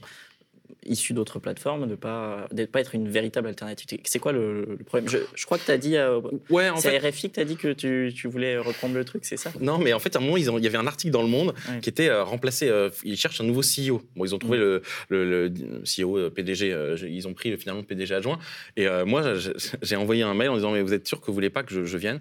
issus 0.85 1.13
d'autres 1.13 1.39
plateformes, 1.39 1.81
de 1.85 1.91
ne 1.91 1.95
pas, 1.95 2.47
de 2.51 2.65
pas 2.65 2.81
être 2.81 2.95
une 2.95 3.09
véritable 3.09 3.47
alternative. 3.47 3.99
C'est 4.03 4.19
quoi 4.19 4.31
le, 4.31 4.77
problème? 4.85 5.09
Je, 5.09 5.45
crois 5.45 5.57
que 5.57 5.65
tu 5.65 5.71
as 5.71 5.77
dit. 5.77 5.97
Euh, 5.97 6.21
ouais, 6.49 6.69
c'est 6.77 6.97
RFI 6.97 7.29
que 7.29 7.35
tu 7.35 7.39
as 7.39 7.45
dit 7.45 7.55
que 7.57 7.73
tu, 7.73 8.11
tu, 8.15 8.27
voulais 8.27 8.57
reprendre 8.57 8.95
le 8.95 9.05
truc, 9.05 9.25
c'est 9.25 9.37
ça? 9.37 9.51
Non, 9.59 9.77
mais 9.77 9.93
en 9.93 9.99
fait, 9.99 10.15
à 10.15 10.19
un 10.19 10.21
moment, 10.21 10.37
ils 10.37 10.49
ont, 10.49 10.57
il 10.57 10.63
y 10.63 10.67
avait 10.67 10.77
un 10.77 10.87
article 10.87 11.11
dans 11.11 11.21
Le 11.21 11.27
Monde 11.27 11.53
qui 11.81 11.89
était 11.89 12.09
euh, 12.09 12.23
remplacé. 12.23 12.69
Euh, 12.69 12.89
ils 13.03 13.17
cherchent 13.17 13.41
un 13.41 13.45
nouveau 13.45 13.61
CEO. 13.61 14.01
Bon, 14.15 14.25
ils 14.25 14.35
ont 14.35 14.39
trouvé 14.39 14.57
mm. 14.57 14.81
le, 15.09 15.49
le, 15.49 15.83
CEO, 15.83 16.29
PDG. 16.29 16.75
ils 17.07 17.27
ont 17.27 17.33
pris 17.33 17.55
finalement 17.57 17.81
le 17.81 17.87
PDG 17.87 18.15
adjoint. 18.15 18.39
Et 18.77 18.87
moi, 19.05 19.33
j'ai 19.81 19.95
envoyé 19.95 20.23
un 20.23 20.33
mail 20.33 20.49
en 20.49 20.55
disant 20.55 20.71
Mais 20.71 20.81
vous 20.81 20.93
êtes 20.93 21.07
sûr 21.07 21.19
que 21.19 21.27
vous 21.27 21.33
voulez 21.33 21.49
pas 21.49 21.63
que 21.63 21.73
je, 21.73 21.85
je 21.85 21.97
vienne? 21.97 22.19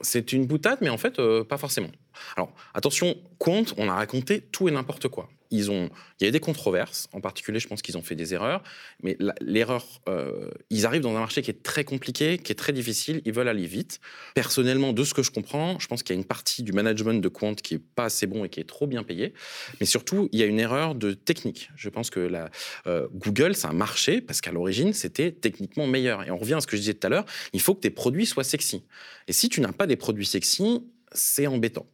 C'est 0.00 0.32
une 0.32 0.46
boutade, 0.46 0.78
mais 0.80 0.90
en 0.90 0.98
fait, 0.98 1.20
pas 1.48 1.58
forcément. 1.58 1.90
Alors, 2.36 2.52
attention, 2.74 3.16
compte, 3.44 3.74
on 3.76 3.88
a 3.88 3.94
raconté 3.94 4.40
tout 4.40 4.68
et 4.68 4.72
n'importe 4.72 5.08
quoi 5.08 5.28
ils 5.54 5.70
ont, 5.70 5.88
il 6.20 6.24
y 6.24 6.26
a 6.26 6.28
eu 6.28 6.32
des 6.32 6.40
controverses, 6.40 7.08
en 7.12 7.20
particulier, 7.20 7.60
je 7.60 7.68
pense 7.68 7.82
qu'ils 7.82 7.96
ont 7.96 8.02
fait 8.02 8.16
des 8.16 8.34
erreurs, 8.34 8.62
mais 9.02 9.16
l'erreur, 9.40 10.00
euh, 10.08 10.50
ils 10.70 10.84
arrivent 10.84 11.02
dans 11.02 11.14
un 11.14 11.20
marché 11.20 11.42
qui 11.42 11.50
est 11.50 11.62
très 11.62 11.84
compliqué, 11.84 12.38
qui 12.38 12.52
est 12.52 12.56
très 12.56 12.72
difficile, 12.72 13.22
ils 13.24 13.32
veulent 13.32 13.48
aller 13.48 13.66
vite. 13.66 14.00
Personnellement, 14.34 14.92
de 14.92 15.04
ce 15.04 15.14
que 15.14 15.22
je 15.22 15.30
comprends, 15.30 15.78
je 15.78 15.86
pense 15.86 16.02
qu'il 16.02 16.14
y 16.14 16.18
a 16.18 16.20
une 16.20 16.26
partie 16.26 16.62
du 16.62 16.72
management 16.72 17.20
de 17.20 17.28
Quant 17.28 17.54
qui 17.54 17.74
est 17.74 17.78
pas 17.78 18.04
assez 18.04 18.26
bon 18.26 18.44
et 18.44 18.48
qui 18.48 18.60
est 18.60 18.68
trop 18.68 18.86
bien 18.86 19.02
payé, 19.02 19.32
mais 19.80 19.86
surtout, 19.86 20.28
il 20.32 20.40
y 20.40 20.42
a 20.42 20.46
une 20.46 20.60
erreur 20.60 20.94
de 20.94 21.12
technique. 21.12 21.70
Je 21.76 21.88
pense 21.88 22.10
que 22.10 22.20
la, 22.20 22.50
euh, 22.86 23.06
Google, 23.12 23.54
c'est 23.54 23.66
un 23.66 23.72
marché 23.72 24.20
parce 24.20 24.40
qu'à 24.40 24.52
l'origine, 24.52 24.92
c'était 24.92 25.30
techniquement 25.30 25.86
meilleur. 25.86 26.24
Et 26.24 26.30
on 26.30 26.38
revient 26.38 26.54
à 26.54 26.60
ce 26.60 26.66
que 26.66 26.76
je 26.76 26.82
disais 26.82 26.94
tout 26.94 27.06
à 27.06 27.10
l'heure, 27.10 27.26
il 27.52 27.60
faut 27.60 27.74
que 27.74 27.80
tes 27.80 27.90
produits 27.90 28.26
soient 28.26 28.44
sexy. 28.44 28.84
Et 29.28 29.32
si 29.32 29.48
tu 29.48 29.60
n'as 29.60 29.72
pas 29.72 29.86
des 29.86 29.96
produits 29.96 30.26
sexy, 30.26 30.82
c'est 31.12 31.46
embêtant. 31.46 31.86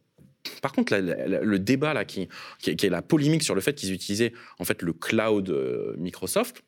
Par 0.61 0.71
contre, 0.71 0.95
le 0.95 1.59
débat 1.59 1.93
là, 1.93 2.05
qui, 2.05 2.27
est 2.65 2.83
la 2.83 3.01
polémique 3.01 3.43
sur 3.43 3.55
le 3.55 3.61
fait 3.61 3.73
qu'ils 3.73 3.93
utilisaient 3.93 4.33
en 4.59 4.65
fait 4.65 4.81
le 4.81 4.93
cloud 4.93 5.49
euh, 5.49 5.95
Microsoft, 5.97 6.63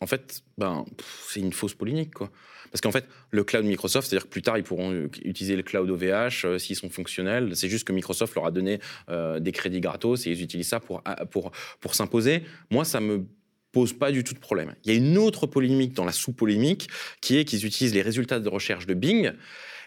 en 0.00 0.06
fait, 0.06 0.42
ben, 0.58 0.84
c'est 1.28 1.40
une 1.40 1.52
fausse 1.52 1.74
polémique, 1.74 2.14
quoi. 2.14 2.30
Parce 2.70 2.80
qu'en 2.80 2.90
fait, 2.90 3.06
le 3.30 3.44
cloud 3.44 3.64
Microsoft, 3.64 4.08
c'est-à-dire 4.08 4.26
que 4.26 4.30
plus 4.30 4.42
tard, 4.42 4.58
ils 4.58 4.64
pourront 4.64 5.08
utiliser 5.24 5.56
le 5.56 5.62
cloud 5.62 5.88
OVH 5.88 6.44
euh, 6.44 6.58
s'ils 6.58 6.76
sont 6.76 6.90
fonctionnels. 6.90 7.56
C'est 7.56 7.68
juste 7.68 7.86
que 7.86 7.92
Microsoft 7.92 8.34
leur 8.34 8.44
a 8.44 8.50
donné 8.50 8.80
euh, 9.08 9.40
des 9.40 9.52
crédits 9.52 9.80
gratos 9.80 10.26
et 10.26 10.30
ils 10.30 10.42
utilisent 10.42 10.68
ça 10.68 10.80
pour, 10.80 11.02
pour, 11.30 11.52
pour 11.80 11.94
s'imposer. 11.94 12.42
Moi, 12.70 12.84
ça 12.84 13.00
me 13.00 13.24
pose 13.72 13.92
pas 13.92 14.10
du 14.10 14.24
tout 14.24 14.34
de 14.34 14.38
problème. 14.38 14.74
Il 14.84 14.92
y 14.92 14.94
a 14.94 14.98
une 14.98 15.16
autre 15.16 15.46
polémique 15.46 15.92
dans 15.92 16.04
la 16.04 16.12
sous-polémique 16.12 16.88
qui 17.20 17.38
est 17.38 17.44
qu'ils 17.44 17.64
utilisent 17.64 17.94
les 17.94 18.02
résultats 18.02 18.40
de 18.40 18.48
recherche 18.48 18.86
de 18.86 18.94
Bing. 18.94 19.32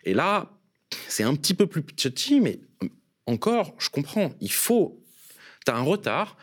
Et 0.05 0.13
là, 0.13 0.51
c'est 1.07 1.23
un 1.23 1.35
petit 1.35 1.53
peu 1.53 1.67
plus 1.67 1.83
petit, 1.83 2.39
mais 2.39 2.59
encore, 3.29 3.73
je 3.77 3.89
comprends, 3.89 4.31
il 4.41 4.51
faut, 4.51 4.99
tu 5.65 5.71
as 5.71 5.75
un 5.75 5.81
retard, 5.81 6.37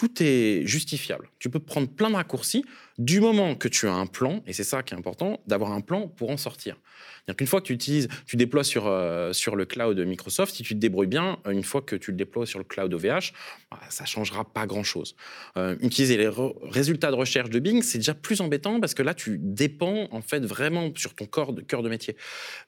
tout 0.00 0.22
est 0.22 0.62
justifiable. 0.64 1.28
Tu 1.38 1.50
peux 1.50 1.58
prendre 1.58 1.86
plein 1.86 2.08
de 2.08 2.14
raccourcis 2.14 2.64
du 2.96 3.20
moment 3.20 3.54
que 3.54 3.68
tu 3.68 3.86
as 3.86 3.92
un 3.92 4.06
plan, 4.06 4.42
et 4.46 4.54
c'est 4.54 4.64
ça 4.64 4.82
qui 4.82 4.94
est 4.94 4.96
important, 4.96 5.42
d'avoir 5.46 5.72
un 5.72 5.82
plan 5.82 6.08
pour 6.08 6.30
en 6.30 6.38
sortir. 6.38 6.78
cest 7.26 7.36
qu'une 7.36 7.46
fois 7.46 7.60
que 7.60 7.66
tu 7.66 7.74
utilises, 7.74 8.08
tu 8.24 8.36
déploies 8.36 8.64
sur, 8.64 8.86
euh, 8.86 9.34
sur 9.34 9.56
le 9.56 9.66
cloud 9.66 9.98
Microsoft, 9.98 10.54
si 10.54 10.62
tu 10.62 10.72
te 10.72 10.78
débrouilles 10.78 11.06
bien, 11.06 11.38
une 11.50 11.62
fois 11.62 11.82
que 11.82 11.96
tu 11.96 12.12
le 12.12 12.16
déploies 12.16 12.46
sur 12.46 12.58
le 12.58 12.64
cloud 12.64 12.94
OVH, 12.94 13.34
bah, 13.70 13.78
ça 13.90 14.06
changera 14.06 14.50
pas 14.50 14.66
grand-chose. 14.66 15.16
Euh, 15.58 15.76
utiliser 15.82 16.16
les 16.16 16.30
résultats 16.62 17.10
de 17.10 17.16
recherche 17.16 17.50
de 17.50 17.58
Bing, 17.58 17.82
c'est 17.82 17.98
déjà 17.98 18.14
plus 18.14 18.40
embêtant 18.40 18.80
parce 18.80 18.94
que 18.94 19.02
là, 19.02 19.12
tu 19.12 19.36
dépends 19.38 20.08
en 20.12 20.22
fait 20.22 20.46
vraiment 20.46 20.90
sur 20.96 21.14
ton 21.14 21.26
corps 21.26 21.52
de, 21.52 21.60
cœur 21.60 21.82
de 21.82 21.90
métier. 21.90 22.16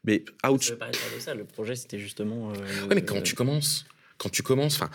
Mais 0.05 0.23
out... 0.47 0.63
Ça 0.63 0.77
pas 0.77 0.91
de 0.91 0.97
ça, 1.19 1.35
le 1.35 1.45
projet 1.45 1.77
c'était 1.77 1.99
justement... 1.99 2.51
Euh, 2.51 2.57
oui, 2.91 2.95
mais 2.95 3.05
quand 3.07 3.23
tu 3.23 3.35
commences, 3.35 3.87
quand 4.19 4.29
tu 4.29 4.43
commences, 4.43 4.75
enfin 4.75 4.91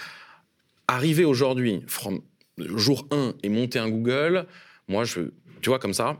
arriver 0.87 1.25
aujourd'hui, 1.25 1.83
jour 2.57 3.07
1 3.11 3.35
et 3.43 3.49
monter 3.49 3.79
un 3.79 3.89
Google, 3.89 4.47
moi, 4.87 5.03
je, 5.03 5.21
tu 5.61 5.69
vois, 5.69 5.79
comme 5.79 5.93
ça, 5.93 6.17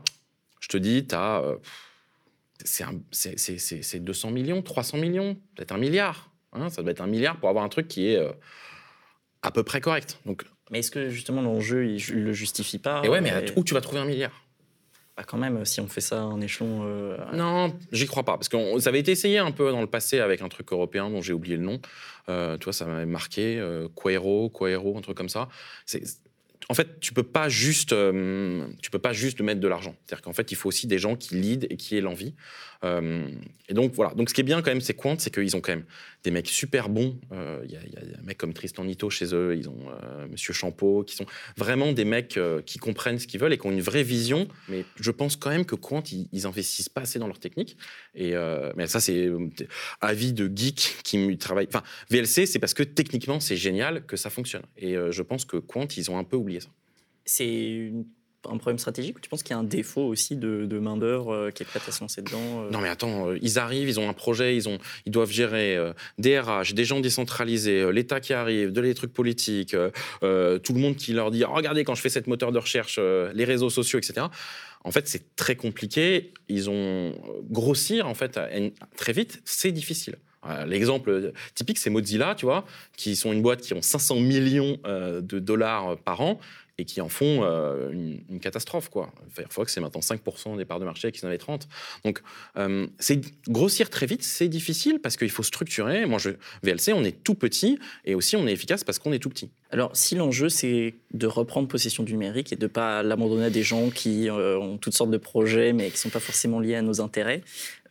je 0.60 0.68
te 0.68 0.76
dis, 0.76 1.06
tu 1.06 1.14
as. 1.14 1.40
Euh, 1.42 1.56
c'est 2.64 4.00
200 4.00 4.30
millions, 4.32 4.62
300 4.62 4.98
millions, 4.98 5.36
peut-être 5.54 5.72
un 5.72 5.78
milliard. 5.78 6.32
Hein, 6.52 6.70
ça 6.70 6.82
doit 6.82 6.90
être 6.90 7.00
un 7.00 7.06
milliard 7.06 7.38
pour 7.38 7.48
avoir 7.48 7.64
un 7.64 7.68
truc 7.68 7.86
qui 7.86 8.08
est 8.08 8.16
euh, 8.16 8.32
à 9.42 9.52
peu 9.52 9.62
près 9.62 9.80
correct. 9.80 10.18
Donc, 10.26 10.44
mais 10.70 10.80
est-ce 10.80 10.90
que 10.90 11.08
justement 11.08 11.40
l'enjeu, 11.40 11.86
il 11.86 12.16
ne 12.16 12.24
le 12.24 12.32
justifie 12.32 12.78
pas 12.78 13.02
Et 13.04 13.08
ouais, 13.08 13.20
mais 13.20 13.32
où 13.56 13.62
tu 13.62 13.74
vas 13.74 13.80
trouver 13.80 14.00
un 14.00 14.04
milliard? 14.04 14.44
Bah 15.18 15.24
quand 15.26 15.36
même, 15.36 15.64
si 15.64 15.80
on 15.80 15.88
fait 15.88 16.00
ça 16.00 16.24
en 16.24 16.40
échelon. 16.40 16.82
Euh, 16.84 17.16
non, 17.32 17.76
j'y 17.90 18.06
crois 18.06 18.22
pas. 18.22 18.34
Parce 18.34 18.48
que 18.48 18.78
ça 18.78 18.90
avait 18.90 19.00
été 19.00 19.10
essayé 19.10 19.38
un 19.38 19.50
peu 19.50 19.72
dans 19.72 19.80
le 19.80 19.88
passé 19.88 20.20
avec 20.20 20.42
un 20.42 20.48
truc 20.48 20.70
européen 20.70 21.10
dont 21.10 21.20
j'ai 21.20 21.32
oublié 21.32 21.56
le 21.56 21.64
nom. 21.64 21.80
Euh, 22.28 22.56
tu 22.56 22.64
vois, 22.64 22.72
ça 22.72 22.84
m'avait 22.84 23.04
marqué. 23.04 23.58
Euh, 23.58 23.88
Quaero, 23.96 24.48
Quaero, 24.48 24.96
un 24.96 25.00
truc 25.00 25.16
comme 25.16 25.28
ça. 25.28 25.48
C'est 25.86 26.04
en 26.70 26.74
fait, 26.74 27.00
tu 27.00 27.14
peux 27.14 27.22
pas 27.22 27.48
juste, 27.48 27.92
euh, 27.92 28.66
tu 28.82 28.90
peux 28.90 28.98
pas 28.98 29.12
juste 29.12 29.40
mettre 29.40 29.60
de 29.60 29.68
l'argent. 29.68 29.96
C'est-à-dire 30.06 30.22
qu'en 30.22 30.34
fait, 30.34 30.52
il 30.52 30.54
faut 30.54 30.68
aussi 30.68 30.86
des 30.86 30.98
gens 30.98 31.16
qui 31.16 31.34
lead 31.34 31.66
et 31.70 31.76
qui 31.76 31.96
aient 31.96 32.02
l'envie. 32.02 32.34
Euh, 32.84 33.28
et 33.68 33.74
donc 33.74 33.92
voilà. 33.94 34.14
Donc 34.14 34.28
ce 34.28 34.34
qui 34.34 34.40
est 34.40 34.44
bien 34.44 34.62
quand 34.62 34.70
même, 34.70 34.80
c'est 34.80 34.94
Quant, 34.94 35.16
c'est 35.18 35.32
qu'ils 35.32 35.56
ont 35.56 35.60
quand 35.60 35.72
même 35.72 35.84
des 36.24 36.30
mecs 36.30 36.48
super 36.48 36.88
bons. 36.88 37.18
Euh, 37.32 37.60
il 37.64 37.72
y, 37.72 37.76
a 37.76 37.80
un 37.80 38.22
mec 38.22 38.38
comme 38.38 38.52
Tristan 38.52 38.84
Nito 38.84 39.10
chez 39.10 39.34
eux, 39.34 39.56
ils 39.56 39.68
ont 39.68 39.78
Monsieur 40.30 40.52
Champeau, 40.52 41.02
qui 41.04 41.16
sont 41.16 41.26
vraiment 41.56 41.92
des 41.92 42.04
mecs 42.04 42.38
qui 42.66 42.78
comprennent 42.78 43.18
ce 43.18 43.26
qu'ils 43.26 43.40
veulent 43.40 43.52
et 43.52 43.58
qui 43.58 43.66
ont 43.66 43.72
une 43.72 43.80
vraie 43.80 44.02
vision. 44.02 44.48
Mais 44.68 44.84
je 45.00 45.10
pense 45.10 45.36
quand 45.36 45.50
même 45.50 45.64
que 45.64 45.74
Quant, 45.74 46.02
ils, 46.12 46.28
ils 46.32 46.46
investissent 46.46 46.88
pas 46.88 47.02
assez 47.02 47.18
dans 47.18 47.26
leur 47.26 47.38
technique. 47.38 47.76
Et 48.14 48.34
mais 48.76 48.86
ça, 48.86 49.00
c'est 49.00 49.28
avis 50.00 50.32
de 50.32 50.50
geek 50.54 50.98
qui 51.02 51.38
travaille. 51.38 51.66
Enfin, 51.68 51.82
VLC, 52.10 52.46
c'est 52.46 52.58
parce 52.58 52.74
que 52.74 52.82
techniquement, 52.82 53.40
c'est 53.40 53.56
génial 53.56 54.04
que 54.06 54.16
ça 54.16 54.30
fonctionne. 54.30 54.64
Et 54.76 54.94
je 54.94 55.22
pense 55.22 55.44
que 55.44 55.56
Quant, 55.56 55.88
ils 55.96 56.10
ont 56.10 56.18
un 56.18 56.24
peu 56.24 56.36
oublié 56.36 56.60
c'est 57.28 57.92
un 58.46 58.56
problème 58.56 58.78
stratégique 58.78 59.16
ou 59.16 59.20
tu 59.20 59.28
penses 59.28 59.42
qu'il 59.42 59.54
y 59.54 59.56
a 59.56 59.58
un 59.58 59.64
défaut 59.64 60.02
aussi 60.02 60.36
de, 60.36 60.78
main-d'œuvre 60.78 61.34
euh, 61.34 61.50
qui 61.50 61.62
est 61.62 61.66
prête 61.66 61.82
à 61.88 61.92
se 61.92 62.00
lancer 62.00 62.22
dedans 62.22 62.64
euh 62.64 62.70
Non, 62.70 62.80
mais 62.80 62.88
attends, 62.88 63.30
euh, 63.30 63.38
ils 63.42 63.58
arrivent, 63.58 63.88
ils 63.88 63.98
ont 63.98 64.08
un 64.08 64.12
projet, 64.12 64.56
ils, 64.56 64.68
ont, 64.68 64.78
ils 65.06 65.12
doivent 65.12 65.30
gérer 65.30 65.78
des 66.18 66.38
RH, 66.38 66.74
des 66.74 66.84
gens 66.84 67.00
décentralisés, 67.00 67.92
l'État 67.92 68.20
qui 68.20 68.32
arrive, 68.32 68.72
de 68.72 68.80
les 68.80 68.94
trucs 68.94 69.12
politiques, 69.12 69.72
tout 69.72 69.76
le 70.20 70.78
monde 70.78 70.96
qui 70.96 71.12
leur 71.12 71.30
dit 71.30 71.44
Regardez, 71.44 71.84
quand 71.84 71.94
je 71.94 72.00
fais 72.00 72.08
cette 72.08 72.26
moteur 72.26 72.52
de 72.52 72.58
recherche, 72.58 72.98
les 72.98 73.44
réseaux 73.44 73.70
sociaux, 73.70 73.98
etc. 73.98 74.26
En 74.84 74.90
fait, 74.90 75.08
c'est 75.08 75.34
très 75.36 75.56
compliqué. 75.56 76.32
Ils 76.48 76.70
ont 76.70 77.14
grossir, 77.50 78.06
en 78.06 78.14
fait, 78.14 78.38
très 78.96 79.12
vite, 79.12 79.42
c'est 79.44 79.72
difficile. 79.72 80.16
L'exemple 80.66 81.32
typique, 81.54 81.78
c'est 81.78 81.90
Mozilla, 81.90 82.34
tu 82.34 82.46
vois, 82.46 82.64
qui 82.96 83.16
sont 83.16 83.32
une 83.32 83.42
boîte 83.42 83.60
qui 83.60 83.74
ont 83.74 83.82
500 83.82 84.16
millions 84.20 84.78
de 84.84 85.38
dollars 85.38 85.98
par 85.98 86.20
an 86.20 86.40
et 86.78 86.84
qui 86.84 87.00
en 87.00 87.08
font 87.08 87.40
euh, 87.42 87.90
une, 87.90 88.40
catastrophe. 88.40 88.88
Quoi. 88.88 89.10
que 89.34 89.70
c'est 89.70 89.80
maintenant 89.80 90.00
5% 90.00 90.56
des 90.56 90.64
parts 90.64 90.78
de 90.78 90.84
marché 90.84 91.10
qui 91.10 91.24
en 91.24 91.28
avaient 91.28 91.38
30. 91.38 91.68
Donc, 92.04 92.22
euh, 92.56 92.86
grossir 93.48 93.90
très 93.90 94.06
vite, 94.06 94.22
c'est 94.22 94.48
difficile 94.48 95.00
parce 95.00 95.16
qu'il 95.16 95.30
faut 95.30 95.42
structurer. 95.42 96.06
Moi, 96.06 96.18
je, 96.18 96.30
VLC, 96.62 96.92
on 96.92 97.02
est 97.02 97.24
tout 97.24 97.34
petit 97.34 97.78
et 98.04 98.14
aussi 98.14 98.36
on 98.36 98.46
est 98.46 98.52
efficace 98.52 98.84
parce 98.84 99.00
qu'on 99.00 99.12
est 99.12 99.18
tout 99.18 99.28
petit. 99.28 99.50
Alors, 99.70 99.90
si 99.94 100.14
l'enjeu, 100.14 100.48
c'est 100.48 100.94
de 101.12 101.26
reprendre 101.26 101.68
possession 101.68 102.04
du 102.04 102.12
numérique 102.12 102.52
et 102.52 102.56
de 102.56 102.64
ne 102.64 102.68
pas 102.68 103.02
l'abandonner 103.02 103.46
à 103.46 103.50
des 103.50 103.62
gens 103.64 103.90
qui 103.90 104.30
euh, 104.30 104.58
ont 104.58 104.78
toutes 104.78 104.94
sortes 104.94 105.10
de 105.10 105.18
projets 105.18 105.72
mais 105.72 105.86
qui 105.86 105.94
ne 105.94 105.98
sont 105.98 106.08
pas 106.10 106.20
forcément 106.20 106.60
liés 106.60 106.76
à 106.76 106.82
nos 106.82 107.00
intérêts, 107.00 107.42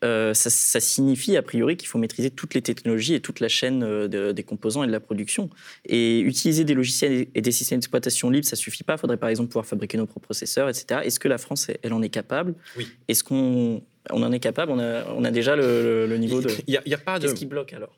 euh, 0.04 0.34
ça, 0.34 0.80
signifie 0.80 1.38
a 1.38 1.42
priori 1.42 1.78
qu'il 1.78 1.88
faut 1.88 1.98
maîtriser 1.98 2.30
toutes 2.30 2.54
les 2.54 2.62
technologies 2.62 3.16
et 3.16 3.20
toute 3.20 3.40
la 3.40 3.48
chaîne 3.48 3.84
euh, 3.84 4.34
des 4.34 4.44
composants 4.44 4.84
et 4.84 4.88
de 4.88 4.92
la 4.92 5.00
production. 5.00 5.50
Et 5.86 6.20
utiliser 6.20 6.64
des 6.64 6.74
logiciels 6.74 7.28
et 7.34 7.42
des 7.42 7.52
systèmes 7.52 7.80
d'exploitation 7.80 8.30
libres, 8.30 8.46
ça 8.46 8.56
suffit 8.56 8.84
pas. 8.84 8.96
Il 8.96 9.00
faudrait 9.00 9.18
par 9.18 9.30
exemple 9.30 9.50
pouvoir 9.50 9.66
fabriquer 9.66 9.98
nos 9.98 10.06
propres 10.06 10.26
processeurs, 10.26 10.70
etc. 10.70 11.02
Est-ce 11.04 11.20
que 11.20 11.28
la 11.28 11.38
France, 11.38 11.68
elle 11.82 11.94
en 11.94 12.02
est 12.02 12.10
capable? 12.10 12.56
Oui. 12.78 12.88
Est-ce 13.08 13.24
qu'on 13.24 13.82
on 14.12 14.24
en 14.24 14.32
est 14.32 14.40
capable? 14.40 14.72
On 14.72 14.80
a, 14.80 15.06
on 15.14 15.24
a 15.24 15.32
déjà 15.32 15.56
le, 15.56 16.16
niveau 16.18 16.42
de. 16.42 16.50
Il 16.68 16.74
y 16.74 16.94
a, 16.94 16.98
pas 16.98 17.20
de. 17.20 17.28
Qu'est-ce 17.28 17.36
qui 17.36 17.46
bloque 17.46 17.74
alors? 17.74 17.98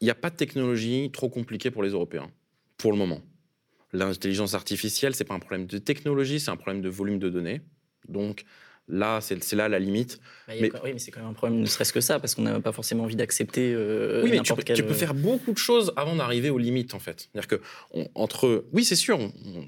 Il 0.00 0.04
n'y 0.04 0.10
a 0.10 0.14
pas 0.14 0.30
de 0.30 0.36
technologie 0.36 1.10
trop 1.12 1.28
compliquée 1.28 1.70
pour 1.70 1.82
les 1.82 1.90
Européens, 1.90 2.30
pour 2.76 2.92
le 2.92 2.98
moment. 2.98 3.20
L'intelligence 3.92 4.54
artificielle, 4.54 5.14
c'est 5.14 5.24
pas 5.24 5.34
un 5.34 5.40
problème 5.40 5.66
de 5.66 5.78
technologie, 5.78 6.40
c'est 6.40 6.50
un 6.50 6.56
problème 6.56 6.82
de 6.82 6.88
volume 6.88 7.18
de 7.18 7.28
données. 7.28 7.62
Donc, 8.08 8.44
Là, 8.88 9.20
c'est 9.20 9.52
là 9.52 9.68
la 9.68 9.78
limite. 9.78 10.18
Bah, 10.46 10.54
mais... 10.60 10.70
Oui, 10.82 10.92
mais 10.94 10.98
c'est 10.98 11.10
quand 11.10 11.20
même 11.20 11.30
un 11.30 11.34
problème, 11.34 11.60
ne 11.60 11.66
serait-ce 11.66 11.92
que 11.92 12.00
ça, 12.00 12.18
parce 12.18 12.34
qu'on 12.34 12.42
n'a 12.42 12.60
pas 12.60 12.72
forcément 12.72 13.04
envie 13.04 13.16
d'accepter. 13.16 13.72
Euh, 13.74 14.22
oui, 14.24 14.30
mais 14.30 14.40
tu 14.40 14.54
peux, 14.82 14.94
faire 14.94 15.14
beaucoup 15.14 15.52
de 15.52 15.58
choses 15.58 15.92
avant 15.96 16.16
d'arriver 16.16 16.48
aux 16.48 16.58
limites, 16.58 16.94
en 16.94 16.98
fait. 16.98 17.28
C'est-à-dire 17.32 17.48
que, 17.48 17.60
entre. 18.14 18.64
Oui, 18.72 18.84
c'est 18.84 18.96
sûr, 18.96 19.18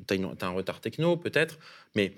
tu 0.08 0.14
as, 0.14 0.46
un 0.46 0.50
retard 0.50 0.80
techno, 0.80 1.16
peut-être, 1.16 1.58
mais 1.94 2.14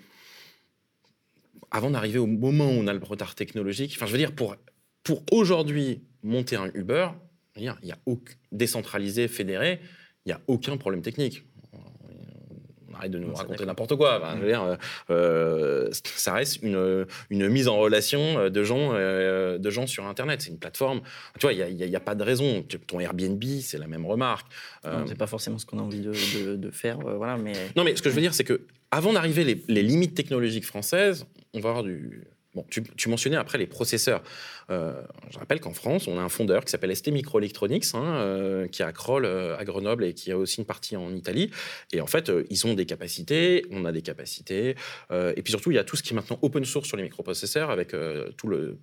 avant 1.72 1.90
d'arriver 1.90 2.18
au 2.18 2.26
moment 2.26 2.66
où 2.66 2.74
on 2.74 2.86
a 2.86 2.92
le 2.92 3.00
retard 3.02 3.34
technologique, 3.34 3.94
enfin, 3.96 4.06
je 4.06 4.12
veux 4.12 4.18
dire, 4.18 4.32
pour, 4.32 4.56
pour 5.02 5.24
aujourd'hui 5.32 6.02
monter 6.22 6.56
un 6.56 6.70
Uber, 6.74 7.08
il 7.56 7.64
y 7.64 7.68
a, 7.68 7.98
aucun, 8.06 8.34
décentralisé, 8.52 9.28
fédéré, 9.28 9.80
il 10.24 10.28
n'y 10.28 10.32
a 10.32 10.40
aucun 10.46 10.76
problème 10.76 11.02
technique 11.02 11.44
arrête 12.94 13.10
de 13.10 13.18
nous 13.18 13.34
raconter 13.34 13.64
n'importe 13.66 13.96
quoi. 13.96 14.18
Mm. 14.18 14.42
Euh, 14.42 14.76
euh, 15.10 15.88
ça 15.92 16.34
reste 16.34 16.62
une, 16.62 17.06
une, 17.30 17.48
mise 17.48 17.68
en 17.68 17.76
relation 17.76 18.38
euh, 18.38 18.50
de 18.50 18.62
gens, 18.62 18.92
de 18.92 19.70
gens 19.70 19.86
sur 19.86 20.06
Internet. 20.06 20.42
C'est 20.42 20.50
une 20.50 20.58
plateforme. 20.58 21.00
Tu 21.38 21.46
vois, 21.46 21.52
il 21.52 21.76
n'y 21.76 21.96
a, 21.96 22.00
pas 22.00 22.14
de 22.14 22.22
raison. 22.22 22.64
Ton 22.86 23.00
Airbnb, 23.00 23.42
c'est 23.60 23.78
la 23.78 23.86
même 23.86 24.06
remarque. 24.06 24.46
c'est 25.06 25.18
pas 25.18 25.26
forcément 25.26 25.58
ce 25.58 25.66
qu'on 25.66 25.78
a 25.78 25.82
envie 25.82 26.00
de, 26.00 26.56
de, 26.56 26.70
faire. 26.70 26.98
voilà, 26.98 27.36
mais... 27.36 27.52
Non, 27.76 27.84
mais 27.84 27.96
ce 27.96 28.02
que 28.02 28.10
je 28.10 28.14
veux 28.14 28.20
dire, 28.20 28.34
c'est 28.34 28.44
que 28.44 28.62
avant 28.90 29.12
d'arriver 29.12 29.44
les, 29.44 29.62
les 29.68 29.82
limites 29.82 30.14
technologiques 30.14 30.66
françaises, 30.66 31.26
on 31.54 31.60
va 31.60 31.70
avoir 31.70 31.84
du, 31.84 32.24
Bon, 32.54 32.66
tu, 32.68 33.08
mentionnais 33.08 33.36
après 33.36 33.56
les 33.56 33.66
processeurs. 33.66 34.22
Euh, 34.68 34.92
je 35.30 35.38
rappelle 35.38 35.58
qu'en 35.58 35.72
France, 35.72 36.06
on 36.06 36.18
a 36.18 36.20
un 36.20 36.28
fondeur 36.28 36.66
qui 36.66 36.70
s'appelle 36.70 36.94
ST 36.94 37.08
Microelectronics, 37.08 37.86
hein, 37.94 38.04
euh, 38.04 38.68
qui 38.68 38.82
est 38.82 38.84
à 38.84 38.92
Kroll, 38.92 39.24
euh, 39.24 39.56
à 39.56 39.64
Grenoble, 39.64 40.04
et 40.04 40.12
qui 40.12 40.30
a 40.30 40.36
aussi 40.36 40.60
une 40.60 40.66
partie 40.66 40.94
en 40.94 41.14
Italie. 41.14 41.50
Et 41.92 42.02
en 42.02 42.06
fait, 42.06 42.30
ils 42.50 42.66
ont 42.66 42.74
des 42.74 42.84
capacités, 42.84 43.64
on 43.70 43.86
a 43.86 43.92
des 43.92 44.02
capacités. 44.02 44.76
et 45.10 45.42
puis 45.42 45.50
surtout, 45.50 45.70
il 45.70 45.76
y 45.76 45.78
a 45.78 45.84
tout 45.84 45.96
ce 45.96 46.02
qui 46.02 46.12
est 46.12 46.16
maintenant 46.16 46.38
open 46.42 46.64
source 46.66 46.86
sur 46.86 46.98
les 46.98 47.02
microprocesseurs, 47.02 47.70
avec 47.70 47.96
tout 48.36 48.48
le, 48.48 48.78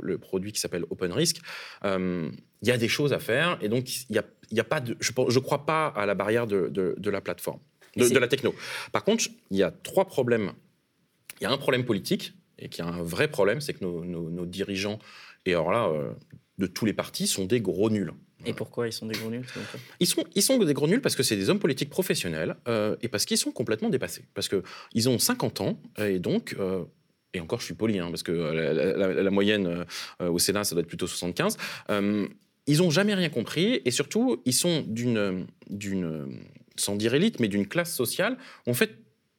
le, 0.00 0.18
produit 0.18 0.52
qui 0.52 0.60
s'appelle 0.60 0.84
OpenRISC. 0.90 1.40
il 1.84 2.30
y 2.62 2.70
a 2.70 2.76
des 2.76 2.88
choses 2.88 3.12
à 3.12 3.18
faire, 3.18 3.58
et 3.60 3.68
donc 3.68 3.88
il 4.08 4.22
y 4.50 4.60
a, 4.60 4.64
pas 4.64 4.80
de, 4.80 4.96
je 5.00 5.12
ne 5.12 5.38
crois 5.40 5.66
pas 5.66 5.88
à 5.88 6.06
la 6.06 6.14
barrière 6.14 6.46
de, 6.46 6.68
de 6.68 7.10
la 7.10 7.20
plateforme, 7.20 7.60
de 7.96 8.18
la 8.18 8.28
techno. 8.28 8.54
Par 8.92 9.02
contre, 9.02 9.24
il 9.50 9.56
y 9.56 9.64
a 9.64 9.72
trois 9.72 10.04
problèmes. 10.04 10.52
Il 11.40 11.44
y 11.44 11.46
a 11.46 11.52
un 11.52 11.58
problème 11.58 11.84
politique 11.84 12.32
et 12.58 12.68
qui 12.68 12.82
a 12.82 12.86
un 12.86 13.02
vrai 13.02 13.28
problème, 13.28 13.60
c'est 13.60 13.74
que 13.74 13.84
nos, 13.84 14.46
dirigeants, 14.46 14.98
et 15.46 15.52
alors 15.52 15.70
là, 15.70 15.88
euh, 15.88 16.10
de 16.58 16.66
tous 16.66 16.84
les 16.84 16.92
partis, 16.92 17.26
sont 17.26 17.44
des 17.44 17.60
gros 17.60 17.90
nuls. 17.90 18.12
Et 18.46 18.52
pourquoi 18.52 18.86
ils 18.86 18.92
sont 18.92 19.06
des 19.06 19.18
gros 19.18 19.30
nuls 19.30 19.44
ils 19.98 20.06
sont, 20.06 20.24
ils 20.36 20.42
sont 20.42 20.58
des 20.58 20.72
gros 20.72 20.86
nuls 20.86 21.00
parce 21.00 21.16
que 21.16 21.24
c'est 21.24 21.34
des 21.34 21.50
hommes 21.50 21.58
politiques 21.58 21.90
professionnels 21.90 22.54
euh, 22.68 22.94
et 23.02 23.08
parce 23.08 23.24
qu'ils 23.24 23.36
sont 23.36 23.50
complètement 23.50 23.90
dépassés. 23.90 24.24
Parce 24.34 24.48
qu'ils 24.48 25.08
ont 25.08 25.18
50 25.18 25.60
ans 25.60 25.80
et 25.98 26.20
donc, 26.20 26.54
euh, 26.58 26.84
et 27.34 27.40
encore 27.40 27.58
je 27.58 27.64
suis 27.64 27.74
poli, 27.74 27.98
hein, 27.98 28.08
parce 28.10 28.22
que 28.22 28.32
la, 28.32 29.30
moyenne 29.30 29.84
au 30.20 30.38
Sénat, 30.38 30.62
ça 30.62 30.76
doit 30.76 30.82
être 30.82 30.88
plutôt 30.88 31.08
75, 31.08 31.56
ils 32.68 32.78
n'ont 32.78 32.90
jamais 32.90 33.14
rien 33.14 33.28
compris 33.28 33.82
et 33.84 33.90
surtout, 33.90 34.40
ils 34.44 34.52
sont 34.52 34.84
d'une, 34.86 35.46
d'une 35.68 36.40
sans 36.76 36.96
dire 36.96 37.14
élite, 37.14 37.40
mais 37.40 37.48
d'une 37.48 37.66
classe 37.66 37.94
sociale, 37.94 38.36
en 38.66 38.74
fait, 38.74 38.90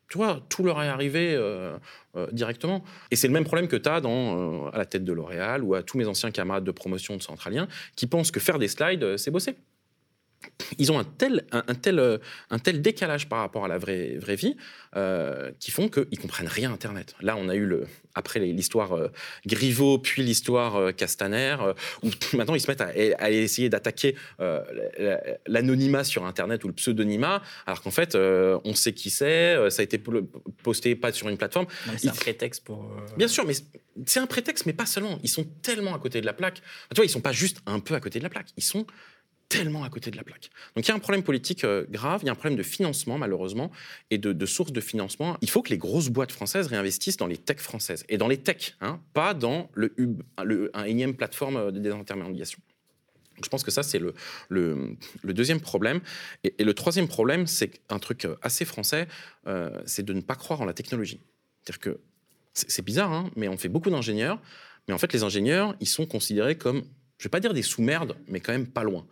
tu 0.09 0.17
vois, 0.17 0.41
tout 0.49 0.63
leur 0.63 0.81
est 0.81 0.87
arrivé 0.87 1.35
euh, 1.35 1.77
euh, 2.17 2.27
directement. 2.31 2.83
Et 3.11 3.15
c'est 3.15 3.27
le 3.27 3.33
même 3.33 3.43
problème 3.43 3.67
que 3.67 3.75
tu 3.75 3.87
as 3.87 4.01
dans, 4.01 4.65
euh, 4.65 4.69
à 4.73 4.77
la 4.79 4.85
tête 4.85 5.05
de 5.05 5.13
L'Oréal 5.13 5.63
ou 5.63 5.75
à 5.75 5.83
tous 5.83 5.97
mes 5.97 6.07
anciens 6.07 6.31
camarades 6.31 6.63
de 6.63 6.71
promotion 6.71 7.15
de 7.15 7.21
Centralien 7.21 7.67
qui 7.95 8.07
pensent 8.07 8.31
que 8.31 8.39
faire 8.39 8.57
des 8.57 8.67
slides, 8.67 9.17
c'est 9.17 9.29
bosser 9.31 9.55
ils 10.77 10.91
ont 10.91 10.99
un 10.99 11.03
tel, 11.03 11.45
un, 11.51 11.61
tel, 11.75 11.99
euh, 11.99 12.17
un 12.49 12.59
tel 12.59 12.81
décalage 12.81 13.27
par 13.27 13.39
rapport 13.39 13.65
à 13.65 13.67
la 13.67 13.77
vraie, 13.77 14.17
vraie 14.17 14.35
vie 14.35 14.55
euh, 14.95 15.51
qui 15.59 15.71
font 15.71 15.89
qu'ils 15.89 16.19
comprennent 16.19 16.47
rien 16.47 16.71
à 16.71 16.73
Internet. 16.73 17.15
Là, 17.21 17.35
on 17.37 17.49
a 17.49 17.55
eu, 17.55 17.65
le, 17.65 17.87
après 18.15 18.39
l'histoire 18.39 18.93
euh, 18.93 19.09
Griveaux, 19.45 19.97
puis 19.97 20.23
l'histoire 20.23 20.93
Castaner, 20.95 21.57
où 22.03 22.09
maintenant 22.37 22.55
ils 22.55 22.61
se 22.61 22.69
mettent 22.69 22.81
à, 22.81 23.31
essayer 23.31 23.69
d'attaquer 23.69 24.15
l'anonymat 25.47 26.03
sur 26.03 26.25
Internet 26.25 26.63
ou 26.63 26.67
le 26.67 26.73
pseudonymat, 26.73 27.41
alors 27.65 27.81
qu'en 27.81 27.91
fait, 27.91 28.15
on 28.15 28.73
sait 28.73 28.93
qui 28.93 29.09
c'est, 29.09 29.69
ça 29.69 29.81
a 29.81 29.83
été 29.83 30.01
posté 30.63 30.95
pas 30.95 31.11
sur 31.11 31.29
une 31.29 31.37
plateforme. 31.37 31.67
C'est 31.97 32.09
un 32.09 32.13
prétexte 32.13 32.63
pour... 32.63 32.89
Bien 33.17 33.27
sûr, 33.27 33.45
mais 33.45 33.53
c'est 34.05 34.19
un 34.19 34.27
prétexte, 34.27 34.65
mais 34.65 34.73
pas 34.73 34.85
seulement. 34.85 35.19
Ils 35.23 35.29
sont 35.29 35.45
tellement 35.61 35.93
à 35.93 35.99
côté 35.99 36.21
de 36.21 36.25
la 36.25 36.33
plaque. 36.33 36.61
Tu 36.89 36.95
vois, 36.95 37.05
ils 37.05 37.09
sont 37.09 37.21
pas 37.21 37.31
juste 37.31 37.61
un 37.65 37.79
peu 37.79 37.95
à 37.95 37.99
côté 37.99 38.19
de 38.19 38.23
la 38.23 38.29
plaque, 38.29 38.47
ils 38.57 38.63
sont 38.63 38.85
tellement 39.49 39.83
à 39.83 39.89
côté 39.89 40.11
de 40.11 40.15
la 40.15 40.23
plaque. 40.23 40.51
Donc 40.75 40.85
il 40.85 40.89
y 40.89 40.91
a 40.91 40.95
un 40.95 40.99
problème 40.99 41.23
politique 41.23 41.63
euh, 41.63 41.85
grave, 41.89 42.21
il 42.23 42.27
y 42.27 42.29
a 42.29 42.31
un 42.31 42.35
problème 42.35 42.57
de 42.57 42.63
financement 42.63 43.17
malheureusement 43.17 43.71
et 44.11 44.19
de, 44.19 44.31
de 44.31 44.45
sources 44.45 44.71
de 44.71 44.79
financement. 44.79 45.37
Il 45.41 45.49
faut 45.49 45.63
que 45.63 45.71
les 45.71 45.77
grosses 45.77 46.09
boîtes 46.09 46.31
françaises 46.31 46.67
réinvestissent 46.67 47.17
dans 47.17 47.27
les 47.27 47.37
techs 47.37 47.59
françaises 47.59 48.05
et 48.07 48.17
dans 48.17 48.27
les 48.27 48.37
techs, 48.37 48.75
hein, 48.79 49.01
pas 49.13 49.33
dans 49.33 49.69
le, 49.73 49.93
le 50.43 50.69
un 50.75 50.83
énième 50.83 51.15
plateforme 51.15 51.57
euh, 51.57 51.71
de 51.71 51.79
désintermédiation. 51.79 52.59
Je 53.41 53.47
pense 53.47 53.63
que 53.63 53.71
ça, 53.71 53.83
c'est 53.83 53.99
le, 53.99 54.97
deuxième 55.23 55.61
problème. 55.61 56.01
Et, 56.43 56.61
le 56.61 56.73
troisième 56.73 57.07
problème, 57.07 57.47
c'est 57.47 57.79
un 57.87 57.97
truc 57.97 58.25
euh, 58.25 58.35
assez 58.41 58.65
français, 58.65 59.07
c'est 59.85 60.03
de 60.03 60.11
ne 60.11 60.19
pas 60.19 60.35
croire 60.35 60.59
en 60.59 60.65
la 60.65 60.73
technologie. 60.73 61.21
C'est-à-dire 61.63 61.79
que 61.79 61.99
c'est 62.53 62.83
bizarre, 62.83 63.13
hein, 63.13 63.31
mais 63.37 63.47
on 63.47 63.57
fait 63.57 63.69
beaucoup 63.69 63.89
d'ingénieurs, 63.89 64.41
mais 64.89 64.93
en 64.93 64.97
fait, 64.97 65.13
les 65.13 65.23
ingénieurs, 65.23 65.73
ils 65.79 65.87
sont 65.87 66.05
considérés 66.05 66.57
comme, 66.57 66.83
je 67.17 67.23
vais 67.23 67.29
pas 67.29 67.39
dire 67.39 67.53
des 67.53 67.61
sous-merdes, 67.61 68.17
mais 68.27 68.41
quand 68.41 68.51
même 68.51 68.67
pas 68.67 68.83
loin. 68.83 69.05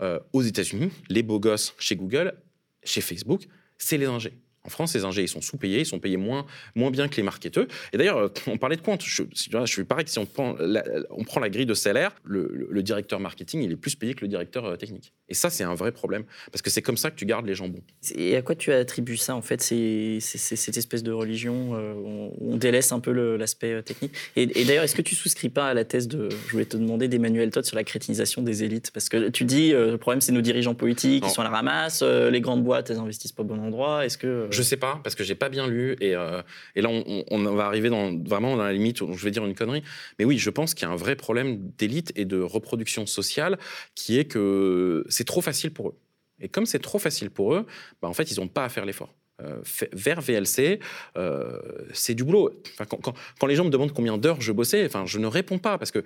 Euh, 0.00 0.20
aux 0.32 0.42
États-Unis, 0.42 0.92
les 1.08 1.22
beaux 1.24 1.40
gosses 1.40 1.74
chez 1.78 1.96
Google, 1.96 2.40
chez 2.84 3.00
Facebook, 3.00 3.48
c'est 3.78 3.98
les 3.98 4.06
ingés. 4.06 4.38
En 4.68 4.70
France, 4.70 4.94
les 4.94 5.06
ingés, 5.06 5.22
ils 5.22 5.28
sont 5.28 5.40
sous-payés, 5.40 5.80
ils 5.80 5.86
sont 5.86 5.98
payés 5.98 6.18
moins, 6.18 6.44
moins 6.74 6.90
bien 6.90 7.08
que 7.08 7.16
les 7.16 7.22
marketeurs. 7.22 7.64
Et 7.94 7.96
d'ailleurs, 7.96 8.18
euh, 8.18 8.28
on 8.48 8.58
parlait 8.58 8.76
de 8.76 8.82
compte. 8.82 9.02
Je, 9.02 9.22
je 9.32 9.64
suis 9.64 9.84
pareil 9.84 10.04
que 10.04 10.10
si 10.10 10.18
on 10.18 10.26
prend 10.26 10.56
la, 10.58 10.84
on 11.08 11.24
prend 11.24 11.40
la 11.40 11.48
grille 11.48 11.64
de 11.64 11.72
salaire, 11.72 12.14
le, 12.22 12.82
directeur 12.82 13.18
marketing, 13.18 13.62
il 13.62 13.72
est 13.72 13.76
plus 13.76 13.94
payé 13.94 14.12
que 14.12 14.20
le 14.20 14.28
directeur 14.28 14.66
euh, 14.66 14.76
technique. 14.76 15.14
Et 15.30 15.32
ça, 15.34 15.48
c'est 15.48 15.64
un 15.64 15.74
vrai 15.74 15.90
problème. 15.90 16.24
Parce 16.52 16.60
que 16.60 16.68
c'est 16.68 16.82
comme 16.82 16.98
ça 16.98 17.10
que 17.10 17.16
tu 17.16 17.24
gardes 17.24 17.46
les 17.46 17.54
gens 17.54 17.66
bons. 17.68 17.80
Et 18.14 18.36
à 18.36 18.42
quoi 18.42 18.56
tu 18.56 18.70
attribues 18.70 19.16
ça, 19.16 19.34
en 19.34 19.40
fait 19.40 19.62
C'est 19.62 20.20
cette 20.20 20.76
espèce 20.76 21.02
de 21.02 21.12
religion 21.12 21.70
euh, 21.72 21.94
où 21.94 22.52
on 22.52 22.58
délaisse 22.58 22.92
un 22.92 23.00
peu 23.00 23.12
l'aspect 23.38 23.82
technique? 23.82 24.12
Et, 24.36 24.64
d'ailleurs, 24.66 24.84
est-ce 24.84 24.94
que 24.94 25.02
tu 25.02 25.14
souscris 25.14 25.48
pas 25.48 25.68
à 25.68 25.74
la 25.74 25.86
thèse 25.86 26.08
de, 26.08 26.28
je 26.30 26.52
voulais 26.52 26.66
te 26.66 26.76
demander, 26.76 27.08
d'Emmanuel 27.08 27.50
Todd 27.50 27.64
sur 27.64 27.76
la 27.76 27.84
crétinisation 27.84 28.42
des 28.42 28.64
élites? 28.64 28.90
Parce 28.90 29.08
que 29.08 29.30
tu 29.30 29.44
dis, 29.44 29.70
le 29.70 29.96
problème, 29.96 30.20
c'est 30.20 30.32
nos 30.32 30.42
dirigeants 30.42 30.74
politiques, 30.74 31.24
qui 31.24 31.30
sont 31.30 31.40
à 31.40 31.44
la 31.44 31.50
ramasse, 31.50 32.02
les 32.02 32.40
grandes 32.42 32.64
boîtes, 32.64 32.90
elles 32.90 32.98
investissent 32.98 33.32
pas 33.32 33.42
au 33.42 33.46
bon 33.46 33.60
endroit. 33.60 34.04
Est-ce 34.04 34.18
que. 34.18 34.46
Je 34.58 34.64
sais 34.64 34.76
pas, 34.76 35.00
parce 35.04 35.14
que 35.14 35.22
j'ai 35.22 35.36
pas 35.36 35.48
bien 35.50 35.68
lu. 35.68 35.96
Et, 36.00 36.16
euh, 36.16 36.42
et 36.74 36.82
là, 36.82 36.88
on, 36.90 37.54
va 37.54 37.66
arriver 37.66 37.90
dans, 37.90 38.12
vraiment 38.24 38.56
dans 38.56 38.64
la 38.64 38.72
limite 38.72 39.00
où 39.00 39.12
je 39.12 39.24
vais 39.24 39.30
dire 39.30 39.46
une 39.46 39.54
connerie. 39.54 39.84
Mais 40.18 40.24
oui, 40.24 40.36
je 40.36 40.50
pense 40.50 40.74
qu'il 40.74 40.82
y 40.82 40.90
a 40.90 40.92
un 40.92 40.96
vrai 40.96 41.14
problème 41.14 41.70
d'élite 41.78 42.12
et 42.16 42.24
de 42.24 42.40
reproduction 42.40 43.06
sociale 43.06 43.56
qui 43.94 44.18
est 44.18 44.24
que 44.24 45.04
c'est 45.08 45.22
trop 45.22 45.42
facile 45.42 45.72
pour 45.72 45.90
eux. 45.90 45.94
Et 46.40 46.48
comme 46.48 46.66
c'est 46.66 46.80
trop 46.80 46.98
facile 46.98 47.30
pour 47.30 47.54
eux, 47.54 47.66
bah, 48.02 48.08
en 48.08 48.12
fait, 48.12 48.32
ils 48.32 48.40
n'ont 48.40 48.48
pas 48.48 48.64
à 48.64 48.68
faire 48.68 48.84
l'effort. 48.84 49.14
Euh, 49.40 49.60
vers 49.92 50.20
VLC, 50.20 50.80
euh, 51.16 51.60
c'est 51.92 52.16
du 52.16 52.24
boulot. 52.24 52.50
Quand, 52.88 53.14
quand, 53.38 53.46
les 53.46 53.54
gens 53.54 53.64
me 53.64 53.70
demandent 53.70 53.92
combien 53.92 54.18
d'heures 54.18 54.40
je 54.40 54.50
bossais, 54.50 54.84
enfin, 54.86 55.06
je 55.06 55.20
ne 55.20 55.28
réponds 55.28 55.58
pas 55.58 55.78
parce 55.78 55.92
que, 55.92 56.02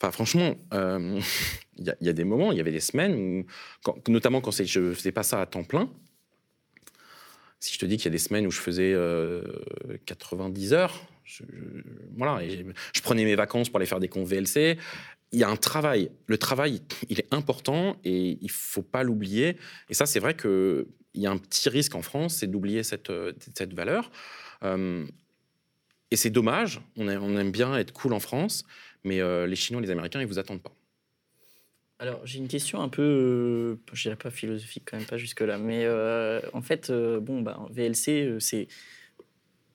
enfin, 0.00 0.10
franchement, 0.10 0.56
il 0.72 1.94
y, 2.00 2.08
a 2.08 2.12
des 2.12 2.24
moments, 2.24 2.50
il 2.50 2.58
y 2.58 2.60
avait 2.60 2.72
des 2.72 2.80
semaines 2.80 3.44
notamment 4.08 4.40
quand 4.40 4.50
je 4.50 4.80
ne 4.80 4.92
faisais 4.92 5.12
pas 5.12 5.22
ça 5.22 5.40
à 5.40 5.46
temps 5.46 5.62
plein, 5.62 5.88
si 7.62 7.74
je 7.74 7.78
te 7.78 7.86
dis 7.86 7.96
qu'il 7.96 8.06
y 8.06 8.08
a 8.08 8.10
des 8.10 8.18
semaines 8.18 8.44
où 8.44 8.50
je 8.50 8.58
faisais 8.58 8.92
90 10.06 10.72
euh, 10.72 10.76
heures, 10.76 11.06
je, 11.22 11.44
voilà, 12.16 12.40
je 12.44 13.00
prenais 13.02 13.24
mes 13.24 13.36
vacances 13.36 13.68
pour 13.68 13.76
aller 13.76 13.86
faire 13.86 14.00
des 14.00 14.08
cons 14.08 14.24
VLC. 14.24 14.78
Il 15.30 15.38
y 15.38 15.44
a 15.44 15.48
un 15.48 15.56
travail. 15.56 16.10
Le 16.26 16.38
travail, 16.38 16.82
il 17.08 17.20
est 17.20 17.32
important 17.32 17.96
et 18.04 18.36
il 18.40 18.50
faut 18.50 18.82
pas 18.82 19.04
l'oublier. 19.04 19.56
Et 19.88 19.94
ça, 19.94 20.06
c'est 20.06 20.18
vrai 20.18 20.36
qu'il 20.36 20.86
y 21.14 21.24
a 21.24 21.30
un 21.30 21.38
petit 21.38 21.68
risque 21.68 21.94
en 21.94 22.02
France, 22.02 22.34
c'est 22.34 22.48
d'oublier 22.48 22.82
cette, 22.82 23.10
euh, 23.10 23.32
cette 23.54 23.74
valeur. 23.74 24.10
Euh, 24.64 25.06
et 26.10 26.16
c'est 26.16 26.30
dommage. 26.30 26.80
On, 26.96 27.08
aime 27.08 27.52
bien 27.52 27.76
être 27.78 27.92
cool 27.92 28.12
en 28.12 28.20
France, 28.20 28.64
mais 29.04 29.20
les 29.46 29.56
Chinois 29.56 29.80
les 29.80 29.90
Américains, 29.90 30.20
ils 30.20 30.26
vous 30.26 30.38
attendent 30.38 30.62
pas. 30.62 30.74
Alors, 32.02 32.20
j'ai 32.24 32.40
une 32.40 32.48
question 32.48 32.80
un 32.82 32.88
peu, 32.88 33.00
euh, 33.00 33.76
je 33.92 34.02
dirais 34.02 34.16
pas 34.16 34.30
philosophique 34.32 34.82
quand 34.90 34.96
même, 34.96 35.06
pas 35.06 35.18
jusque-là, 35.18 35.56
mais 35.56 35.84
euh, 35.84 36.40
en 36.52 36.60
fait, 36.60 36.90
euh, 36.90 37.20
bon, 37.20 37.42
bah, 37.42 37.60
VLC, 37.70 38.38
c'est 38.40 38.66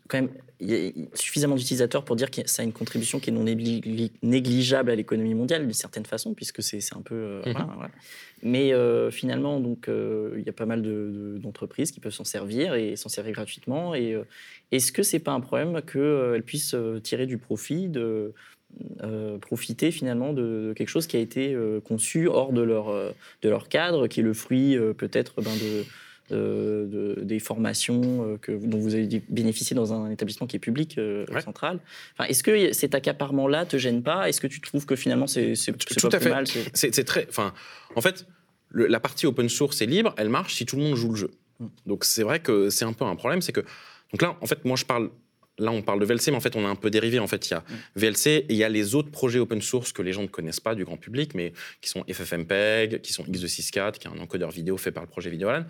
quand 0.09 0.17
même 0.21 0.29
il 0.59 0.69
y 0.69 0.89
a 0.89 0.91
suffisamment 1.13 1.55
d'utilisateurs 1.55 2.03
pour 2.03 2.17
dire 2.17 2.29
que 2.29 2.41
ça 2.45 2.63
a 2.63 2.65
une 2.65 2.73
contribution 2.73 3.19
qui 3.21 3.29
est 3.29 3.33
non 3.33 3.45
négli- 3.45 4.11
négligeable 4.23 4.89
à 4.91 4.95
l'économie 4.95 5.35
mondiale 5.35 5.61
d'une 5.63 5.71
certaine 5.73 6.05
façon, 6.05 6.33
puisque 6.33 6.61
c'est 6.61 6.79
un 6.97 7.01
peu. 7.01 7.15
euh, 7.15 7.41
Mhm. 7.45 7.51
voilà, 7.53 7.73
voilà. 7.75 7.91
Mais 8.43 8.73
euh, 8.73 9.09
finalement, 9.09 9.61
donc, 9.61 9.87
euh, 9.87 10.35
il 10.37 10.43
y 10.45 10.49
a 10.49 10.53
pas 10.53 10.65
mal 10.65 10.81
de- 10.81 10.89
de- 10.89 11.37
d'entreprises 11.37 11.91
qui 11.91 12.01
peuvent 12.01 12.11
s'en 12.13 12.25
servir 12.25 12.75
et 12.75 12.97
s'en 12.97 13.07
servir 13.07 13.31
gratuitement. 13.31 13.95
Et 13.95 14.13
euh, 14.13 14.23
est-ce 14.73 14.91
que 14.91 15.01
c'est 15.01 15.19
pas 15.19 15.31
un 15.31 15.39
problème 15.39 15.81
qu'elles 15.81 16.43
puissent 16.43 16.73
euh, 16.73 16.99
tirer 16.99 17.25
du 17.25 17.37
profit 17.37 17.87
de 17.87 18.33
euh, 19.03 19.37
profiter 19.37 19.91
finalement 19.91 20.33
de 20.33 20.73
quelque 20.75 20.89
chose 20.89 21.07
qui 21.07 21.17
a 21.17 21.19
été 21.19 21.53
euh, 21.53 21.79
conçu 21.79 22.27
hors 22.27 22.51
de 22.53 22.61
leur, 22.61 22.89
euh, 22.89 23.11
de 23.41 23.49
leur 23.49 23.69
cadre, 23.69 24.07
qui 24.07 24.19
est 24.19 24.23
le 24.23 24.33
fruit 24.33 24.77
peut-être 24.97 25.41
ben, 25.41 25.51
de, 25.55 25.83
de- 26.35 27.15
de- 27.15 27.23
des 27.23 27.39
formations 27.39 28.37
que, 28.41 28.51
dont 28.51 28.77
vous 28.79 28.93
avez 28.95 29.07
dû 29.07 29.21
bénéficier 29.29 29.75
dans 29.75 29.93
un 29.93 30.09
établissement 30.11 30.45
qui 30.47 30.57
est 30.57 30.59
public 30.59 30.95
Ouais. 30.97 31.41
central. 31.41 31.79
Enfin, 32.13 32.27
Est-ce 32.29 32.43
que 32.43 32.73
cet 32.73 32.93
accaparement-là 32.95 33.65
te 33.65 33.77
gêne 33.77 34.03
pas? 34.03 34.27
Est-ce 34.27 34.41
que 34.41 34.47
tu 34.47 34.59
trouves 34.61 34.85
que 34.85 34.95
finalement 34.95 35.27
c'est 35.27 35.53
pas 35.55 36.07
à 36.07 36.09
plus 36.09 36.19
fait. 36.19 36.29
mal 36.29 36.45
c'est- 36.73 37.03
très. 37.05 37.25
Enfin, 37.29 37.53
en 37.95 38.01
fait, 38.01 38.25
le- 38.69 38.87
la 38.87 38.99
partie 38.99 39.25
open 39.25 39.47
source 39.47 39.81
est 39.81 39.85
libre, 39.85 40.13
elle 40.17 40.29
marche 40.29 40.55
si 40.55 40.65
tout 40.65 40.75
le 40.75 40.83
monde 40.83 40.95
joue 40.95 41.11
le 41.11 41.15
jeu. 41.15 41.31
Mm. 41.61 41.65
Donc 41.85 42.03
c'est 42.03 42.23
vrai 42.23 42.41
que 42.41 42.69
c'est 42.69 42.85
un 42.85 42.93
peu 42.93 43.05
un 43.05 43.15
problème, 43.15 43.41
c'est 43.41 43.53
que 43.53 43.61
donc 44.11 44.21
là, 44.21 44.35
en 44.41 44.45
fait, 44.45 44.63
moi 44.65 44.75
je 44.75 44.85
parle. 44.85 45.09
Là, 45.59 45.71
on 45.71 45.81
parle 45.81 45.99
de 45.99 46.05
VLC, 46.05 46.27
mais 46.27 46.37
en 46.37 46.41
fait, 46.41 46.55
on 46.55 46.65
a 46.65 46.69
un 46.69 46.75
peu 46.75 46.89
dérivé. 46.89 47.19
En 47.19 47.27
fait, 47.27 47.47
il 47.47 47.51
y 47.51 47.53
a 47.55 47.63
VLC 47.95 48.27
et 48.27 48.45
il 48.49 48.55
y 48.55 48.63
a 48.63 48.69
les 48.69 48.95
autres 48.95 49.09
projets 49.09 49.39
open 49.39 49.61
source 49.61 49.91
que 49.91 50.01
les 50.01 50.13
gens 50.13 50.21
ne 50.21 50.27
connaissent 50.27 50.59
pas 50.59 50.75
du 50.75 50.85
grand 50.85 50.97
public, 50.97 51.33
mais 51.33 51.53
qui 51.81 51.89
sont 51.89 52.03
FFmpeg, 52.03 53.01
qui 53.01 53.13
sont 53.13 53.23
X264, 53.23 53.93
qui 53.93 54.07
est 54.07 54.11
un 54.11 54.19
encodeur 54.19 54.51
vidéo 54.51 54.77
fait 54.77 54.91
par 54.91 55.03
le 55.03 55.09
projet 55.09 55.29
Videolan. 55.29 55.65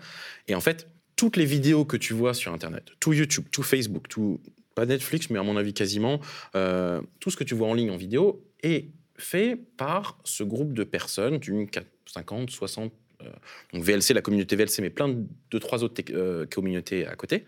Et 0.46 0.54
en 0.54 0.60
fait, 0.60 0.88
toutes 1.16 1.36
les 1.36 1.46
vidéos 1.46 1.84
que 1.84 1.96
tu 1.96 2.12
vois 2.12 2.34
sur 2.34 2.52
Internet, 2.52 2.84
tout 3.00 3.12
YouTube, 3.12 3.46
tout 3.50 3.62
Facebook, 3.62 4.08
tout 4.08 4.40
pas 4.74 4.86
Netflix, 4.86 5.30
mais 5.30 5.38
à 5.38 5.42
mon 5.42 5.56
avis 5.56 5.74
quasiment, 5.74 6.20
euh, 6.54 7.00
tout 7.18 7.30
ce 7.30 7.36
que 7.36 7.44
tu 7.44 7.54
vois 7.54 7.66
en 7.68 7.74
ligne 7.74 7.90
en 7.90 7.96
vidéo 7.96 8.44
est 8.62 8.86
fait 9.16 9.58
par 9.76 10.18
ce 10.22 10.44
groupe 10.44 10.72
de 10.72 10.84
personnes 10.84 11.38
d'une 11.38 11.68
4 11.68 11.86
50, 12.06 12.50
60. 12.50 12.92
euh, 13.22 13.26
donc 13.72 13.82
VLC, 13.82 14.14
la 14.14 14.22
communauté 14.22 14.54
VLC, 14.56 14.80
mais 14.80 14.90
plein 14.90 15.08
de, 15.08 15.24
de 15.50 15.58
trois 15.58 15.82
autres 15.82 16.02
euh, 16.10 16.46
communautés 16.46 17.06
à 17.06 17.16
côté. 17.16 17.44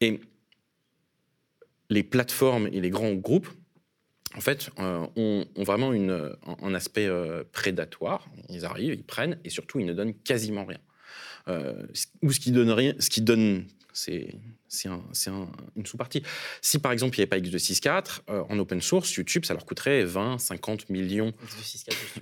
Et 0.00 0.20
les 1.90 2.02
plateformes 2.02 2.66
et 2.72 2.80
les 2.80 2.88
grands 2.90 3.12
groupes, 3.12 3.48
en 4.36 4.40
fait, 4.40 4.70
euh, 4.78 5.06
ont, 5.16 5.44
ont 5.56 5.62
vraiment 5.64 5.92
une, 5.92 6.32
un, 6.62 6.74
aspect 6.74 7.06
euh, 7.06 7.42
prédatoire. 7.52 8.26
Ils 8.48 8.64
arrivent, 8.64 8.94
ils 8.94 9.04
prennent, 9.04 9.38
et 9.44 9.50
surtout, 9.50 9.80
ils 9.80 9.86
ne 9.86 9.92
donnent 9.92 10.14
quasiment 10.14 10.64
rien. 10.64 10.78
Euh, 11.48 11.86
ou 12.22 12.32
ce 12.32 12.38
qui 12.40 12.52
donne 12.52 12.70
rien, 12.70 12.94
ce 13.00 13.10
qui 13.10 13.20
donne, 13.22 13.66
c'est 13.92 14.34
c'est 14.72 14.88
un- 14.88 15.02
un- 15.26 15.48
une 15.74 15.84
sous-partie. 15.84 16.22
Si 16.62 16.78
par 16.78 16.92
exemple 16.92 17.16
il 17.16 17.18
n'y 17.18 17.22
avait 17.22 17.28
pas 17.28 17.38
X264, 17.40 18.20
euh, 18.30 18.44
en 18.48 18.56
open 18.60 18.80
source, 18.80 19.12
YouTube, 19.14 19.44
ça 19.44 19.52
leur 19.52 19.66
coûterait 19.66 20.04
20, 20.04 20.38
50 20.38 20.88
millions 20.90 21.32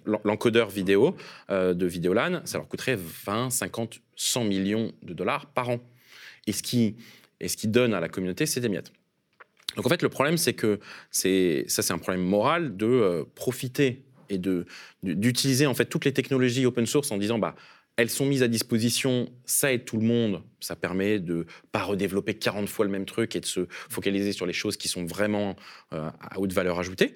l'en- 0.07 0.21
l'encodeur 0.25 0.71
vidéo 0.71 1.15
euh, 1.51 1.75
de 1.75 1.85
Videolan, 1.85 2.41
ça 2.47 2.57
leur 2.57 2.69
coûterait 2.69 2.97
20, 2.97 3.51
50, 3.51 4.01
100 4.17 4.45
millions 4.45 4.93
de 5.03 5.13
dollars 5.13 5.45
par 5.53 5.69
an. 5.69 5.79
Et 6.47 6.53
ce 6.53 6.63
qui, 6.63 6.97
et 7.39 7.49
ce 7.49 7.59
qui 7.59 7.69
donne 7.69 7.93
à 7.93 8.01
la 8.01 8.09
communauté, 8.09 8.47
c'est 8.47 8.61
des 8.63 8.71
miettes. 8.71 8.93
Donc 9.77 9.87
en 9.87 9.89
fait, 9.89 10.03
le 10.03 10.09
problème, 10.09 10.37
c'est 10.37 10.55
que 10.55 10.81
ça, 11.11 11.29
c'est 11.69 11.93
un 11.93 11.99
problème 11.99 12.23
moral 12.23 12.77
de 12.77 12.87
euh, 12.87 13.25
profiter 13.35 14.03
et 14.31 14.39
d'utiliser 15.03 15.67
en 15.67 15.75
fait 15.75 15.87
toutes 15.87 16.05
les 16.05 16.13
technologies 16.13 16.67
open 16.67 16.85
source 16.85 17.11
en 17.11 17.17
disant 17.17 17.39
bah 17.39 17.55
elles 17.97 18.11
sont 18.11 18.27
mises 18.27 18.45
à 18.45 18.49
disposition, 18.49 19.29
ça 19.45 19.73
aide 19.73 19.85
tout 19.85 19.97
le 19.97 20.05
monde, 20.05 20.43
ça 20.61 20.77
permet 20.77 21.19
de 21.19 21.47
pas 21.73 21.83
redévelopper 21.83 22.35
40 22.35 22.69
fois 22.69 22.85
le 22.85 22.93
même 22.93 23.07
truc 23.07 23.35
et 23.35 23.41
de 23.41 23.47
se 23.47 23.67
focaliser 23.71 24.33
sur 24.33 24.47
les 24.47 24.53
choses 24.53 24.77
qui 24.77 24.87
sont 24.87 25.05
vraiment 25.05 25.57
euh, 25.93 26.09
à 26.21 26.39
haute 26.39 26.53
valeur 26.53 26.79
ajoutée. 26.79 27.15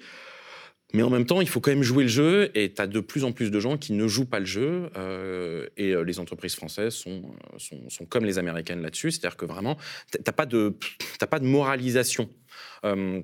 Mais 0.93 1.03
en 1.03 1.11
même 1.11 1.25
temps, 1.25 1.41
il 1.41 1.49
faut 1.49 1.61
quand 1.61 1.71
même 1.71 1.85
jouer 1.85 2.03
le 2.03 2.09
jeu 2.09 2.51
et 2.55 2.73
tu 2.73 2.83
as 2.83 2.87
de 2.87 3.01
plus 3.01 3.25
en 3.25 3.33
plus 3.33 3.51
de 3.51 3.61
gens 3.61 3.79
qui 3.79 3.93
ne 3.93 4.07
jouent 4.09 4.27
pas 4.27 4.41
le 4.41 4.45
jeu. 4.45 4.91
euh, 4.97 5.67
et 5.77 5.95
les 6.05 6.19
entreprises 6.19 6.55
françaises 6.55 6.95
sont, 6.95 7.23
sont, 7.57 7.89
sont 7.89 8.05
comme 8.05 8.25
les 8.25 8.39
américaines 8.39 8.83
là-dessus. 8.83 9.13
C'est-à-dire 9.13 9.37
que 9.37 9.47
vraiment, 9.47 9.79
tu 10.11 10.19
n'as 10.19 10.33
pas, 10.33 10.47
pas 10.47 11.39
de 11.39 11.47
moralisation. 11.47 12.29
Euh, 12.85 13.21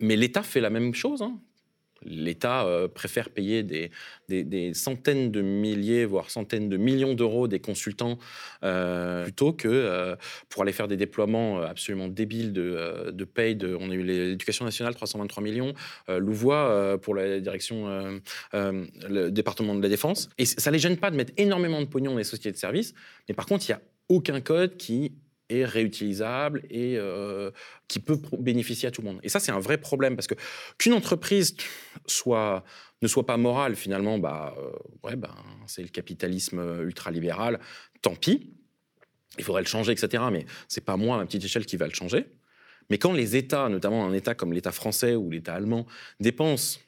mais 0.00 0.16
l'État 0.16 0.42
fait 0.42 0.60
la 0.60 0.70
même 0.70 0.94
chose. 0.94 1.22
hein. 1.22 1.38
L'État 2.04 2.66
euh, 2.66 2.88
préfère 2.88 3.30
payer 3.30 3.62
des, 3.62 4.74
centaines 4.74 5.30
de 5.30 5.40
milliers, 5.40 6.04
voire 6.04 6.30
centaines 6.30 6.68
de 6.68 6.76
millions 6.76 7.14
d'euros 7.14 7.46
des 7.46 7.60
consultants 7.60 8.18
euh, 8.64 9.22
plutôt 9.22 9.52
que 9.52 10.16
pour 10.48 10.62
aller 10.62 10.72
faire 10.72 10.88
des 10.88 10.96
déploiements 10.96 11.62
absolument 11.62 12.08
débiles 12.08 12.52
de, 12.52 13.24
paid. 13.24 13.64
On 13.78 13.90
a 13.90 13.94
eu 13.94 14.02
l'éducation 14.02 14.64
nationale, 14.64 14.96
323 14.96 15.44
millions, 15.44 15.74
Louvois 16.08 16.98
pour 17.00 17.14
la 17.14 17.38
direction, 17.38 18.20
le 18.52 19.30
département 19.30 19.76
de 19.76 19.82
la 19.82 19.88
défense. 19.88 20.28
Et 20.38 20.44
ça 20.44 20.72
les 20.72 20.80
gêne 20.80 20.96
pas 20.96 21.12
de 21.12 21.16
mettre 21.16 21.32
énormément 21.36 21.80
de 21.80 21.86
pognon 21.86 22.12
dans 22.12 22.18
les 22.18 22.24
sociétés 22.24 22.50
de 22.50 22.56
services, 22.56 22.94
mais 23.28 23.34
par 23.34 23.46
contre, 23.46 23.64
il 23.68 23.70
n'y 23.70 23.76
a 23.76 23.82
aucun 24.08 24.40
code 24.40 24.76
qui 24.76 25.12
réutilisable 25.60 26.62
et 26.70 26.96
euh, 26.96 27.50
qui 27.88 27.98
peut 27.98 28.18
bénéficier 28.38 28.88
à 28.88 28.90
tout 28.90 29.02
le 29.02 29.08
monde. 29.08 29.20
Et 29.22 29.28
ça, 29.28 29.40
c'est 29.40 29.52
un 29.52 29.60
vrai 29.60 29.78
problème 29.78 30.16
parce 30.16 30.26
que 30.26 30.34
qu'une 30.78 30.92
entreprise 30.94 31.56
soit 32.06 32.64
ne 33.02 33.08
soit 33.08 33.26
pas 33.26 33.36
morale, 33.36 33.74
finalement, 33.74 34.18
bah, 34.18 34.54
euh, 34.58 34.70
ouais, 35.02 35.16
ben, 35.16 35.34
c'est 35.66 35.82
le 35.82 35.88
capitalisme 35.88 36.58
euh, 36.60 36.84
ultralibéral, 36.84 37.58
tant 38.00 38.14
pis. 38.14 38.52
Il 39.38 39.44
faudrait 39.44 39.62
le 39.62 39.66
changer, 39.66 39.92
etc. 39.92 40.22
Mais 40.30 40.46
c'est 40.68 40.84
pas 40.84 40.96
moi, 40.96 41.16
à 41.16 41.18
ma 41.18 41.26
petite 41.26 41.44
échelle, 41.44 41.66
qui 41.66 41.76
va 41.76 41.86
le 41.86 41.94
changer. 41.94 42.26
Mais 42.90 42.98
quand 42.98 43.12
les 43.12 43.36
États, 43.36 43.68
notamment 43.68 44.04
un 44.04 44.12
État 44.12 44.34
comme 44.34 44.52
l'État 44.52 44.72
français 44.72 45.16
ou 45.16 45.30
l'État 45.30 45.54
allemand, 45.54 45.86
dépensent 46.20 46.78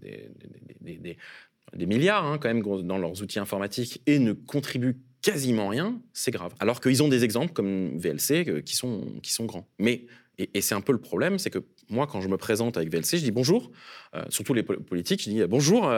des 0.00 1.86
milliards 1.86 2.24
hein, 2.24 2.38
quand 2.38 2.48
même 2.48 2.62
dans 2.62 2.98
leurs 2.98 3.22
outils 3.22 3.38
informatiques 3.38 4.00
et 4.06 4.18
ne 4.18 4.32
contribuent 4.32 4.98
quasiment 5.32 5.68
rien, 5.68 6.00
c'est 6.12 6.30
grave. 6.30 6.54
Alors 6.60 6.80
qu'ils 6.80 7.02
ont 7.02 7.08
des 7.08 7.24
exemples 7.24 7.52
comme 7.52 7.98
VLC 7.98 8.48
euh, 8.48 8.60
qui 8.62 8.76
sont, 8.76 9.04
qui 9.22 9.32
sont 9.32 9.44
grands. 9.44 9.68
Mais, 9.78 10.06
et, 10.38 10.60
c'est 10.60 10.74
un 10.74 10.80
peu 10.80 10.92
le 10.92 11.00
problème, 11.00 11.38
c'est 11.38 11.50
que 11.50 11.58
moi, 11.90 12.06
quand 12.06 12.20
je 12.20 12.28
me 12.28 12.36
présente 12.36 12.76
avec 12.76 12.90
VLC, 12.90 13.18
je 13.18 13.24
dis 13.24 13.30
bonjour, 13.30 13.70
euh, 14.14 14.24
surtout 14.28 14.54
les 14.54 14.62
pol- 14.62 14.80
politiques, 14.82 15.22
je 15.22 15.30
dis 15.30 15.40
euh, 15.42 15.46
bonjour, 15.46 15.90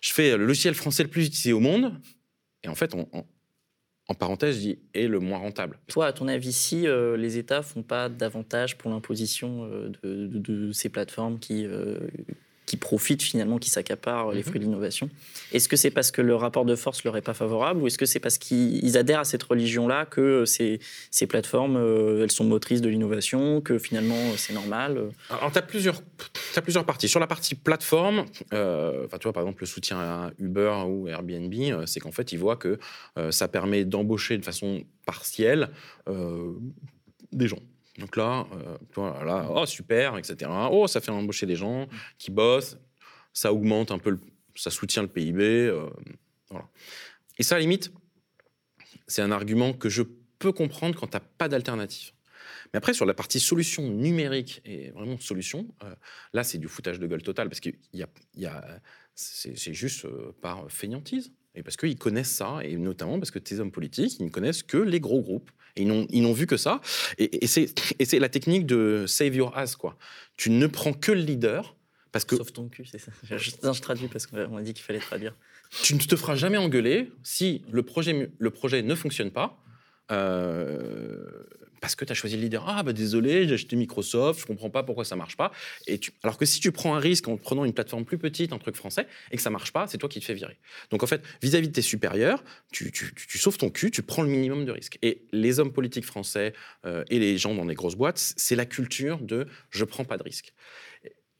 je 0.00 0.12
fais 0.12 0.36
le 0.36 0.44
logiciel 0.46 0.74
français 0.74 1.02
le 1.02 1.08
plus 1.10 1.26
utilisé 1.26 1.52
au 1.52 1.60
monde. 1.60 1.92
Et 2.62 2.68
en 2.68 2.74
fait, 2.74 2.94
en, 2.94 3.08
en- 3.12 3.26
en 4.08 4.14
parenthèse, 4.14 4.56
je 4.56 4.60
dis 4.60 4.78
et 4.92 5.08
le 5.08 5.18
moins 5.18 5.38
rentable. 5.38 5.78
Toi, 5.86 6.06
à 6.06 6.12
ton 6.12 6.28
avis, 6.28 6.52
si 6.52 6.86
les 7.16 7.38
États 7.38 7.62
font 7.62 7.82
pas 7.82 8.10
davantage 8.10 8.76
pour 8.76 8.90
l'imposition 8.90 9.66
de, 10.02 10.70
ces 10.72 10.90
plateformes 10.90 11.38
qui, 11.38 11.66
qui 12.74 12.80
profitent 12.80 13.22
finalement, 13.22 13.58
qui 13.58 13.70
s'accaparent 13.70 14.32
les 14.32 14.38
Mhm. 14.38 14.44
fruits 14.44 14.58
de 14.60 14.64
l'innovation, 14.64 15.08
est-ce 15.52 15.68
que 15.68 15.76
c'est 15.76 15.90
parce 15.92 16.10
que 16.10 16.20
le 16.22 16.34
rapport 16.34 16.64
de 16.64 16.74
force 16.74 17.04
leur 17.04 17.16
est 17.16 17.22
pas 17.22 17.34
favorable 17.34 17.80
ou 17.80 17.86
est-ce 17.86 17.98
que 17.98 18.06
c'est 18.06 18.18
parce 18.18 18.36
qu'ils 18.38 18.98
adhèrent 18.98 19.20
à 19.20 19.24
cette 19.24 19.42
religion-là 19.44 20.06
que 20.06 20.20
euh, 20.20 20.44
ces, 20.44 20.80
ces 21.12 21.26
plateformes, 21.28 21.76
euh, 21.76 22.22
elles 22.24 22.32
sont 22.32 22.42
motrices 22.44 22.80
de 22.80 22.88
l'innovation, 22.88 23.60
que 23.60 23.78
finalement 23.78 24.16
euh, 24.16 24.34
c'est 24.36 24.54
normal 24.54 24.98
euh 24.98 25.10
Alors, 25.30 25.52
tu 25.52 25.58
as 25.58 25.62
plusieurs, 25.62 26.02
plusieurs 26.64 26.84
parties. 26.84 27.08
Sur 27.08 27.20
la 27.20 27.28
partie 27.28 27.54
plateforme, 27.54 28.24
euh, 28.52 29.04
enfin, 29.06 29.18
tu 29.18 29.24
vois, 29.24 29.32
par 29.32 29.42
exemple, 29.44 29.62
le 29.62 29.66
soutien 29.66 29.98
à 29.98 30.30
Uber 30.40 30.74
ou 30.88 31.06
Airbnb, 31.06 31.54
euh, 31.54 31.86
c'est 31.86 32.00
qu'en 32.00 32.12
fait, 32.12 32.32
ils 32.32 32.38
voient 32.38 32.56
que 32.56 32.78
euh, 33.18 33.30
ça 33.30 33.46
permet 33.46 33.84
d'embaucher 33.84 34.36
de 34.38 34.44
façon 34.44 34.82
partielle 35.06 35.68
euh, 36.08 36.52
des 37.32 37.46
gens. 37.46 37.60
Donc 37.98 38.16
là, 38.16 38.46
euh, 38.52 39.24
là, 39.24 39.46
oh 39.50 39.66
super, 39.66 40.16
etc. 40.18 40.50
Oh, 40.70 40.86
ça 40.86 41.00
fait 41.00 41.10
embaucher 41.10 41.46
des 41.46 41.56
gens 41.56 41.88
qui 42.18 42.30
bossent, 42.30 42.76
ça 43.32 43.52
augmente 43.52 43.90
un 43.92 43.98
peu, 43.98 44.18
ça 44.54 44.70
soutient 44.70 45.02
le 45.02 45.08
PIB. 45.08 45.42
euh. 45.42 45.88
Et 47.38 47.42
ça, 47.42 47.54
à 47.54 47.58
la 47.58 47.62
limite, 47.62 47.92
c'est 49.06 49.22
un 49.22 49.30
argument 49.30 49.72
que 49.72 49.88
je 49.88 50.02
peux 50.38 50.52
comprendre 50.52 50.98
quand 50.98 51.06
tu 51.06 51.16
n'as 51.16 51.20
pas 51.20 51.48
d'alternative. 51.48 52.12
Mais 52.72 52.78
après, 52.78 52.94
sur 52.94 53.06
la 53.06 53.14
partie 53.14 53.40
solution 53.40 53.88
numérique 53.88 54.60
et 54.64 54.90
vraiment 54.90 55.18
solution, 55.18 55.68
euh, 55.84 55.94
là, 56.32 56.42
c'est 56.42 56.58
du 56.58 56.68
foutage 56.68 56.98
de 56.98 57.06
gueule 57.06 57.22
total 57.22 57.48
parce 57.48 57.60
que 57.60 57.70
y 57.92 58.02
a, 58.46 58.80
c'est 59.14 59.74
juste 59.74 60.06
par 60.40 60.70
feignantise. 60.70 61.32
Et 61.54 61.62
parce 61.62 61.76
qu'ils 61.76 61.96
connaissent 61.96 62.32
ça, 62.34 62.58
et 62.64 62.76
notamment 62.76 63.18
parce 63.18 63.30
que 63.30 63.38
tes 63.38 63.60
hommes 63.60 63.70
politiques, 63.70 64.18
ils 64.18 64.26
ne 64.26 64.30
connaissent 64.30 64.64
que 64.64 64.76
les 64.76 64.98
gros 64.98 65.22
groupes. 65.22 65.50
Et 65.76 65.82
ils 65.82 66.22
n'ont- 66.22 66.32
vu 66.32 66.46
que 66.46 66.56
ça. 66.56 66.80
Et, 67.18 67.44
et 67.44 67.46
c'est 67.46 68.18
la 68.18 68.28
technique 68.28 68.64
de 68.66 69.04
save 69.06 69.34
your 69.34 69.56
ass, 69.56 69.74
quoi. 69.76 69.96
Tu 70.36 70.50
ne 70.50 70.66
prends 70.66 70.92
que 70.92 71.10
le 71.12 71.20
leader, 71.20 71.76
parce 72.12 72.24
que 72.24 72.36
Sauf 72.36 72.52
ton 72.52 72.68
cul, 72.68 72.84
c'est 72.86 72.98
ça. 72.98 73.10
Je, 73.36 73.50
non, 73.64 73.72
je 73.72 73.82
traduis 73.82 74.06
parce 74.08 74.26
qu'on 74.28 74.48
m'a 74.48 74.62
dit 74.62 74.72
qu'il 74.72 74.84
fallait 74.84 75.00
traduire. 75.00 75.34
tu 75.82 75.94
ne 75.96 75.98
te 75.98 76.14
feras 76.14 76.36
jamais 76.36 76.58
engueuler 76.58 77.10
si 77.24 77.62
le 77.72 77.82
projet, 77.82 78.30
le 78.38 78.50
projet 78.50 78.82
ne 78.82 78.94
fonctionne 78.94 79.32
pas. 79.32 79.60
euh, 80.12 81.44
parce 81.80 81.94
que 81.94 82.04
tu 82.04 82.12
as 82.12 82.14
choisi 82.14 82.36
le 82.36 82.42
leader. 82.42 82.64
Ah, 82.68 82.82
bah 82.82 82.92
désolé, 82.92 83.46
j'ai 83.48 83.54
acheté 83.54 83.76
Microsoft, 83.76 84.40
je 84.40 84.46
comprends 84.46 84.70
pas 84.70 84.82
pourquoi 84.82 85.04
ça 85.04 85.16
marche 85.16 85.36
pas. 85.36 85.52
Et. 85.86 86.00
Alors 86.22 86.38
que 86.38 86.44
si 86.44 86.60
tu 86.60 86.72
prends 86.72 86.94
un 86.94 86.98
risque 86.98 87.28
en 87.28 87.36
prenant 87.36 87.64
une 87.64 87.72
plateforme 87.72 88.04
plus 88.04 88.18
petite, 88.18 88.52
un 88.52 88.58
truc 88.58 88.76
français, 88.76 89.06
et 89.30 89.36
que 89.36 89.42
ça 89.42 89.50
marche 89.50 89.72
pas, 89.72 89.86
c'est 89.86 89.98
toi 89.98 90.08
qui 90.08 90.20
te 90.20 90.24
fais 90.24 90.34
virer. 90.34 90.58
Donc 90.90 91.02
en 91.02 91.06
fait, 91.06 91.22
vis-à-vis 91.42 91.68
de 91.68 91.72
tes 91.72 91.82
supérieurs, 91.82 92.42
tu, 92.72 92.92
sauves 93.34 93.58
ton 93.58 93.70
cul, 93.70 93.90
tu 93.90 94.02
prends 94.02 94.22
le 94.22 94.28
minimum 94.28 94.64
de 94.64 94.72
risques. 94.72 94.98
Et 95.02 95.22
les 95.32 95.60
hommes 95.60 95.72
politiques 95.72 96.04
français 96.04 96.52
euh, 96.86 97.04
et 97.08 97.18
les 97.18 97.38
gens 97.38 97.54
dans 97.54 97.64
les 97.64 97.74
grosses 97.74 97.96
boîtes, 97.96 98.34
c'est 98.36 98.56
la 98.56 98.66
culture 98.66 99.18
de 99.18 99.46
je 99.70 99.84
prends 99.84 100.04
pas 100.04 100.16
de 100.16 100.22
risques. 100.22 100.52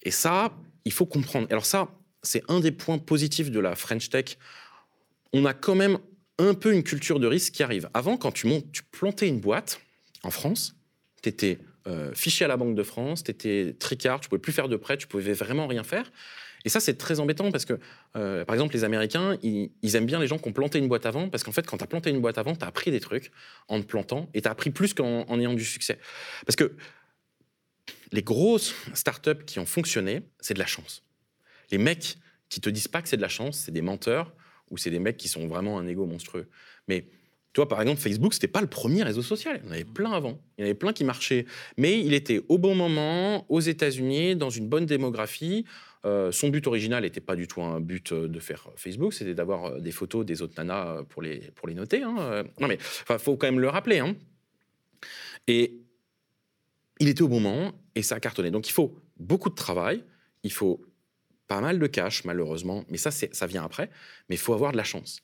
Et 0.03 0.11
ça, 0.11 0.53
il 0.85 0.93
faut 0.93 1.07
comprendre. 1.07 1.47
Alors 1.51 1.67
ça, 1.67 1.89
c'est 2.23 2.43
un 2.49 2.61
des 2.61 2.73
points 2.73 2.99
positifs 2.99 3.51
de 3.51 3.61
la 3.61 3.75
French 3.75 4.11
Tech. 4.11 4.37
On 5.33 5.45
a 5.45 5.55
quand 5.55 5.75
même 5.75 5.99
un 6.39 6.55
peu 6.55 6.73
une 6.73 6.83
culture 6.83 7.21
de 7.21 7.27
risque 7.27 7.53
qui 7.53 7.63
arrive. 7.63 7.89
Avant, 7.95 8.17
quand 8.17 8.33
tu, 8.33 8.47
montes, 8.47 8.71
tu 8.73 8.83
plantais 8.83 9.29
une 9.29 9.41
boîte 9.41 9.81
en 10.25 10.31
France, 10.31 10.77
tu 11.23 11.29
étais 11.29 11.59
euh, 11.87 12.13
fiché 12.15 12.45
à 12.45 12.49
la 12.49 12.57
Banque 12.57 12.75
de 12.75 12.83
France, 12.83 13.25
tu 13.25 13.31
étais 13.31 13.75
tricard, 13.79 14.21
tu 14.21 14.29
pouvais 14.29 14.41
plus 14.41 14.53
faire 14.53 14.69
de 14.69 14.77
prêt, 14.77 14.97
tu 14.97 15.07
pouvais 15.07 15.33
vraiment 15.33 15.67
rien 15.67 15.85
faire. 15.85 16.11
Et 16.65 16.71
ça, 16.71 16.81
c'est 16.81 16.95
très 16.95 17.21
embêtant 17.21 17.51
parce 17.51 17.67
que, 17.67 17.79
euh, 18.17 18.45
par 18.47 18.55
exemple, 18.55 18.75
les 18.75 18.85
Américains, 18.85 19.37
ils, 19.43 19.71
aiment 19.97 20.07
bien 20.07 20.19
les 20.19 20.27
gens 20.27 20.39
qui 20.39 20.49
ont 20.49 20.53
planté 20.53 20.79
une 20.79 20.89
boîte 20.89 21.05
avant 21.05 21.29
parce 21.29 21.45
qu'en 21.45 21.53
fait, 21.53 21.67
quand 21.67 21.77
tu 21.77 21.85
as 21.85 21.87
planté 21.87 22.09
une 22.09 22.21
boîte 22.21 22.39
avant, 22.39 22.57
tu 22.57 22.65
as 22.65 22.69
appris 22.69 22.91
des 22.91 23.01
trucs 23.01 23.31
en 23.69 23.81
te 23.81 23.87
plantant 23.87 24.31
et 24.33 24.41
tu 24.41 24.49
as 24.49 24.51
appris 24.51 24.71
plus 24.71 24.95
qu'en 24.95 25.39
ayant 25.39 25.53
du 25.53 25.65
succès. 25.65 25.99
Parce 26.47 26.57
que 26.57 26.75
les 28.13 28.23
grosses 28.23 28.75
startups 28.95 29.45
qui 29.45 29.59
ont 29.59 29.67
fonctionné, 29.67 30.23
c'est 30.41 30.55
de 30.55 30.59
la 30.59 30.67
chance. 30.67 31.03
Les 31.71 31.79
mecs 31.79 32.17
qui 32.49 32.63
te 32.63 32.71
disent 32.71 32.89
pas 32.89 33.03
que 33.03 33.09
c'est 33.09 33.17
de 33.19 33.23
la 33.23 33.29
chance, 33.29 33.59
c'est 33.59 33.73
des 33.73 33.83
menteurs 33.83 34.33
ou 34.71 34.79
c'est 34.79 34.91
des 34.91 34.99
mecs 34.99 35.19
qui 35.19 35.29
sont 35.29 35.47
vraiment 35.47 35.79
un 35.79 35.87
ego 35.87 36.07
monstrueux. 36.07 36.49
Mais 36.89 37.09
toi, 37.55 37.69
par 37.69 37.81
exemple, 37.81 38.01
Facebook, 38.01 38.35
c'était 38.35 38.49
pas 38.49 38.61
le 38.61 38.67
premier 38.67 39.05
réseau 39.05 39.23
social. 39.23 39.61
Il 39.63 39.67
y 39.67 39.69
en 39.69 39.73
avait 39.73 39.85
plein 39.85 40.11
avant. 40.11 40.41
Il 40.59 40.63
y 40.63 40.65
en 40.65 40.67
avait 40.67 40.75
plein 40.75 40.93
qui 40.93 41.05
marchaient. 41.05 41.47
Mais 41.79 42.01
il 42.01 42.13
était 42.13 42.43
au 42.49 42.59
bon 42.59 42.75
moment, 42.75 43.47
aux 43.49 43.61
États-Unis, 43.61 44.35
dans 44.35 44.51
une 44.51 44.69
bonne 44.69 44.87
démographie. 44.87 45.65
Euh, 46.05 46.33
son 46.33 46.49
but 46.49 46.67
original 46.67 47.05
n'était 47.05 47.21
pas 47.21 47.37
du 47.37 47.47
tout 47.47 47.63
un 47.63 47.81
but 47.81 48.13
euh, 48.13 48.29
de 48.29 48.39
faire 48.41 48.69
Facebook, 48.77 49.15
c'était 49.15 49.33
d'avoir 49.33 49.65
euh, 49.65 49.81
des 49.81 49.93
photos 49.93 50.27
des 50.27 50.43
autres 50.43 50.53
nanas 50.59 51.05
pour 51.09 51.23
les, 51.23 51.39
pour 51.55 51.67
les 51.67 51.75
noter. 51.75 52.03
Hein. 52.03 52.45
Non, 52.61 52.69
mais 52.69 52.79
il 53.09 53.19
faut 53.19 53.37
quand 53.37 53.47
même 53.47 53.61
le 53.61 53.69
rappeler. 53.69 54.01
Hein. 54.01 54.15
Et 55.47 55.79
il 57.01 57.09
était 57.09 57.23
au 57.23 57.29
bon 57.29 57.41
moment 57.41 57.73
et 57.95 58.03
ça 58.03 58.17
a 58.17 58.21
cartonné. 58.21 58.51
Donc 58.51 58.69
il 58.69 58.73
faut 58.73 59.01
beaucoup 59.19 59.49
de 59.49 59.55
travail, 59.55 60.05
il 60.43 60.53
faut 60.53 60.85
pas 61.47 61.61
mal 61.61 61.79
de 61.79 61.87
cash, 61.87 62.25
malheureusement, 62.25 62.85
mais 62.91 62.99
ça, 62.99 63.11
ça 63.11 63.47
vient 63.47 63.65
après. 63.65 63.89
Mais 64.29 64.35
il 64.35 64.41
faut 64.41 64.53
avoir 64.53 64.73
de 64.73 64.77
la 64.77 64.85
chance. 64.85 65.23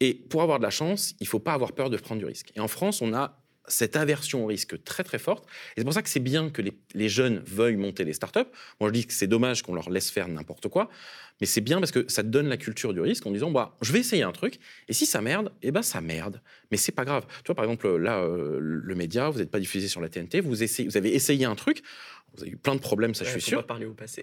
Et 0.00 0.14
pour 0.14 0.42
avoir 0.42 0.58
de 0.58 0.64
la 0.64 0.70
chance, 0.70 1.14
il 1.20 1.24
ne 1.24 1.28
faut 1.28 1.40
pas 1.40 1.54
avoir 1.54 1.72
peur 1.72 1.90
de 1.90 1.96
prendre 1.96 2.20
du 2.20 2.26
risque. 2.26 2.52
Et 2.54 2.60
en 2.60 2.68
France, 2.68 3.02
on 3.02 3.12
a 3.14 3.37
cette 3.68 3.96
aversion 3.96 4.44
au 4.44 4.46
risque 4.46 4.82
très 4.84 5.04
très 5.04 5.18
forte. 5.18 5.44
Et 5.76 5.80
c'est 5.80 5.84
pour 5.84 5.92
ça 5.92 6.02
que 6.02 6.08
c'est 6.08 6.20
bien 6.20 6.50
que 6.50 6.62
les, 6.94 7.08
jeunes 7.08 7.42
veuillent 7.46 7.76
monter 7.76 8.04
les 8.04 8.12
startups. 8.12 8.50
Moi, 8.80 8.90
je 8.90 8.94
dis 8.94 9.06
que 9.06 9.12
c'est 9.12 9.26
dommage 9.26 9.62
qu'on 9.62 9.74
leur 9.74 9.90
laisse 9.90 10.10
faire 10.10 10.28
n'importe 10.28 10.68
quoi, 10.68 10.90
mais 11.40 11.46
c'est 11.46 11.60
bien 11.60 11.78
parce 11.78 11.92
que 11.92 12.04
ça 12.08 12.22
donne 12.22 12.48
la 12.48 12.56
culture 12.56 12.92
du 12.92 13.00
risque 13.00 13.26
en 13.26 13.30
disant 13.30 13.50
bah, 13.50 13.76
je 13.80 13.92
vais 13.92 14.00
essayer 14.00 14.22
un 14.22 14.32
truc, 14.32 14.58
et 14.88 14.92
si 14.92 15.06
ça 15.06 15.20
merde, 15.20 15.52
eh 15.62 15.70
ben 15.70 15.82
ça 15.82 16.00
merde. 16.00 16.40
Mais 16.70 16.76
c'est 16.76 16.92
pas 16.92 17.04
grave. 17.04 17.26
Tu 17.28 17.46
vois, 17.46 17.54
par 17.54 17.64
exemple, 17.64 17.96
là, 17.96 18.18
euh, 18.18 18.58
le 18.60 18.94
média, 18.94 19.30
vous 19.30 19.38
n'êtes 19.38 19.50
pas 19.50 19.60
diffusé 19.60 19.88
sur 19.88 20.00
la 20.00 20.08
TNT, 20.08 20.40
vous, 20.40 20.62
essayez, 20.62 20.88
vous 20.88 20.96
avez 20.96 21.14
essayé 21.14 21.44
un 21.44 21.54
truc, 21.54 21.82
vous 22.34 22.42
avez 22.42 22.52
eu 22.52 22.56
plein 22.56 22.74
de 22.74 22.80
problèmes, 22.80 23.14
ça 23.14 23.24
je 23.24 23.30
suis 23.30 23.40
sûr. 23.40 23.62
Pas 23.62 23.74
parler 23.74 23.86
au 23.86 23.94
passé. 23.94 24.22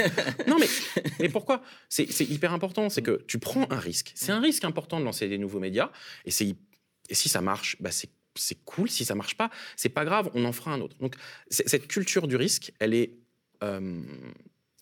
non, 0.46 0.56
mais, 0.58 0.66
mais 1.20 1.28
pourquoi? 1.28 1.62
C'est 1.88 2.08
hyper 2.20 2.52
important, 2.52 2.88
c'est 2.88 3.02
que 3.02 3.22
tu 3.26 3.38
prends 3.38 3.66
un 3.70 3.78
risque. 3.78 4.12
C'est 4.14 4.32
un 4.32 4.40
risque 4.40 4.64
important 4.64 5.00
de 5.00 5.04
lancer 5.04 5.28
des 5.28 5.38
nouveaux 5.38 5.60
médias, 5.60 5.90
et, 6.24 6.30
et 6.30 7.14
si 7.14 7.28
ça 7.28 7.40
marche, 7.40 7.76
bah 7.80 7.90
c'est 7.90 8.10
c'est 8.34 8.62
cool. 8.64 8.88
Si 8.88 9.04
ça 9.04 9.14
marche 9.14 9.36
pas, 9.36 9.50
c'est 9.76 9.88
pas 9.88 10.04
grave, 10.04 10.30
on 10.34 10.44
en 10.44 10.52
fera 10.52 10.72
un 10.72 10.80
autre. 10.80 10.96
Donc 10.98 11.16
cette 11.50 11.88
culture 11.88 12.28
du 12.28 12.36
risque, 12.36 12.72
elle 12.78 12.94
est, 12.94 13.14
euh, 13.62 14.02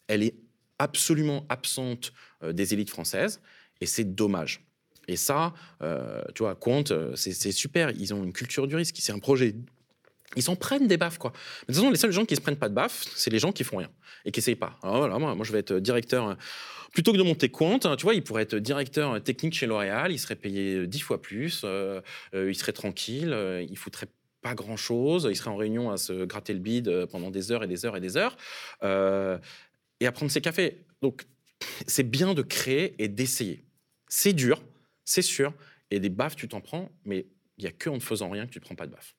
elle 0.06 0.22
est 0.22 0.34
absolument 0.78 1.46
absente 1.48 2.12
euh, 2.42 2.52
des 2.52 2.72
élites 2.74 2.90
françaises, 2.90 3.40
et 3.80 3.86
c'est 3.86 4.14
dommage. 4.14 4.64
Et 5.08 5.16
ça, 5.16 5.54
euh, 5.82 6.22
tu 6.34 6.42
vois, 6.42 6.54
Quant, 6.54 6.84
c'est 7.16 7.52
super. 7.52 7.90
Ils 7.90 8.14
ont 8.14 8.22
une 8.22 8.32
culture 8.32 8.68
du 8.68 8.76
risque. 8.76 8.96
C'est 9.00 9.12
un 9.12 9.18
projet 9.18 9.56
ils 10.36 10.42
s'en 10.42 10.56
prennent 10.56 10.86
des 10.86 10.96
baffes, 10.96 11.18
quoi. 11.18 11.32
Mais 11.34 11.40
de 11.40 11.66
toute 11.72 11.76
façon, 11.76 11.90
les 11.90 11.98
seuls 11.98 12.12
gens 12.12 12.24
qui 12.24 12.36
se 12.36 12.40
prennent 12.40 12.56
pas 12.56 12.68
de 12.68 12.74
baffes, 12.74 13.04
c'est 13.14 13.30
les 13.30 13.38
gens 13.38 13.52
qui 13.52 13.64
font 13.64 13.78
rien 13.78 13.90
et 14.24 14.30
qui 14.30 14.40
essayent 14.40 14.54
pas. 14.54 14.78
Alors 14.82 14.98
voilà, 14.98 15.18
moi, 15.18 15.44
je 15.44 15.52
vais 15.52 15.58
être 15.58 15.74
directeur 15.74 16.36
plutôt 16.92 17.12
que 17.12 17.18
de 17.18 17.22
monter 17.22 17.48
compte, 17.48 17.86
hein, 17.86 17.96
tu 17.96 18.04
vois, 18.04 18.14
il 18.14 18.22
pourrait 18.22 18.42
être 18.42 18.56
directeur 18.56 19.22
technique 19.22 19.54
chez 19.54 19.66
L'Oréal, 19.66 20.12
il 20.12 20.18
serait 20.18 20.36
payé 20.36 20.86
dix 20.86 21.00
fois 21.00 21.22
plus, 21.22 21.62
euh, 21.64 22.00
euh, 22.34 22.50
il 22.50 22.54
serait 22.54 22.72
tranquille, 22.72 23.32
euh, 23.32 23.62
il 23.62 23.76
foutrait 23.76 24.08
pas 24.42 24.54
grand 24.54 24.76
chose, 24.76 25.28
il 25.30 25.36
serait 25.36 25.50
en 25.50 25.56
réunion 25.56 25.90
à 25.90 25.96
se 25.96 26.24
gratter 26.24 26.52
le 26.52 26.60
bide 26.60 27.06
pendant 27.06 27.30
des 27.30 27.52
heures 27.52 27.62
et 27.62 27.66
des 27.66 27.84
heures 27.84 27.96
et 27.96 28.00
des 28.00 28.16
heures, 28.16 28.36
et 28.82 30.06
à 30.06 30.12
prendre 30.12 30.32
ses 30.32 30.40
cafés. 30.40 30.84
Donc, 31.02 31.26
c'est 31.86 32.08
bien 32.08 32.32
de 32.32 32.42
créer 32.42 32.94
et 32.98 33.08
d'essayer. 33.08 33.64
C'est 34.08 34.32
dur, 34.32 34.62
c'est 35.04 35.22
sûr, 35.22 35.52
et 35.90 36.00
des 36.00 36.08
baffes, 36.08 36.36
tu 36.36 36.48
t'en 36.48 36.60
prends, 36.60 36.90
mais 37.04 37.26
il 37.58 37.64
y 37.64 37.66
a 37.66 37.72
que 37.72 37.90
en 37.90 37.96
ne 37.96 38.00
faisant 38.00 38.30
rien 38.30 38.46
que 38.46 38.52
tu 38.52 38.58
ne 38.58 38.64
prends 38.64 38.74
pas 38.74 38.86
de 38.86 38.92
baffes. 38.92 39.14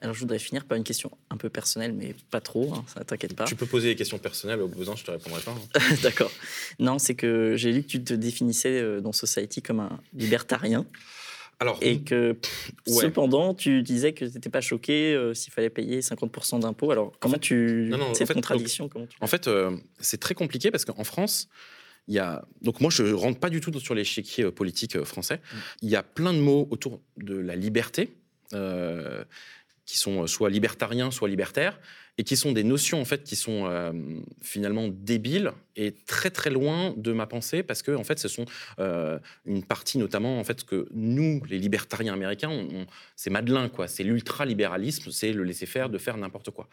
Alors, 0.00 0.14
je 0.14 0.20
voudrais 0.20 0.38
finir 0.38 0.66
par 0.66 0.76
une 0.76 0.84
question 0.84 1.10
un 1.30 1.36
peu 1.38 1.48
personnelle, 1.48 1.94
mais 1.94 2.14
pas 2.30 2.42
trop, 2.42 2.74
hein, 2.74 2.84
ça 2.92 3.02
t'inquiète 3.02 3.34
pas. 3.34 3.44
Tu 3.44 3.56
peux 3.56 3.66
poser 3.66 3.88
des 3.88 3.96
questions 3.96 4.18
personnelles, 4.18 4.60
au 4.60 4.68
besoin, 4.68 4.94
je 4.94 5.04
te 5.04 5.10
répondrai 5.10 5.40
pas. 5.40 5.52
Hein. 5.74 5.80
D'accord. 6.02 6.30
Non, 6.78 6.98
c'est 6.98 7.14
que 7.14 7.56
j'ai 7.56 7.72
lu 7.72 7.82
que 7.82 7.88
tu 7.88 8.04
te 8.04 8.12
définissais 8.12 8.80
euh, 8.80 9.00
dans 9.00 9.12
Society 9.12 9.62
comme 9.62 9.80
un 9.80 10.00
libertarien. 10.12 10.86
Alors, 11.58 11.78
et 11.80 12.02
que 12.02 12.36
cependant, 12.86 13.54
tu 13.54 13.82
disais 13.82 14.12
que 14.12 14.26
tu 14.26 14.34
n'étais 14.34 14.50
pas 14.50 14.60
choqué 14.60 15.14
euh, 15.14 15.32
s'il 15.32 15.50
fallait 15.50 15.70
payer 15.70 16.00
50% 16.00 16.60
d'impôts. 16.60 16.90
Alors, 16.90 17.14
comment 17.18 17.38
tu. 17.38 17.88
Non, 17.90 17.96
non, 17.96 18.12
cette 18.12 18.34
contradiction, 18.34 18.90
comment 18.90 19.06
tu... 19.06 19.16
En 19.22 19.26
fait, 19.26 19.48
euh, 19.48 19.74
c'est 19.98 20.20
très 20.20 20.34
compliqué 20.34 20.70
parce 20.70 20.84
qu'en 20.84 21.04
France, 21.04 21.48
il 22.08 22.14
y 22.14 22.18
a. 22.18 22.44
Donc, 22.60 22.82
moi, 22.82 22.90
je 22.90 23.04
ne 23.04 23.14
rentre 23.14 23.40
pas 23.40 23.48
du 23.48 23.62
tout 23.62 23.72
sur 23.80 23.94
l'échiquier 23.94 24.50
politique 24.50 25.02
français. 25.04 25.36
Mm. 25.36 25.56
Il 25.80 25.88
y 25.88 25.96
a 25.96 26.02
plein 26.02 26.34
de 26.34 26.40
mots 26.40 26.68
autour 26.70 27.00
de 27.16 27.38
la 27.38 27.56
liberté 27.56 28.10
qui 29.86 29.98
sont 29.98 30.24
euh, 30.24 30.26
soit 30.26 30.50
libertariens, 30.50 31.10
soit 31.10 31.28
libertaires, 31.28 31.78
et 32.18 32.24
qui 32.24 32.36
sont 32.36 32.52
des 32.52 32.64
notions 32.64 33.00
en 33.00 33.04
fait 33.04 33.22
qui 33.22 33.36
sont 33.36 33.66
euh, 33.66 33.92
finalement 34.40 34.88
débiles 34.88 35.52
et 35.76 35.92
très 35.92 36.30
très 36.30 36.48
loin 36.48 36.94
de 36.96 37.12
ma 37.12 37.26
pensée 37.26 37.62
parce 37.62 37.82
que 37.82 37.92
en 37.92 38.04
fait 38.04 38.18
ce 38.18 38.26
sont 38.26 38.46
euh, 38.78 39.18
une 39.44 39.62
partie 39.62 39.98
notamment 39.98 40.40
en 40.40 40.44
fait 40.44 40.64
que 40.64 40.88
nous 40.92 41.42
les 41.50 41.58
libertariens 41.58 42.14
américains 42.14 42.66
c'est 43.16 43.28
Madeleine 43.28 43.68
quoi. 43.68 43.86
C'est 43.86 44.02
l'ultra 44.02 44.46
libéralisme 44.46 45.10
c'est 45.10 45.30
le 45.34 45.44
laisser 45.44 45.66
faire 45.66 45.90
de 45.90 45.98
faire 45.98 46.16
n'importe 46.16 46.50
quoi. 46.52 46.70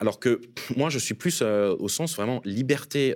Alors 0.00 0.18
que 0.18 0.40
moi 0.76 0.90
je 0.90 0.98
suis 0.98 1.14
plus 1.14 1.40
au 1.42 1.88
sens 1.88 2.16
vraiment 2.16 2.42
liberté 2.44 3.14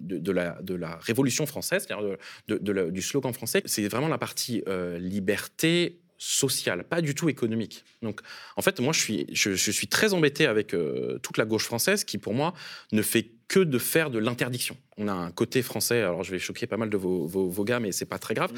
de, 0.00 0.32
la 0.32 0.96
révolution 0.96 1.46
française 1.46 1.86
c'est-à-dire 1.86 2.90
du 2.90 3.02
slogan 3.02 3.32
français. 3.32 3.62
C'est 3.64 3.86
vraiment 3.86 4.08
la 4.08 4.18
partie 4.18 4.64
liberté 4.98 6.00
social, 6.18 6.84
pas 6.84 7.00
du 7.00 7.14
tout 7.14 7.28
économique. 7.28 7.84
Donc, 8.02 8.20
en 8.56 8.62
fait, 8.62 8.80
moi, 8.80 8.92
je 8.92 9.00
suis, 9.00 9.26
je, 9.32 9.54
suis 9.54 9.86
très 9.86 10.14
embêté 10.14 10.46
avec 10.46 10.74
euh, 10.74 11.18
toute 11.18 11.38
la 11.38 11.44
gauche 11.44 11.64
française 11.64 12.04
qui, 12.04 12.18
pour 12.18 12.34
moi, 12.34 12.54
ne 12.92 13.02
fait 13.02 13.30
que 13.48 13.60
de 13.60 13.78
faire 13.78 14.10
de 14.10 14.18
l'interdiction. 14.18 14.76
On 14.96 15.08
a 15.08 15.12
un 15.12 15.30
côté 15.30 15.62
français, 15.62 16.00
alors 16.00 16.24
je 16.24 16.32
vais 16.32 16.38
choquer 16.38 16.66
pas 16.66 16.76
mal 16.76 16.90
de 16.90 16.96
vos, 16.96 17.26
vos, 17.26 17.64
gars, 17.64 17.80
mais 17.80 17.92
c'est 17.92 18.06
pas 18.06 18.18
très 18.18 18.34
grave, 18.34 18.52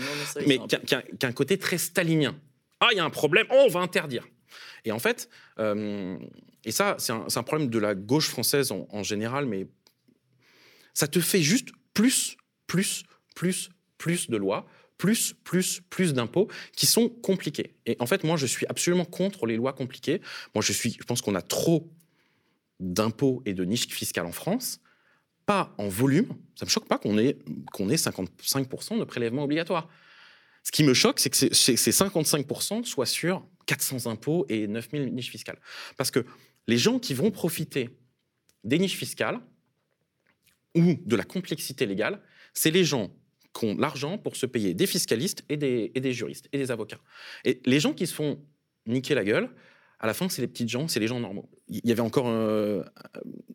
mais, 0.47 0.59
qui 0.87 0.95
a, 0.95 1.03
un 1.23 1.33
côté 1.33 1.59
très 1.59 1.79
stalinien. 1.79 2.39
Ah, 2.81 2.89
il 2.93 2.97
y 2.97 3.01
a 3.01 3.05
un 3.05 3.11
problème, 3.11 3.47
oh, 3.51 3.65
on 3.67 3.69
va 3.69 3.81
interdire. 3.81 4.27
Et 4.85 4.93
en 4.93 4.99
fait, 4.99 5.29
euh, 5.59 6.17
et 6.65 6.71
ça, 6.71 6.97
c'est 6.99 7.13
un, 7.13 7.43
problème 7.43 7.69
de 7.69 7.79
la 7.79 7.95
gauche 7.95 8.29
française 8.29 8.73
en, 8.73 8.87
en 8.91 9.03
général, 9.03 9.47
mais 9.47 9.67
ça 10.95 11.07
te 11.07 11.21
fait 11.21 11.43
juste 11.43 11.69
plus, 11.93 12.37
plus, 12.67 13.05
plus, 13.35 13.71
plus 13.99 14.31
de 14.31 14.37
lois, 14.37 14.67
plus, 14.99 15.35
plus, 15.45 15.81
plus 15.89 16.13
d'impôts 16.13 16.49
qui 16.77 16.87
sont 16.87 17.09
compliqués. 17.09 17.75
Et 17.87 17.97
en 18.01 18.07
fait, 18.07 18.25
moi, 18.25 18.37
je 18.37 18.47
suis 18.47 18.67
absolument 18.67 19.05
contre 19.05 19.47
les 19.47 19.57
lois 19.57 19.73
compliquées. 19.73 20.21
Moi, 20.55 20.63
je, 20.63 20.73
suis, 20.73 20.97
je 20.99 21.05
pense 21.05 21.23
qu'on 21.23 21.37
a 21.37 21.43
trop 21.43 21.89
d'impôts 22.81 23.43
et 23.47 23.55
de 23.55 23.65
niches 23.65 23.89
fiscales 23.89 24.27
en 24.27 24.33
France, 24.33 24.81
pas 25.47 25.75
en 25.79 25.89
volume. 25.89 26.29
Ça 26.57 26.67
me 26.67 26.71
choque 26.71 26.87
pas 26.87 26.99
qu'on 26.99 27.17
ait, 27.17 27.39
qu'on 27.73 27.89
ait 27.89 27.95
55% 27.95 28.99
de 28.99 29.05
prélèvements 29.05 29.45
obligatoires. 29.45 29.89
Ce 30.65 30.73
qui 30.73 30.83
me 30.83 30.93
choque, 30.93 31.21
c'est 31.21 31.31
que 31.31 31.37
ces 31.37 31.75
55% 31.75 32.85
soient 32.85 33.07
sur 33.07 33.47
400 33.67 34.11
impôts 34.11 34.45
et 34.49 34.67
9000 34.67 35.15
niches 35.15 35.31
fiscales. 35.31 35.59
Parce 35.97 36.11
que 36.11 36.27
les 36.67 36.77
gens 36.77 36.99
qui 36.99 37.15
vont 37.15 37.31
profiter 37.31 37.89
des 38.65 38.79
niches 38.79 38.97
fiscales 38.97 39.41
ou 40.75 40.99
de 41.07 41.17
la 41.17 41.25
complexité 41.25 41.87
légale, 41.87 42.21
c'est 42.53 42.71
les 42.71 42.85
gens 42.85 43.11
qui 43.59 43.65
ont 43.67 43.77
l'argent 43.77 44.19
pour 44.19 44.37
se 44.37 44.47
payer 44.47 44.75
des 44.75 44.87
fiscalistes 44.87 45.45
et 45.49 45.57
des, 45.57 45.91
et 45.95 46.01
des 46.01 46.13
juristes 46.13 46.49
et 46.53 46.59
des 46.59 46.71
avocats. 46.71 47.01
Et 47.45 47.61
les 47.65 47.81
gens 47.81 47.93
qui 47.93 48.07
se 48.07 48.15
font 48.15 48.39
niquer 48.87 49.15
la 49.15 49.25
gueule, 49.25 49.51
à 50.01 50.07
la 50.07 50.15
fin, 50.15 50.29
c'est 50.29 50.43
les 50.43 50.49
petites 50.49 50.69
gens, 50.69 50.87
c'est 50.87 51.01
les 51.01 51.09
gens 51.09 51.19
normaux. 51.19 51.49
Il 51.69 51.81
y 51.85 51.91
avait 51.91 52.01
encore 52.01 52.29
euh, 52.29 52.85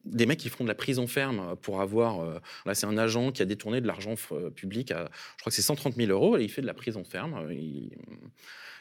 des 0.04 0.26
mecs 0.26 0.39
qui 0.39 0.49
font 0.49 0.66
de 0.66 0.70
la 0.70 0.76
prison 0.76 1.08
ferme 1.08 1.56
pour 1.62 1.80
avoir. 1.80 2.20
Euh, 2.20 2.39
là, 2.66 2.76
c'est 2.76 2.86
un 2.86 2.97
agent 2.97 3.32
qui 3.32 3.41
a 3.41 3.45
détourné 3.45 3.80
de 3.80 3.88
l'argent 3.88 4.16
euh, 4.34 4.49
public 4.49 4.91
à, 4.91 5.10
je 5.38 5.41
crois 5.41 5.51
que 5.51 5.56
c'est 5.56 5.62
130 5.62 5.95
000 5.95 6.12
euros, 6.12 6.38
et 6.38 6.43
il 6.43 6.49
fait 6.49 6.62
de 6.62 6.68
la 6.68 6.74
prison 6.74 7.06
ferme. 7.06 7.47
Il, 7.51 7.91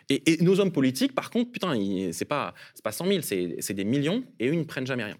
Et, 0.08 0.32
et 0.32 0.42
nos 0.42 0.58
hommes 0.58 0.72
politiques, 0.72 1.14
par 1.14 1.30
contre, 1.30 1.52
putain, 1.52 1.74
c'est 2.10 2.24
pas, 2.24 2.54
c'est 2.74 2.82
pas 2.82 2.90
100 2.92 3.06
000, 3.06 3.20
c'est 3.22 3.56
c'est 3.60 3.74
des 3.74 3.84
millions, 3.84 4.24
et 4.40 4.48
eux, 4.48 4.54
ils 4.54 4.58
ne 4.58 4.64
prennent 4.64 4.86
jamais 4.86 5.04
rien. 5.04 5.18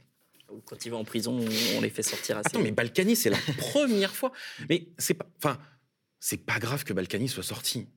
Quand 0.66 0.84
ils 0.84 0.90
vont 0.90 0.98
en 0.98 1.04
prison, 1.04 1.38
on 1.76 1.80
les 1.80 1.90
fait 1.90 2.02
sortir 2.02 2.38
assez. 2.38 2.48
Attends, 2.48 2.60
mais 2.60 2.72
Balkany, 2.72 3.14
c'est 3.14 3.30
la 3.30 3.38
première 3.58 4.14
fois. 4.14 4.32
Mais 4.68 4.88
c'est 4.98 5.14
pas, 5.14 5.26
enfin, 5.38 5.58
c'est 6.22 6.36
pas 6.36 6.60
grave 6.60 6.84
que 6.84 6.92
Balkany 6.92 7.28
soit 7.28 7.42
sorti. 7.42 7.88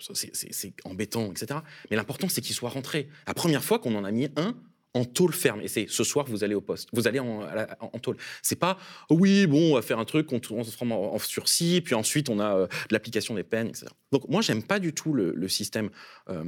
C'est- 0.00 0.74
embêtant, 0.84 1.30
etc. 1.30 1.60
Mais 1.90 1.96
l'important, 1.96 2.28
c'est 2.28 2.40
qu'il 2.40 2.54
soit 2.54 2.70
rentré. 2.70 3.08
La 3.26 3.34
première 3.34 3.62
fois 3.62 3.78
qu'on 3.78 3.94
en 3.94 4.04
a 4.04 4.10
mis 4.10 4.28
un 4.36 4.56
en 4.94 5.04
tôle 5.04 5.32
ferme. 5.32 5.60
Et 5.60 5.68
c'est 5.68 5.86
ce 5.88 6.02
soir, 6.02 6.26
vous 6.28 6.42
allez 6.42 6.56
au 6.56 6.60
poste. 6.60 6.88
Vous 6.92 7.06
allez 7.06 7.20
en, 7.20 7.42
en, 7.80 7.98
tôle. 8.00 8.16
C'est 8.42 8.56
pas, 8.56 8.78
oh 9.10 9.16
oui, 9.20 9.46
bon, 9.46 9.72
on 9.72 9.74
va 9.76 9.82
faire 9.82 10.00
un 10.00 10.04
truc, 10.04 10.32
on, 10.32 10.42
se 10.42 10.48
transforme 10.48 10.92
en, 10.92 11.18
sursis, 11.20 11.80
puis 11.80 11.94
ensuite, 11.94 12.28
on 12.28 12.40
a 12.40 12.56
euh, 12.56 12.66
l'application 12.90 13.34
des 13.34 13.44
peines, 13.44 13.68
etc. 13.68 13.86
Donc, 14.10 14.28
moi, 14.28 14.42
j'aime 14.42 14.64
pas 14.64 14.80
du 14.80 14.92
tout 14.92 15.12
le, 15.12 15.48
système 15.48 15.90
euh, 16.30 16.44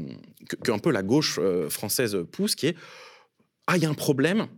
peu 0.83 0.91
la 0.91 1.05
gauche 1.05 1.39
euh, 1.41 1.71
française 1.71 2.19
pousse, 2.33 2.57
qui 2.57 2.67
est, 2.69 2.77
ah, 3.69 3.77
il 3.77 3.85
y 3.85 3.87
a 3.87 3.91
un 3.91 3.95
problème. 3.95 4.49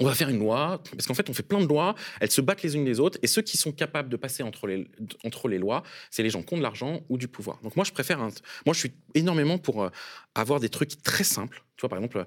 On 0.00 0.04
va 0.04 0.14
faire 0.14 0.28
une 0.28 0.38
loi, 0.38 0.82
parce 0.92 1.06
qu'en 1.06 1.14
fait, 1.14 1.28
on 1.28 1.34
fait 1.34 1.42
plein 1.42 1.60
de 1.60 1.66
lois, 1.66 1.94
elles 2.20 2.30
se 2.30 2.40
battent 2.40 2.62
les 2.62 2.76
unes 2.76 2.84
les 2.84 3.00
autres, 3.00 3.18
et 3.22 3.26
ceux 3.26 3.42
qui 3.42 3.56
sont 3.56 3.72
capables 3.72 4.08
de 4.08 4.16
passer 4.16 4.42
entre 4.42 4.66
les, 4.66 4.86
entre 5.24 5.48
les 5.48 5.58
lois, 5.58 5.82
c'est 6.10 6.22
les 6.22 6.30
gens 6.30 6.42
qui 6.42 6.54
ont 6.54 6.58
de 6.58 6.62
l'argent 6.62 7.00
ou 7.08 7.18
du 7.18 7.28
pouvoir. 7.28 7.60
Donc 7.62 7.74
moi, 7.76 7.84
je 7.84 7.92
préfère, 7.92 8.20
un- 8.20 8.30
moi, 8.64 8.74
je 8.74 8.78
suis 8.78 8.92
énormément 9.14 9.58
pour 9.58 9.82
euh, 9.82 9.90
avoir 10.34 10.60
des 10.60 10.68
trucs 10.68 11.02
très 11.02 11.24
simples. 11.24 11.64
Tu 11.76 11.80
vois, 11.82 11.88
par 11.88 11.98
exemple, 11.98 12.24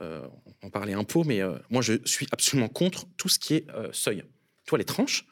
euh, 0.00 0.26
on 0.62 0.70
parlait 0.70 0.92
impôts, 0.92 1.24
mais 1.24 1.40
euh, 1.40 1.56
moi, 1.70 1.80
je 1.80 1.94
suis 2.04 2.26
absolument 2.32 2.68
contre 2.68 3.06
tout 3.16 3.28
ce 3.28 3.38
qui 3.38 3.54
est 3.54 3.66
seuil. 3.92 4.22
Tu 4.64 4.70
vois, 4.70 4.78
les 4.78 4.84
tranches, 4.84 5.24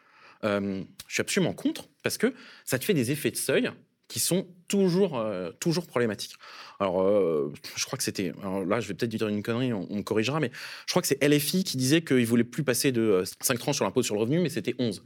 je 0.43 0.85
suis 1.09 1.20
absolument 1.20 1.55
contre, 1.55 1.89
parce 2.03 2.18
que 2.18 2.35
ça 2.64 2.78
te 2.78 2.85
fait 2.85 2.95
des 2.95 3.11
effets 3.11 3.30
de 3.30 3.37
seuil 3.37 3.70
qui 4.09 4.20
sont 4.20 4.46
toujours, 4.68 5.18
euh, 5.18 5.50
toujours 5.61 5.86
problématiques. 5.86 6.34
Alors, 6.78 7.02
euh, 7.02 7.52
je 7.76 7.84
crois 7.84 7.96
que 7.96 8.02
c'était. 8.02 8.32
Alors 8.42 8.64
là, 8.64 8.80
je 8.80 8.88
vais 8.88 8.94
peut-être 8.94 9.11
dire 9.11 9.28
une 9.28 9.42
connerie, 9.42 9.72
on, 9.72 9.86
me 9.90 10.02
corrigera, 10.02 10.40
mais 10.40 10.50
je 10.86 10.92
crois 10.92 11.02
que 11.02 11.09
c'est 11.09 11.22
LFI 11.26 11.64
qui 11.64 11.76
disait 11.76 12.02
qu'il 12.02 12.26
voulait 12.26 12.44
plus 12.44 12.64
passer 12.64 12.92
de 12.92 13.24
5 13.40 13.59
tranches 13.59 13.76
sur 13.76 13.84
l'impôt 13.84 14.02
sur 14.02 14.14
le 14.14 14.20
revenu, 14.20 14.40
mais 14.40 14.50
c'était 14.50 14.74
11. 14.78 15.02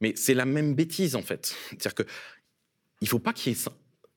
Mais 0.00 0.14
c'est 0.16 0.34
la 0.34 0.44
même 0.44 0.74
bêtise, 0.74 1.14
en 1.14 1.22
fait. 1.22 1.54
C'est-à-dire 1.70 1.94
que 1.94 2.02
il 3.00 3.08
faut 3.08 3.18
pas 3.18 3.32
qu'il 3.32 3.52
y 3.52 3.56
ait 3.56 3.58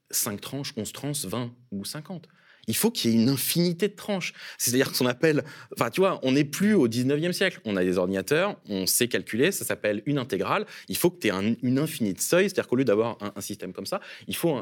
5 0.09 0.41
tranches, 0.41 0.73
11 0.76 0.91
tranches, 0.91 1.26
20 1.26 1.53
ou 1.71 1.86
50. 1.86 2.28
Il 2.68 2.76
faut 2.76 2.91
qu'il 2.91 3.11
y 3.11 3.13
ait 3.13 3.22
une 3.22 3.30
infinité 3.30 3.88
de 3.88 3.95
tranches. 3.95 4.34
C'est-à-dire 4.57 4.91
qu'on 4.91 5.05
appelle. 5.05 5.43
Enfin, 5.74 5.89
tu 5.89 6.01
vois, 6.01 6.20
on 6.24 6.32
n'est 6.32 6.43
plus 6.43 6.74
au 6.74 6.88
19e 6.88 7.32
siècle. 7.32 7.59
On 7.66 7.76
a 7.76 7.84
des 7.84 7.97
ordinateurs, 7.97 8.57
on 8.68 8.86
sait 8.86 9.07
calculer, 9.07 9.51
ça 9.51 9.66
s'appelle 9.66 10.01
une 10.05 10.18
intégrale. 10.18 10.66
Il 10.88 10.97
faut 10.97 11.09
que 11.09 11.20
tu 11.20 11.28
aies 11.28 11.57
une 11.61 11.80
infinie 11.80 12.13
de 12.13 12.22
seuils. 12.22 12.49
C'est-à-dire 12.49 12.68
qu'au 12.68 12.76
lieu 12.76 12.86
d'avoir 12.86 13.18
un, 13.36 13.41
système 13.41 13.74
comme 13.74 13.86
ça, 13.86 14.01
il 14.28 14.36
faut. 14.36 14.61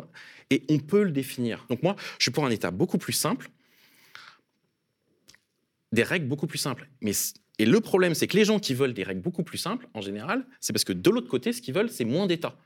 Et 0.50 0.64
on 0.70 0.80
peut 0.80 1.04
le 1.04 1.12
définir. 1.12 1.66
Donc, 1.70 1.84
moi, 1.84 1.96
je 2.18 2.24
suis 2.24 2.32
pour 2.32 2.46
un 2.46 2.52
État 2.52 2.72
beaucoup 2.72 2.98
plus 2.98 3.14
simple, 3.14 3.50
des 5.92 6.04
règles 6.04 6.28
beaucoup 6.28 6.48
plus 6.48 6.58
simples. 6.58 6.90
Mais 7.02 7.14
et 7.60 7.66
le 7.66 7.80
problème, 7.82 8.16
c'est 8.16 8.28
que 8.28 8.36
les 8.36 8.46
gens 8.46 8.60
qui 8.60 8.74
veulent 8.74 8.94
des 8.94 9.04
règles 9.04 9.22
beaucoup 9.22 9.44
plus 9.44 9.58
simples, 9.58 9.88
en 9.94 10.02
général, 10.02 10.46
c'est 10.60 10.74
parce 10.74 10.84
que 10.84 10.94
de 10.94 11.10
l'autre 11.10 11.30
côté, 11.30 11.54
ce 11.54 11.62
qu'ils 11.62 11.74
veulent, 11.74 11.90
c'est 11.90 12.06
moins 12.06 12.26
d'État 12.26 12.58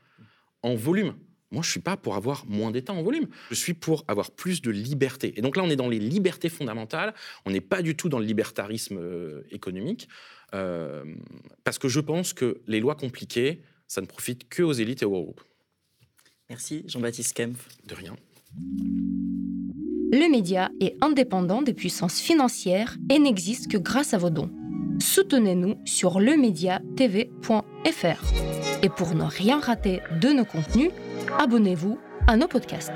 en 0.62 0.74
volume. 0.74 1.14
Moi, 1.50 1.62
je 1.62 1.70
suis 1.70 1.80
pas 1.80 1.96
pour 1.96 2.14
avoir 2.14 2.44
moins 2.46 2.70
d'État 2.70 2.92
en 2.92 3.02
volume. 3.02 3.26
Je 3.50 3.54
suis 3.54 3.74
pour 3.74 4.04
avoir 4.06 4.30
plus 4.30 4.60
de 4.60 4.70
liberté. 4.70 5.32
Et 5.36 5.40
donc 5.40 5.56
là, 5.56 5.62
on 5.62 5.70
est 5.70 5.76
dans 5.76 5.88
les 5.88 5.98
libertés 5.98 6.50
fondamentales. 6.50 7.14
On 7.46 7.50
n'est 7.50 7.62
pas 7.62 7.80
du 7.80 7.96
tout 7.96 8.10
dans 8.10 8.18
le 8.18 8.26
libertarisme 8.26 8.98
euh, 8.98 9.42
économique. 9.50 10.08
Euh, 10.54 11.04
parce 11.64 11.78
que 11.78 11.88
je 11.88 12.00
pense 12.00 12.34
que 12.34 12.60
les 12.66 12.80
lois 12.80 12.94
compliquées, 12.94 13.62
ça 13.86 14.00
ne 14.00 14.06
profite 14.06 14.48
que 14.48 14.62
aux 14.62 14.72
élites 14.72 15.02
et 15.02 15.06
aux 15.06 15.22
groupes. 15.22 15.42
Merci 16.50 16.84
Jean-Baptiste 16.86 17.34
Kempf. 17.34 17.68
De 17.86 17.94
rien. 17.94 18.16
Le 20.10 20.30
média 20.30 20.70
est 20.80 20.96
indépendant 21.02 21.62
des 21.62 21.74
puissances 21.74 22.20
financières 22.20 22.96
et 23.10 23.18
n'existe 23.18 23.70
que 23.70 23.76
grâce 23.76 24.14
à 24.14 24.18
vos 24.18 24.30
dons. 24.30 24.50
Soutenez-nous 25.00 25.76
sur 25.84 26.20
lemediatv.fr. 26.20 28.82
Et 28.82 28.88
pour 28.88 29.14
ne 29.14 29.24
rien 29.24 29.60
rater 29.60 30.00
de 30.20 30.28
nos 30.28 30.44
contenus, 30.44 30.90
abonnez-vous 31.38 31.98
à 32.26 32.36
nos 32.36 32.48
podcasts. 32.48 32.92